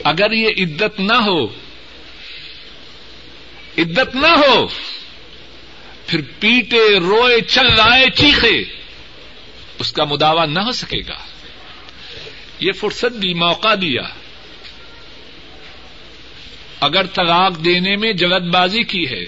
اگر 0.04 0.32
یہ 0.32 0.48
عدت 0.58 1.00
نہ 1.00 1.12
ہو، 1.12 1.44
عدت 3.78 4.14
نہ 4.14 4.26
ہو، 4.26 4.66
پھر 6.06 6.20
پیٹے، 6.40 7.00
روئے، 7.00 7.40
چلائے، 7.40 8.10
چیخے، 8.10 8.62
اس 9.78 9.92
کا 9.92 10.04
مداوع 10.04 10.44
نہ 10.44 10.60
ہو 10.60 10.72
سکے 10.72 11.00
گا۔ 11.08 11.18
یہ 12.60 12.72
فرصت 12.72 13.22
دی 13.22 13.34
موقع 13.34 13.74
دیا۔ 13.74 14.02
اگر 16.80 17.06
طلاق 17.06 17.64
دینے 17.64 17.96
میں 17.96 18.12
جلد 18.12 18.52
بازی 18.52 18.82
کی 18.82 19.04
ہے، 19.10 19.24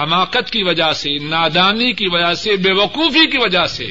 حماقت 0.00 0.50
کی 0.50 0.62
وجہ 0.62 0.92
سے، 0.92 1.18
نادانی 1.18 1.92
کی 1.92 2.06
وجہ 2.08 2.34
سے، 2.34 2.56
بے 2.56 2.72
وقوفی 2.72 3.30
کی 3.30 3.38
وجہ 3.38 3.66
سے، 3.66 3.86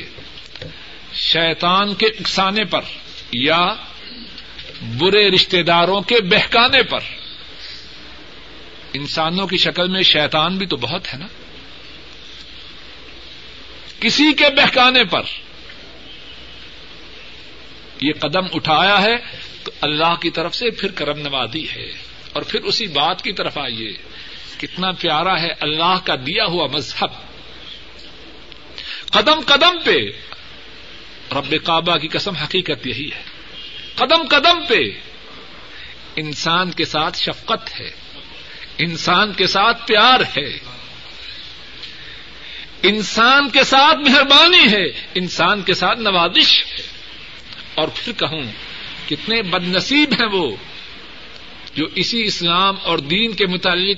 شیطان 1.13 1.93
کے 1.93 2.05
اکسانے 2.05 2.65
پر 2.65 2.81
یا 3.31 3.67
برے 4.81 5.31
رشتے 5.31 5.63
داروں 5.63 6.01
کے 6.01 6.15
بہکانے 6.21 6.83
پر۔ 6.83 6.99
انسانوں 8.93 9.47
کی 9.47 9.57
شکل 9.57 9.87
میں 9.87 10.03
شیطان 10.03 10.57
بھی 10.57 10.65
تو 10.65 10.77
بہت 10.77 11.13
ہے 11.13 11.19
نا۔ 11.19 11.27
کسی 13.99 14.33
کے 14.33 14.45
بہکانے 14.49 15.03
پر۔ 15.03 15.21
یہ 18.01 18.13
قدم 18.19 18.45
اٹھایا 18.53 19.01
ہے 19.01 19.15
تو 19.63 19.71
اللہ 19.81 20.15
کی 20.21 20.29
طرف 20.29 20.55
سے 20.55 20.69
پھر 20.69 20.91
کرم 20.91 21.19
نوازی 21.19 21.69
ہے۔ 21.69 21.91
اور 22.33 22.41
پھر 22.41 22.61
اسی 22.61 22.87
بات 22.87 23.21
کی 23.21 23.31
طرف 23.31 23.57
آئیے۔ 23.57 23.91
کتنا 24.57 24.91
پیارا 24.91 25.41
ہے 25.41 25.49
اللہ 25.59 25.99
کا 26.03 26.15
دیا 26.15 26.45
ہوا 26.45 26.67
مذہب۔ 26.67 27.09
قدم 29.11 29.39
قدم 29.45 29.79
پہ۔ 29.85 29.97
رب 31.35 31.55
کعبہ 31.63 31.97
کی 31.97 32.07
قسم 32.07 32.33
حقیقت 32.35 32.87
یہی 32.87 33.09
ہے۔ 33.15 33.28
قدم 33.99 34.27
قدم 34.29 34.65
پہ۔ 34.69 34.79
انسان 36.15 36.71
کے 36.71 36.85
ساتھ 36.85 37.17
شفقت 37.17 37.81
ہے۔ 37.81 37.89
انسان 38.77 39.33
کے 39.33 39.47
ساتھ 39.47 39.87
پیار 39.87 40.19
ہے۔ 40.37 40.59
انسان 42.83 43.49
کے 43.49 43.63
ساتھ 43.63 44.09
مہربانی 44.09 44.71
ہے۔ 44.71 44.87
انسان 45.15 45.61
کے 45.61 45.73
ساتھ 45.73 45.99
نوازش 45.99 46.63
ہے۔ 46.63 46.81
اور 47.75 47.87
پھر 47.95 48.13
کہوں، 48.13 48.41
کتنے 49.09 49.41
بد 49.41 49.67
نصیب 49.67 50.13
ہیں 50.13 50.27
وہ 50.27 50.55
جو 51.75 51.87
اسی 51.95 52.23
اسلام 52.23 52.75
اور 52.83 52.97
دین 52.97 53.31
کے 53.31 53.45
متعلق 53.45 53.97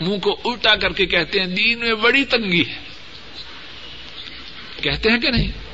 منہ 0.00 0.18
کو 0.18 0.40
الٹا 0.44 0.74
کر 0.74 0.92
کے 0.92 1.06
کہتے 1.06 1.40
ہیں، 1.40 1.46
دین 1.46 1.78
میں 1.78 1.94
بڑی 1.94 2.24
تنگی 2.24 2.64
ہے۔ 2.68 2.78
کہتے 4.82 5.10
ہیں 5.10 5.18
کہ 5.18 5.30
نہیں؟ 5.30 5.69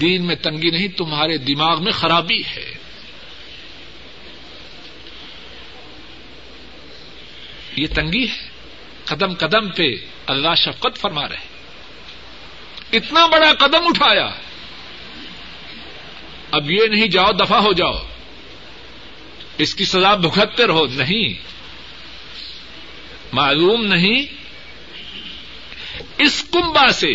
دین 0.00 0.26
میں 0.26 0.34
تنگی 0.34 0.70
نہیں، 0.70 0.88
تمہارے 0.88 1.38
دماغ 1.38 1.84
میں 1.84 1.92
خرابی 1.92 2.42
ہے۔ 2.56 2.74
یہ 7.76 7.86
تنگی 7.94 8.28
ہے۔ 8.28 8.52
قدم 9.04 9.34
قدم 9.34 9.70
پہ 9.70 9.88
اللہ 10.26 10.54
شفقت 10.56 10.96
فرما 10.96 11.28
رہے 11.28 11.52
اتنا 12.92 13.26
بڑا 13.26 13.52
قدم 13.54 13.86
اٹھایا۔ 13.86 14.30
اب 16.50 16.70
یہ 16.70 16.86
نہیں 16.86 17.06
جاؤ 17.06 17.32
دفاع 17.32 17.58
ہو 17.58 17.72
جاؤ۔ 17.72 18.06
اس 19.58 19.74
کی 19.74 19.84
سزا 19.84 20.14
بھگتتے 20.14 20.66
رہو۔ 20.66 20.86
نہیں۔ 20.86 21.42
معلوم 23.32 23.84
نہیں۔ 23.84 24.26
اس 26.18 26.44
کنبا 26.52 26.92
سے 26.92 27.14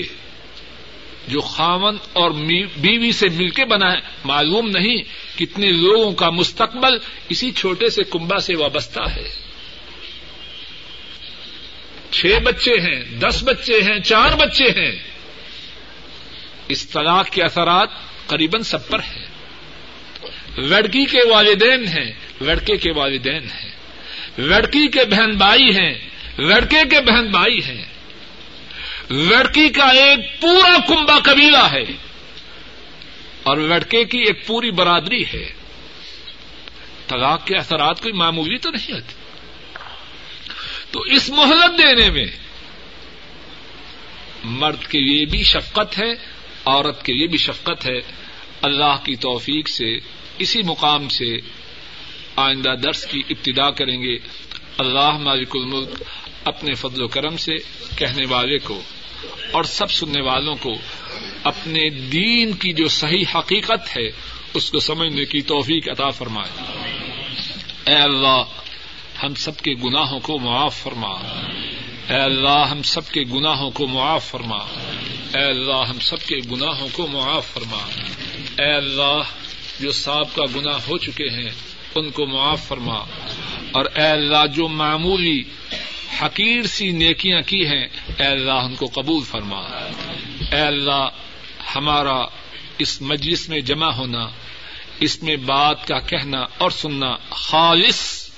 جو 1.27 1.41
خاون 1.41 1.97
اور 2.13 2.31
بیوی 2.77 3.11
سے 3.11 3.29
مل 3.29 3.49
کے 3.49 3.65
بنا 3.65 3.93
ہے، 3.93 3.97
معلوم 4.23 4.69
نہیں 4.69 4.97
کتنے 5.37 5.71
لوگوں 5.71 6.11
کا 6.11 6.29
مستقبل 6.29 6.97
اسی 7.29 7.51
چھوٹے 7.51 7.89
سے 7.89 8.03
کنبا 8.03 8.39
سے 8.39 8.55
وابستہ 8.55 8.99
ہے۔ 9.15 9.29
چھ 12.11 12.25
بچے 12.43 12.71
ہیں، 12.71 13.03
دس 13.19 13.43
بچے 13.43 13.73
ہیں، 13.73 13.99
چار 13.99 14.31
بچے 14.31 14.65
ہیں۔ 14.65 14.91
اس 16.67 16.89
طلاق 16.89 17.29
کے 17.29 17.43
اثرات 17.43 17.89
قریب 18.27 18.55
سب 18.65 18.87
پر 18.87 18.99
ہیں۔ 18.99 19.25
لڑکی 20.57 21.05
کے 21.05 21.29
والدین 21.29 21.87
ہیں، 21.87 22.11
لڑکے 22.41 22.77
کے 22.77 22.91
والدین 22.91 23.43
ہیں۔ 23.43 23.71
لڑکی 24.37 24.87
کے 24.87 24.99
بہن 25.09 25.31
بھائی 25.31 25.77
ہیں، 25.77 26.09
لڑکے 26.37 26.89
کے 26.89 27.01
بہن 27.01 27.27
بھائی 27.27 27.63
ہیں۔ 27.63 27.96
لڑکی 29.09 29.69
کا 29.69 29.85
ایک 29.85 30.41
پورا 30.41 30.77
کنبا 30.87 31.19
قبیلہ 31.19 31.71
ہے 31.71 31.97
اور 33.43 33.57
لڑکے 33.57 34.05
کی 34.05 34.17
ایک 34.17 34.47
پوری 34.47 34.71
برادری 34.71 35.23
ہے۔ 35.33 35.53
طلاق 37.07 37.47
کے 37.47 37.57
اثرات 37.57 38.01
کوئی 38.01 38.13
معمولی 38.13 38.57
تو 38.57 38.69
نہیں 38.69 38.93
ہوتی 38.93 39.13
تو 40.91 40.99
اس 40.99 41.29
مہلت 41.29 41.77
دینے 41.77 42.09
میں 42.09 42.25
مرد 44.43 44.87
کے 44.87 44.99
لیے 44.99 45.25
بھی 45.25 45.43
شفقت 45.43 45.97
ہے، 45.99 46.13
عورت 46.65 47.05
کے 47.05 47.13
لیے 47.13 47.27
بھی 47.27 47.37
شفقت 47.37 47.89
ہے۔ 47.89 47.99
اللہ 48.61 48.97
کی 49.03 49.15
توفیق 49.15 49.69
سے 49.69 49.97
اسی 50.39 50.61
مقام 50.63 51.09
سے 51.09 51.37
آئندہ 52.35 52.73
درس 52.83 53.05
کی 53.05 53.21
ابتدا 53.29 53.69
کریں 53.69 54.03
گے۔ 54.03 54.17
اللہ 54.77 55.17
مالک 55.17 55.55
الملک 55.55 56.03
اپنے 56.43 56.73
فضل 56.73 57.01
و 57.01 57.07
کرم 57.07 57.37
سے 57.37 57.55
کہنے 57.95 58.25
والے 58.29 58.57
کو 58.59 58.81
اور 59.51 59.63
سب 59.63 59.91
سننے 59.91 60.21
والوں 60.21 60.55
کو 60.55 60.73
اپنے 61.43 61.89
دین 61.89 62.53
کی 62.53 62.73
جو 62.73 62.87
صحیح 62.87 63.25
حقیقت 63.35 63.97
ہے، 63.97 64.07
اس 64.53 64.71
کو 64.71 64.79
سمجھنے 64.79 65.25
کی 65.25 65.41
توفیق 65.41 65.89
عطا 65.89 66.09
فرمائے۔ 66.09 66.61
اے 67.87 67.95
اللہ، 67.95 68.43
ہم 69.23 69.35
سب 69.35 69.57
کے 69.57 69.71
گناہوں 69.71 70.19
کو 70.19 70.39
معاف 70.39 70.77
فرما۔ 70.77 71.13
اے 72.09 72.15
اللہ، 72.15 72.65
ہم 72.71 72.81
سب 72.81 73.09
کے 73.09 73.21
گناہوں 73.21 73.71
کو 73.71 73.87
معاف 73.87 74.25
فرما۔ 74.25 74.57
اے 75.37 75.43
اللہ، 75.43 75.89
ہم 75.89 75.99
سب 75.99 76.19
کے 76.19 76.35
گناہوں 76.51 76.87
کو 76.93 77.07
معاف 77.07 77.53
فرما۔ 77.53 77.87
اے 78.63 78.73
اللہ، 78.73 79.21
جو 79.79 79.91
صاحب 79.91 80.35
کا 80.35 80.43
گناہ 80.55 80.77
ہو 80.87 80.97
چکے 80.97 81.29
ہیں، 81.29 81.49
ان 81.95 82.09
کو 82.09 82.25
معاف 82.25 82.67
فرما۔ 82.67 82.99
اور 83.71 83.85
اے 83.95 84.07
اللہ، 84.07 84.47
جو 84.55 84.67
معمولی 84.67 85.43
حقیر 86.21 86.63
سی 86.63 86.91
نیکیاں 86.91 87.41
کی 87.41 87.67
ہیں، 87.67 87.87
اے 88.17 88.23
اللہ 88.23 88.51
ان 88.51 88.75
کو 88.75 88.85
قبول 88.85 89.23
فرما۔ 89.23 89.59
اے 90.51 90.61
اللہ، 90.61 91.09
ہمارا 91.75 92.25
اس 92.77 93.01
مجلس 93.01 93.49
میں 93.49 93.59
جمع 93.59 93.91
ہونا، 93.91 94.27
اس 94.99 95.23
میں 95.23 95.35
بات 95.35 95.87
کا 95.87 95.99
کہنا 95.99 96.45
اور 96.57 96.71
سننا 96.71 97.15
خالص 97.29 98.29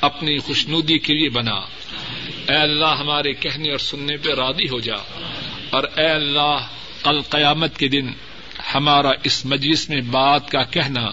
اپنی 0.00 0.38
خوشنودی 0.38 0.98
کے 0.98 1.14
لیے 1.14 1.28
بنا۔ 1.28 1.56
اے 2.48 2.56
اللہ، 2.56 2.96
ہمارے 3.00 3.32
کہنے 3.32 3.70
اور 3.70 3.78
سننے 3.78 4.16
پہ 4.16 4.34
رادی 4.34 4.64
ہو 4.64 4.80
جا۔ 4.80 4.96
اور 5.70 5.84
اے 5.96 6.06
اللہ 6.06 6.66
کل 7.02 7.20
قیامت 7.20 7.78
کے 7.78 7.88
دن 7.88 8.12
ہمارا 8.74 9.10
اس 9.24 9.44
مجلس 9.44 9.88
میں 9.88 10.00
بات 10.00 10.50
کا 10.50 10.62
کہنا 10.62 11.06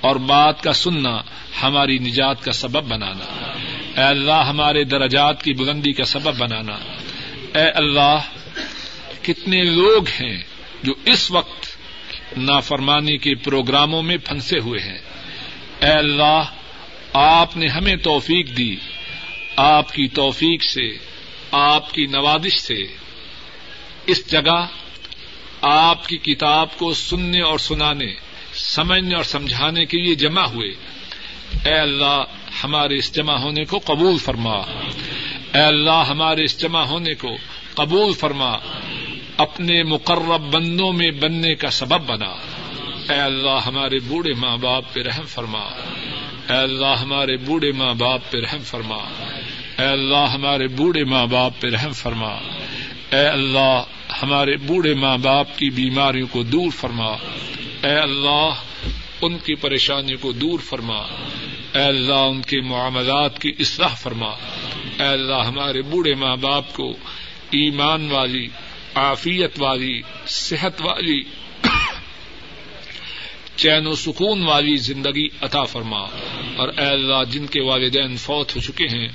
اور 0.00 0.16
بات 0.16 0.62
کا 0.62 0.72
سننا 0.72 1.22
ہماری 1.62 1.98
نجات 1.98 2.44
کا 2.44 2.52
سبب 2.52 2.84
بنانا۔ 2.84 3.52
اے 3.96 4.02
اللہ 4.02 4.44
ہمارے 4.48 4.84
درجات 4.84 5.42
کی 5.42 5.52
بلندی 5.52 5.92
کا 5.92 6.04
سبب 6.04 6.36
بنانا۔ 6.36 6.74
اے 7.58 7.70
اللہ، 7.70 8.18
کتنے 9.22 9.64
لوگ 9.64 10.02
ہیں 10.08 10.42
جو 10.82 10.94
اس 11.04 11.30
وقت 11.30 11.66
نافرمانی 12.36 13.18
کے 13.18 13.34
پروگراموں 13.34 14.02
میں 14.02 14.16
پھنسے 14.16 14.58
ہوئے 14.58 14.80
ہیں۔ 14.80 14.98
اے 15.80 15.92
اللہ، 15.92 16.42
آپ 17.12 17.56
نے 17.56 17.66
ہمیں 17.66 17.96
توفیق 17.96 18.58
دی۔ 18.58 18.76
آپ 19.56 19.92
کی 19.92 20.08
توفیق 20.08 20.62
سے، 20.62 20.96
آپ 21.50 21.92
کی 21.92 22.06
نوازش 22.06 22.58
سے۔ 22.58 22.82
اس 24.06 24.30
جگہ 24.30 24.66
آپ 25.60 26.08
کی 26.08 26.16
کتاب 26.16 26.78
کو 26.78 26.94
سننے 26.94 27.40
اور 27.40 27.58
سنانے، 27.58 28.14
سمجھنے 28.54 29.14
اور 29.14 29.24
سمجھانے 29.24 29.84
کے 29.84 29.98
لیے 29.98 30.14
جمع 30.14 30.44
ہوئے۔ 30.44 30.68
اے 31.64 31.74
اللہ 31.74 32.24
ہمارے 32.64 32.94
اس 32.94 33.14
جمع 33.14 33.36
ہونے 33.36 33.64
کو 33.64 33.78
قبول 33.78 34.18
فرما۔ 34.18 34.56
اے 35.54 35.60
اللہ، 35.60 36.04
ہمارے 36.08 36.44
اس 36.44 36.60
جمع 36.60 36.82
ہونے 36.82 37.14
کو 37.14 37.36
قبول 37.74 38.14
فرما۔ 38.14 38.56
اپنے 39.36 39.82
مقرب 39.82 40.40
بندوں 40.40 40.92
میں 40.92 41.10
بننے 41.10 41.54
کا 41.54 41.70
سبب 41.70 42.00
بنا۔ 42.06 42.34
اے 43.12 43.20
اللہ، 43.20 43.58
ہمارے 43.66 43.98
بوڑھے 43.98 44.32
ماں 44.32 44.56
باپ 44.56 44.84
پہ 44.92 45.02
رحم 45.02 45.26
فرما۔ 45.26 45.64
اے 46.48 46.56
اللہ، 46.56 46.94
ہمارے 47.02 47.36
بوڑھے 47.36 47.72
ماں 47.72 47.94
باپ 47.94 48.20
پہ 48.30 48.38
رحم 48.40 48.62
فرما۔ 48.62 48.96
اے 49.78 49.86
اللہ، 49.86 50.30
ہمارے 50.34 50.66
بوڑھے 50.66 51.04
ماں 51.04 51.26
باپ 51.26 51.60
پہ 51.60 51.68
رحم 51.70 51.92
فرما۔ 51.92 52.34
اے 53.12 53.26
اللہ، 53.26 53.82
ہمارے 54.22 54.56
بوڑھے 54.56 54.94
ماں 54.94 55.18
باپ 55.18 55.58
کی 55.58 55.70
بیماریوں 55.70 56.26
کو 56.30 56.42
دور 56.42 56.70
فرما۔ 56.70 57.08
اے 57.82 57.98
اللہ، 57.98 58.50
ان 59.22 59.38
کی 59.38 59.54
پریشانیوں 59.54 60.18
کو 60.22 60.32
دور 60.32 60.58
فرما۔ 60.58 61.02
اے 61.76 61.82
اللہ 61.82 62.14
ان 62.14 62.42
کے 62.42 62.60
معاملات 62.60 63.38
کی 63.38 63.52
اصلاح 63.58 63.94
فرما۔ 63.94 64.30
اے 64.98 65.06
اللہ 65.06 65.42
ہمارے 65.46 65.82
بوڑھے 65.82 66.14
ماں 66.14 66.36
باپ 66.36 66.72
کو 66.72 66.90
ایمان 67.50 68.10
والی، 68.10 68.48
عافیت 68.94 69.62
والی، 69.62 70.00
صحت 70.26 70.80
والی، 70.80 71.22
چین 73.56 73.86
و 73.86 73.94
سکون 73.94 74.42
والی 74.46 74.76
زندگی 74.76 75.28
عطا 75.40 75.64
فرما۔ 75.64 76.00
اور 76.56 76.68
اے 76.68 76.86
اللہ 76.86 77.24
جن 77.30 77.46
کے 77.46 77.62
والدین 77.62 78.16
فوت 78.16 78.56
ہو 78.56 78.60
چکے 78.60 78.84
ہیں، 78.84 79.08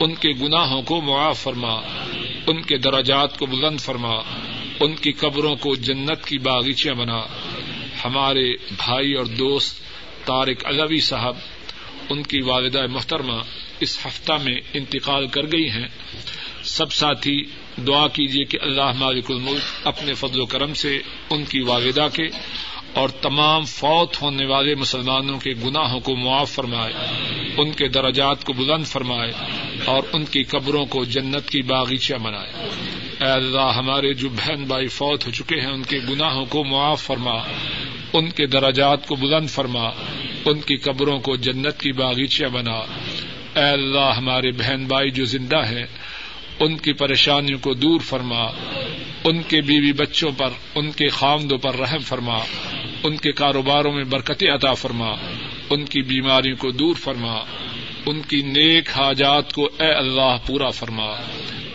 ان 0.00 0.14
کے 0.14 0.28
گناہوں 0.28 0.82
کو 0.82 1.00
معاف 1.00 1.38
فرما۔ 1.38 1.74
ان 2.46 2.62
کے 2.62 2.78
درجات 2.78 3.38
کو 3.38 3.46
بلند 3.46 3.80
فرما۔ 3.80 4.14
ان 4.80 4.94
کی 4.94 5.12
قبروں 5.12 5.56
کو 5.56 5.74
جنت 5.74 6.24
کی 6.24 6.38
باغیچیاں 6.38 6.94
بنا۔ 6.94 7.20
ہمارے 8.04 8.52
بھائی 8.54 9.12
اور 9.12 9.26
دوست 9.26 9.80
طارق 10.26 10.66
علوی 10.66 11.00
صاحب 11.00 11.36
ان 12.10 12.22
کی 12.22 12.40
والدہ 12.40 12.86
محترمہ 12.86 13.42
اس 13.80 14.06
ہفتہ 14.06 14.32
میں 14.32 14.60
انتقال 14.74 15.26
کر 15.26 15.42
گئی 15.42 15.70
ہیں۔ 15.70 15.86
سب 16.62 16.92
ساتھی 16.92 17.44
دعا 17.86 18.08
کیجیے 18.08 18.44
کہ 18.44 18.58
اللہ 18.62 18.92
مالک 18.98 19.24
الملک 19.28 19.86
اپنے 19.86 20.14
فضل 20.14 20.40
و 20.40 20.46
کرم 20.46 20.74
سے 20.74 20.98
ان 21.30 21.44
کی 21.44 21.60
والدہ 21.60 22.08
کے 22.12 22.26
اور 22.94 23.08
تمام 23.08 23.64
فوت 23.64 24.22
ہونے 24.22 24.46
والے 24.46 24.74
مسلمانوں 24.74 25.38
کے 25.38 25.50
گناہوں 25.64 26.00
کو 26.00 26.16
معاف 26.16 26.50
فرمائے، 26.50 26.92
ان 27.56 27.72
کے 27.72 27.88
درجات 27.88 28.44
کو 28.44 28.52
بلند 28.52 28.84
فرمائے 28.84 29.32
اور 29.84 30.02
ان 30.12 30.24
کی 30.24 30.42
قبروں 30.42 30.86
کو 30.86 31.04
جنت 31.04 31.50
کی 31.50 31.62
باغیچہ 31.62 32.14
بنائے۔ 32.14 32.52
اے 33.20 33.30
اللہ، 33.30 33.72
ہمارے 33.76 34.14
جو 34.14 34.28
بہن 34.28 34.64
بھائی 34.64 34.86
فوت 34.86 35.26
ہو 35.26 35.30
چکے 35.30 35.60
ہیں، 35.60 35.72
ان 35.72 35.82
کے 35.82 35.98
گناہوں 36.10 36.44
کو 36.44 36.64
معاف 36.64 37.02
فرما، 37.02 37.34
ان 38.12 38.30
کے 38.30 38.46
درجات 38.46 39.06
کو 39.06 39.14
بلند 39.14 39.50
فرما۔ 39.50 39.90
ان 40.46 40.60
کی 40.60 40.76
قبروں 40.76 41.18
کو 41.18 41.36
جنت 41.36 41.80
کی 41.80 41.92
باغیچہ 41.92 42.44
بنا۔ 42.44 42.78
اے 43.56 43.70
اللہ، 43.70 44.12
ہمارے 44.16 44.50
بہن 44.50 44.84
بھائی 44.84 45.10
جو 45.10 45.24
زندہ 45.24 45.56
ہیں، 45.56 45.86
ان 46.60 46.76
کی 46.76 46.92
پریشانیوں 46.92 47.58
کو 47.58 47.74
دور 47.74 48.00
فرما۔ 48.00 48.44
ان 49.24 49.42
کے 49.42 49.60
بیوی 49.60 49.92
بچوں 49.92 50.30
پر، 50.30 50.48
ان 50.74 50.90
کے 50.90 51.08
خامدوں 51.08 51.58
پر 51.58 51.74
رحم 51.74 51.98
فرما۔ 51.98 52.38
ان 53.02 53.16
کے 53.16 53.32
کاروباروں 53.32 53.92
میں 53.92 54.04
برکت 54.04 54.44
عطا 54.54 54.74
فرما۔ 54.74 55.08
ان 55.70 55.84
کی 55.84 56.02
بیماریوں 56.02 56.56
کو 56.56 56.70
دور 56.70 56.94
فرما۔ 56.94 57.34
ان 58.06 58.20
کی 58.20 58.42
نیک 58.42 58.88
حاجات 58.88 59.52
کو 59.52 59.64
اے 59.64 59.92
اللہ 59.92 60.36
پورا 60.46 60.70
فرما۔ 60.70 61.06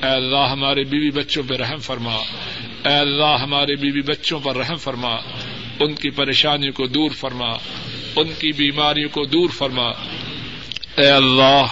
اے 0.04 0.10
اللہ، 0.10 0.50
ہمارے 0.52 0.84
بیوی 0.84 1.12
بچوں 1.12 1.44
پہ 1.48 1.56
رحم 1.56 1.78
فرما۔ 1.78 2.16
اے 2.86 2.94
اللہ، 2.94 3.38
ہمارے 3.42 3.76
بیوی 3.76 4.02
بچوں 4.02 4.40
پر 4.40 4.56
رحم 4.56 4.76
فرما۔ 4.76 5.16
ان 5.80 5.94
کی 5.94 6.10
پریشانیوں 6.10 6.74
کو 6.74 6.88
دور 6.88 7.10
فرما۔ 7.10 7.50
ان 8.16 8.28
کی 8.40 8.52
بیماریوں 8.52 9.10
کو 9.10 9.26
دور 9.26 9.50
فرما۔ 9.50 9.90
اے 10.98 11.10
اللہ، 11.10 11.66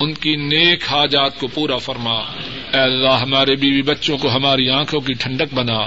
ان 0.00 0.14
کی 0.14 0.36
نیک 0.36 0.84
حاجات 0.90 1.40
کو 1.40 1.46
پورا 1.46 1.76
فرما۔ 1.76 2.14
اے 2.74 2.80
اللہ، 2.80 3.08
ہمارے 3.08 3.56
بیوی 3.56 3.82
بچوں 3.82 4.18
کو 4.18 4.30
ہماری 4.30 4.70
آنکھوں 4.70 5.00
کی 5.00 5.12
ٹھنڈک 5.12 5.54
بنا۔ 5.54 5.78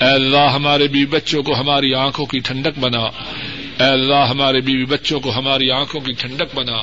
اے 0.00 0.10
اللہ، 0.10 0.50
ہمارے 0.54 0.88
بیوی 0.88 1.06
بچوں 1.06 1.42
کو 1.42 1.54
ہماری 1.54 1.94
آنکھوں 1.94 2.26
کی 2.26 2.38
ٹھنڈک 2.38 2.78
بنا۔ 2.78 3.00
اے 3.80 3.84
اللہ، 3.84 4.30
ہمارے 4.30 4.60
بیوی 4.60 4.84
بچوں 4.84 5.20
کو 5.20 5.32
ہماری 5.32 5.70
آنکھوں 5.70 6.00
کی 6.00 6.12
ٹھنڈک 6.12 6.54
بنا۔ 6.54 6.76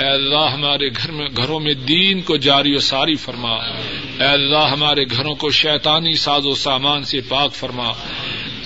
اے 0.00 0.10
اللہ، 0.10 0.52
ہمارے 0.52 0.88
گھر 0.88 1.10
میں 1.12 1.28
گھروں 1.36 1.60
میں 1.60 1.74
دین 1.74 2.20
کو 2.20 2.36
جاری 2.36 2.74
و 2.74 2.80
ساری 2.80 3.14
فرما۔ 3.14 3.52
اے 3.52 4.24
اللہ، 4.24 4.68
ہمارے 4.72 5.04
گھروں 5.04 5.34
کو 5.34 5.50
شیطانی 5.50 6.12
ساز 6.12 6.46
و 6.46 6.54
سامان 6.54 7.04
سے 7.04 7.20
پاک 7.20 7.54
فرما۔ 7.54 7.92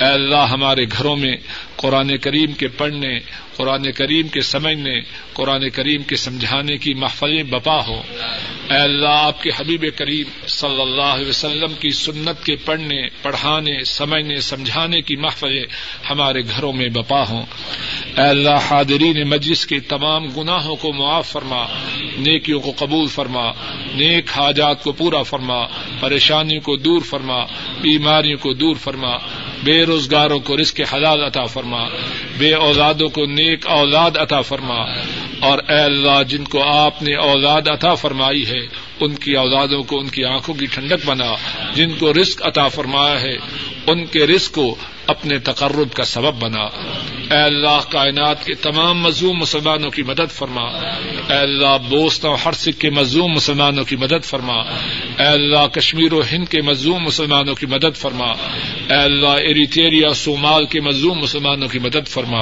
اے 0.01 0.07
اللہ، 0.07 0.47
ہمارے 0.51 0.85
گھروں 0.85 1.17
میں 1.17 1.37
قرآن 1.77 2.17
کریم 2.17 2.53
کے 2.53 2.69
پڑھنے، 2.69 3.19
قرآن 3.57 3.93
کریم 3.93 4.29
کے 4.29 4.43
سمجھنے، 4.43 5.01
قرآن 5.33 5.71
کریم 5.71 6.03
کے 6.03 6.17
سمجھانے 6.17 6.77
کی 6.77 6.95
محفلیں 6.95 7.43
بپا 7.43 7.87
ہو۔ 7.87 8.03
اے 8.71 8.77
اللہ، 8.77 9.09
آپ 9.09 9.43
کے 9.43 9.51
حبیب 9.57 9.85
کریم 9.97 10.47
صلی 10.47 10.81
اللہ 10.81 11.03
علیہ 11.03 11.29
وسلم 11.29 11.75
کی 11.81 11.91
سنت 11.91 12.45
کے 12.45 12.57
پڑھنے، 12.57 13.03
پڑھانے، 13.23 13.85
سمجھنے، 13.85 14.41
سمجھانے 14.41 15.01
کی 15.01 15.17
محفلیں 15.17 15.65
ہمارے 16.11 16.41
گھروں 16.41 16.73
میں 16.73 16.89
بپا 16.89 17.23
ہوں۔ 17.29 17.43
اے 18.17 18.23
اللہ، 18.23 18.59
حاضرین 18.71 19.29
مجلس 19.29 19.67
کے 19.67 19.81
تمام 19.81 20.31
گناہوں 20.31 20.77
کو 20.77 20.93
معاف 20.93 21.29
فرما، 21.29 21.67
نیکیوں 22.17 22.61
کو 22.61 22.73
قبول 22.77 23.07
فرما، 23.07 23.51
نیک 23.95 24.31
حاجات 24.37 24.83
کو 24.83 24.93
پورا 24.93 25.23
فرما، 25.23 25.67
پریشانیوں 26.01 26.61
کو 26.61 26.77
دور 26.77 27.01
فرما، 27.01 27.45
بیماریوں 27.81 28.39
کو 28.39 28.55
دور 28.55 28.77
فرما۔ 28.77 29.17
بے 29.65 29.85
روزگاروں 29.85 30.41
کو 30.41 30.57
رزق 30.57 30.81
حلال 30.95 31.25
عطا 31.25 31.45
فرما، 31.45 31.89
بے 32.39 32.55
اولادوں 32.55 33.09
کو 33.09 33.25
نیک 33.25 33.67
اولاد 33.67 34.11
عطا 34.17 34.41
فرما۔ 34.41 34.79
اور 35.41 35.59
اے 35.69 35.81
اللہ، 35.81 36.23
جن 36.29 36.45
کو 36.45 36.63
آپ 36.63 37.03
نے 37.03 37.15
اولاد 37.15 37.69
عطا 37.69 37.95
فرمائی 37.95 38.47
ہے، 38.47 38.67
ان 39.01 39.15
کی 39.15 39.37
اولادوں 39.37 39.83
کو 39.83 39.99
ان 39.99 40.09
کی 40.09 40.25
آنکھوں 40.25 40.55
کی 40.55 40.67
ٹھنڈک 40.67 41.07
بنا، 41.07 41.33
جن 41.75 41.91
کو 41.99 42.13
رزق 42.13 42.47
عطا 42.47 42.69
فرمایا 42.69 43.21
ہے۔ 43.21 43.37
ان 43.91 44.07
کے 44.07 44.27
رزق 44.27 44.53
کو 44.53 44.75
اپنے 45.07 45.39
تقرب 45.39 45.93
کا 45.95 46.05
سبب 46.05 46.35
بنا۔ 46.35 46.63
اے 47.31 47.43
اللہ، 47.43 47.81
کائنات 47.91 48.47
کے 48.47 48.55
تمام 48.55 49.01
مظلوم 49.01 49.39
مسلمانوں 49.39 49.91
کی 49.91 50.03
مدد 50.03 50.33
فرما۔ 50.33 50.63
اے 50.63 51.35
اللہ 51.35 51.77
بوسط 51.89 52.25
و 52.25 52.35
ہر 52.45 52.53
سکھ 52.53 52.81
کے 52.81 52.91
مظلوم 52.91 53.33
مسلمانوں 53.33 53.85
کی 53.85 53.97
مدد 53.97 54.25
فرما۔ 54.25 54.55
اے 55.19 55.25
اللہ، 55.25 55.67
کشمیر 55.67 56.13
و 56.13 56.23
ہند 56.33 56.49
کے 56.49 56.61
مظلوم 56.63 57.03
مسلمانوں 57.03 57.55
کی 57.55 57.67
مدد 57.67 57.97
فرما۔ 57.97 58.27
اے 58.91 59.03
اللہ 59.03 59.29
ایریٹیریا 59.29 60.13
صومال 60.15 60.67
کے 60.67 60.81
مظلوم 60.81 61.19
مسلمانوں 61.19 61.69
کی 61.69 61.79
مدد 61.79 62.09
فرما۔ 62.09 62.41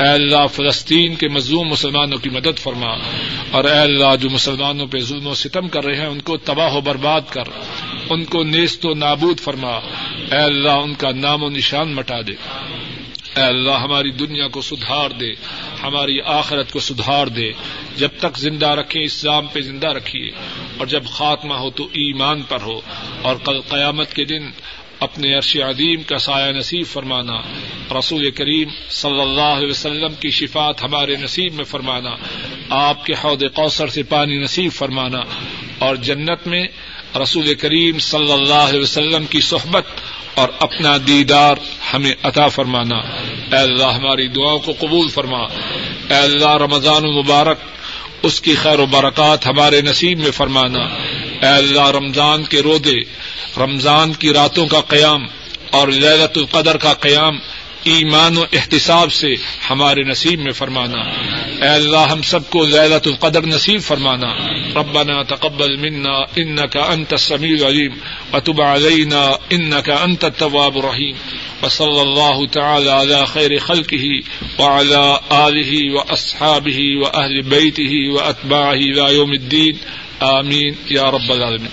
اے 0.00 0.08
اللہ، 0.08 0.46
فلسطین 0.52 1.14
کے 1.14 1.28
مظلوم 1.28 1.68
مسلمانوں 1.68 2.18
کی 2.18 2.30
مدد 2.30 2.58
فرما۔ 2.58 2.90
اور 3.50 3.64
اے 3.64 3.78
اللہ، 3.78 4.16
جو 4.20 4.30
مسلمانوں 4.30 4.86
پہ 4.86 4.98
ظلم 4.98 5.26
و 5.26 5.34
ستم 5.34 5.68
کر 5.68 5.84
رہے 5.84 5.96
ہیں، 5.96 6.06
ان 6.06 6.20
کو 6.20 6.36
تباہ 6.36 6.74
و 6.74 6.80
برباد 6.80 7.20
کر۔ 7.30 7.42
ان 8.10 8.24
کو 8.24 8.44
نیست 8.44 8.86
و 8.86 8.94
نابود 8.94 9.40
فرما۔ 9.40 9.72
اے 10.32 10.36
اللہ، 10.36 10.70
ان 10.70 10.94
کا 10.94 11.10
نام 11.10 11.42
و 11.42 11.50
نشان 11.50 11.94
مٹا 11.94 12.20
دے۔ 12.20 12.32
اے 13.36 13.42
اللہ، 13.42 13.70
ہماری 13.70 14.10
دنیا 14.10 14.48
کو 14.48 14.62
سدھار 14.62 15.10
دے۔ 15.10 15.32
ہماری 15.82 16.20
آخرت 16.24 16.72
کو 16.72 16.80
سدھار 16.80 17.26
دے۔ 17.26 17.52
جب 17.96 18.08
تک 18.18 18.38
زندہ 18.38 18.68
رکھے 18.68 19.04
اسلام 19.04 19.46
پہ 19.46 19.60
زندہ 19.60 19.86
رکھیے۔ 19.86 20.30
اور 20.78 20.86
جب 20.86 21.04
خاتمہ 21.04 21.54
ہو 21.54 21.70
تو 21.70 21.84
ایمان 21.84 22.42
پر 22.42 22.60
ہو۔ 22.60 22.80
اور 23.22 23.36
کل 23.36 23.60
قیامت 23.60 24.14
کے 24.14 24.24
دن 24.24 24.50
اپنے 25.00 25.34
عرش 25.34 25.56
عظیم 25.56 26.02
کا 26.02 26.18
سایہ 26.18 26.52
نصیب 26.52 26.86
فرمانا۔ 26.86 27.40
رسول 27.98 28.30
کریم 28.30 28.68
صلی 28.88 29.20
اللہ 29.20 29.40
علیہ 29.40 29.70
وسلم 29.70 30.14
کی 30.20 30.30
شفات 30.30 30.82
ہمارے 30.82 31.16
نصیب 31.16 31.54
میں 31.54 31.64
فرمانا۔ 31.64 32.10
آپ 32.68 33.06
کے 33.06 33.12
حوض 33.12 33.44
کوثر 33.54 33.88
سے 33.88 34.02
پانی 34.02 34.38
نصیب 34.38 34.72
فرمانا۔ 34.72 35.20
اور 35.78 35.96
جنت 35.96 36.46
میں 36.46 36.68
رسول 37.22 37.54
کریم 37.54 37.98
صلی 37.98 38.32
اللہ 38.32 38.54
علیہ 38.54 38.80
وسلم 38.80 39.24
کی 39.24 39.40
صحبت 39.40 39.84
اور 40.34 40.48
اپنا 40.58 40.96
دیدار 41.06 41.54
ہمیں 41.94 42.14
عطا 42.22 42.48
فرمانا۔ 42.48 42.96
اے 42.96 43.56
اللہ، 43.56 43.84
ہماری 43.84 44.28
دعاؤں 44.28 44.58
کو 44.58 44.72
قبول 44.78 45.08
فرما۔ 45.08 45.38
اے 45.38 46.14
اللہ، 46.14 46.56
رمضان 46.56 47.04
المبارک، 47.04 47.58
اس 48.22 48.40
کی 48.40 48.54
خیر 48.54 48.78
و 48.78 48.86
برکات 48.86 49.46
ہمارے 49.46 49.80
نصیب 49.80 50.18
میں 50.18 50.30
فرمانا۔ 50.30 50.82
اے 51.42 51.56
اللہ، 51.56 51.90
رمضان 51.90 52.44
کے 52.44 52.62
رودے، 52.62 52.96
رمضان 53.56 54.12
کی 54.12 54.32
راتوں 54.32 54.66
کا 54.66 54.80
قیام 54.80 55.26
اور 55.70 55.88
للت 55.88 56.38
القدر 56.38 56.76
کا 56.76 56.94
قیام 56.94 57.38
ایمان 57.84 58.36
و 58.36 58.44
احتساب 58.52 59.12
سے 59.12 59.34
ہمارے 59.70 60.02
نصیب 60.02 60.40
میں 60.40 60.52
فرمانا۔ 60.52 60.98
اے 61.62 61.68
اللہ، 61.68 61.96
ہم 61.96 62.22
سب 62.22 62.50
کو 62.50 62.64
ليلة 62.64 62.98
القدر 63.06 63.46
نصیب 63.46 63.80
فرمانا۔ 63.82 64.34
ربنا 64.80 65.22
تقبل 65.22 65.76
منا 65.76 66.12
انك 66.12 66.76
انت 66.76 67.12
السميع 67.12 67.56
العليم 67.60 67.92
وتب 68.32 68.62
علينا 68.62 69.30
انك 69.50 69.90
انت 69.90 70.24
التواب 70.24 70.78
الرحيم 70.78 71.16
وصلى 71.62 72.02
الله 72.02 72.46
تعالى 72.46 72.90
على 72.90 73.24
خير 73.26 73.58
خلقه 73.58 74.06
وعلى 74.58 75.16
آله 75.30 75.94
وأصحابه 75.94 76.78
وأهل 77.02 77.42
بيته 77.42 78.14
وأتباعه 78.14 78.76
إلى 78.76 79.14
يوم 79.14 79.32
الدين 79.32 79.76
آمين 80.24 80.74
يا 80.90 81.10
رب 81.10 81.32
العالمين 81.32 81.70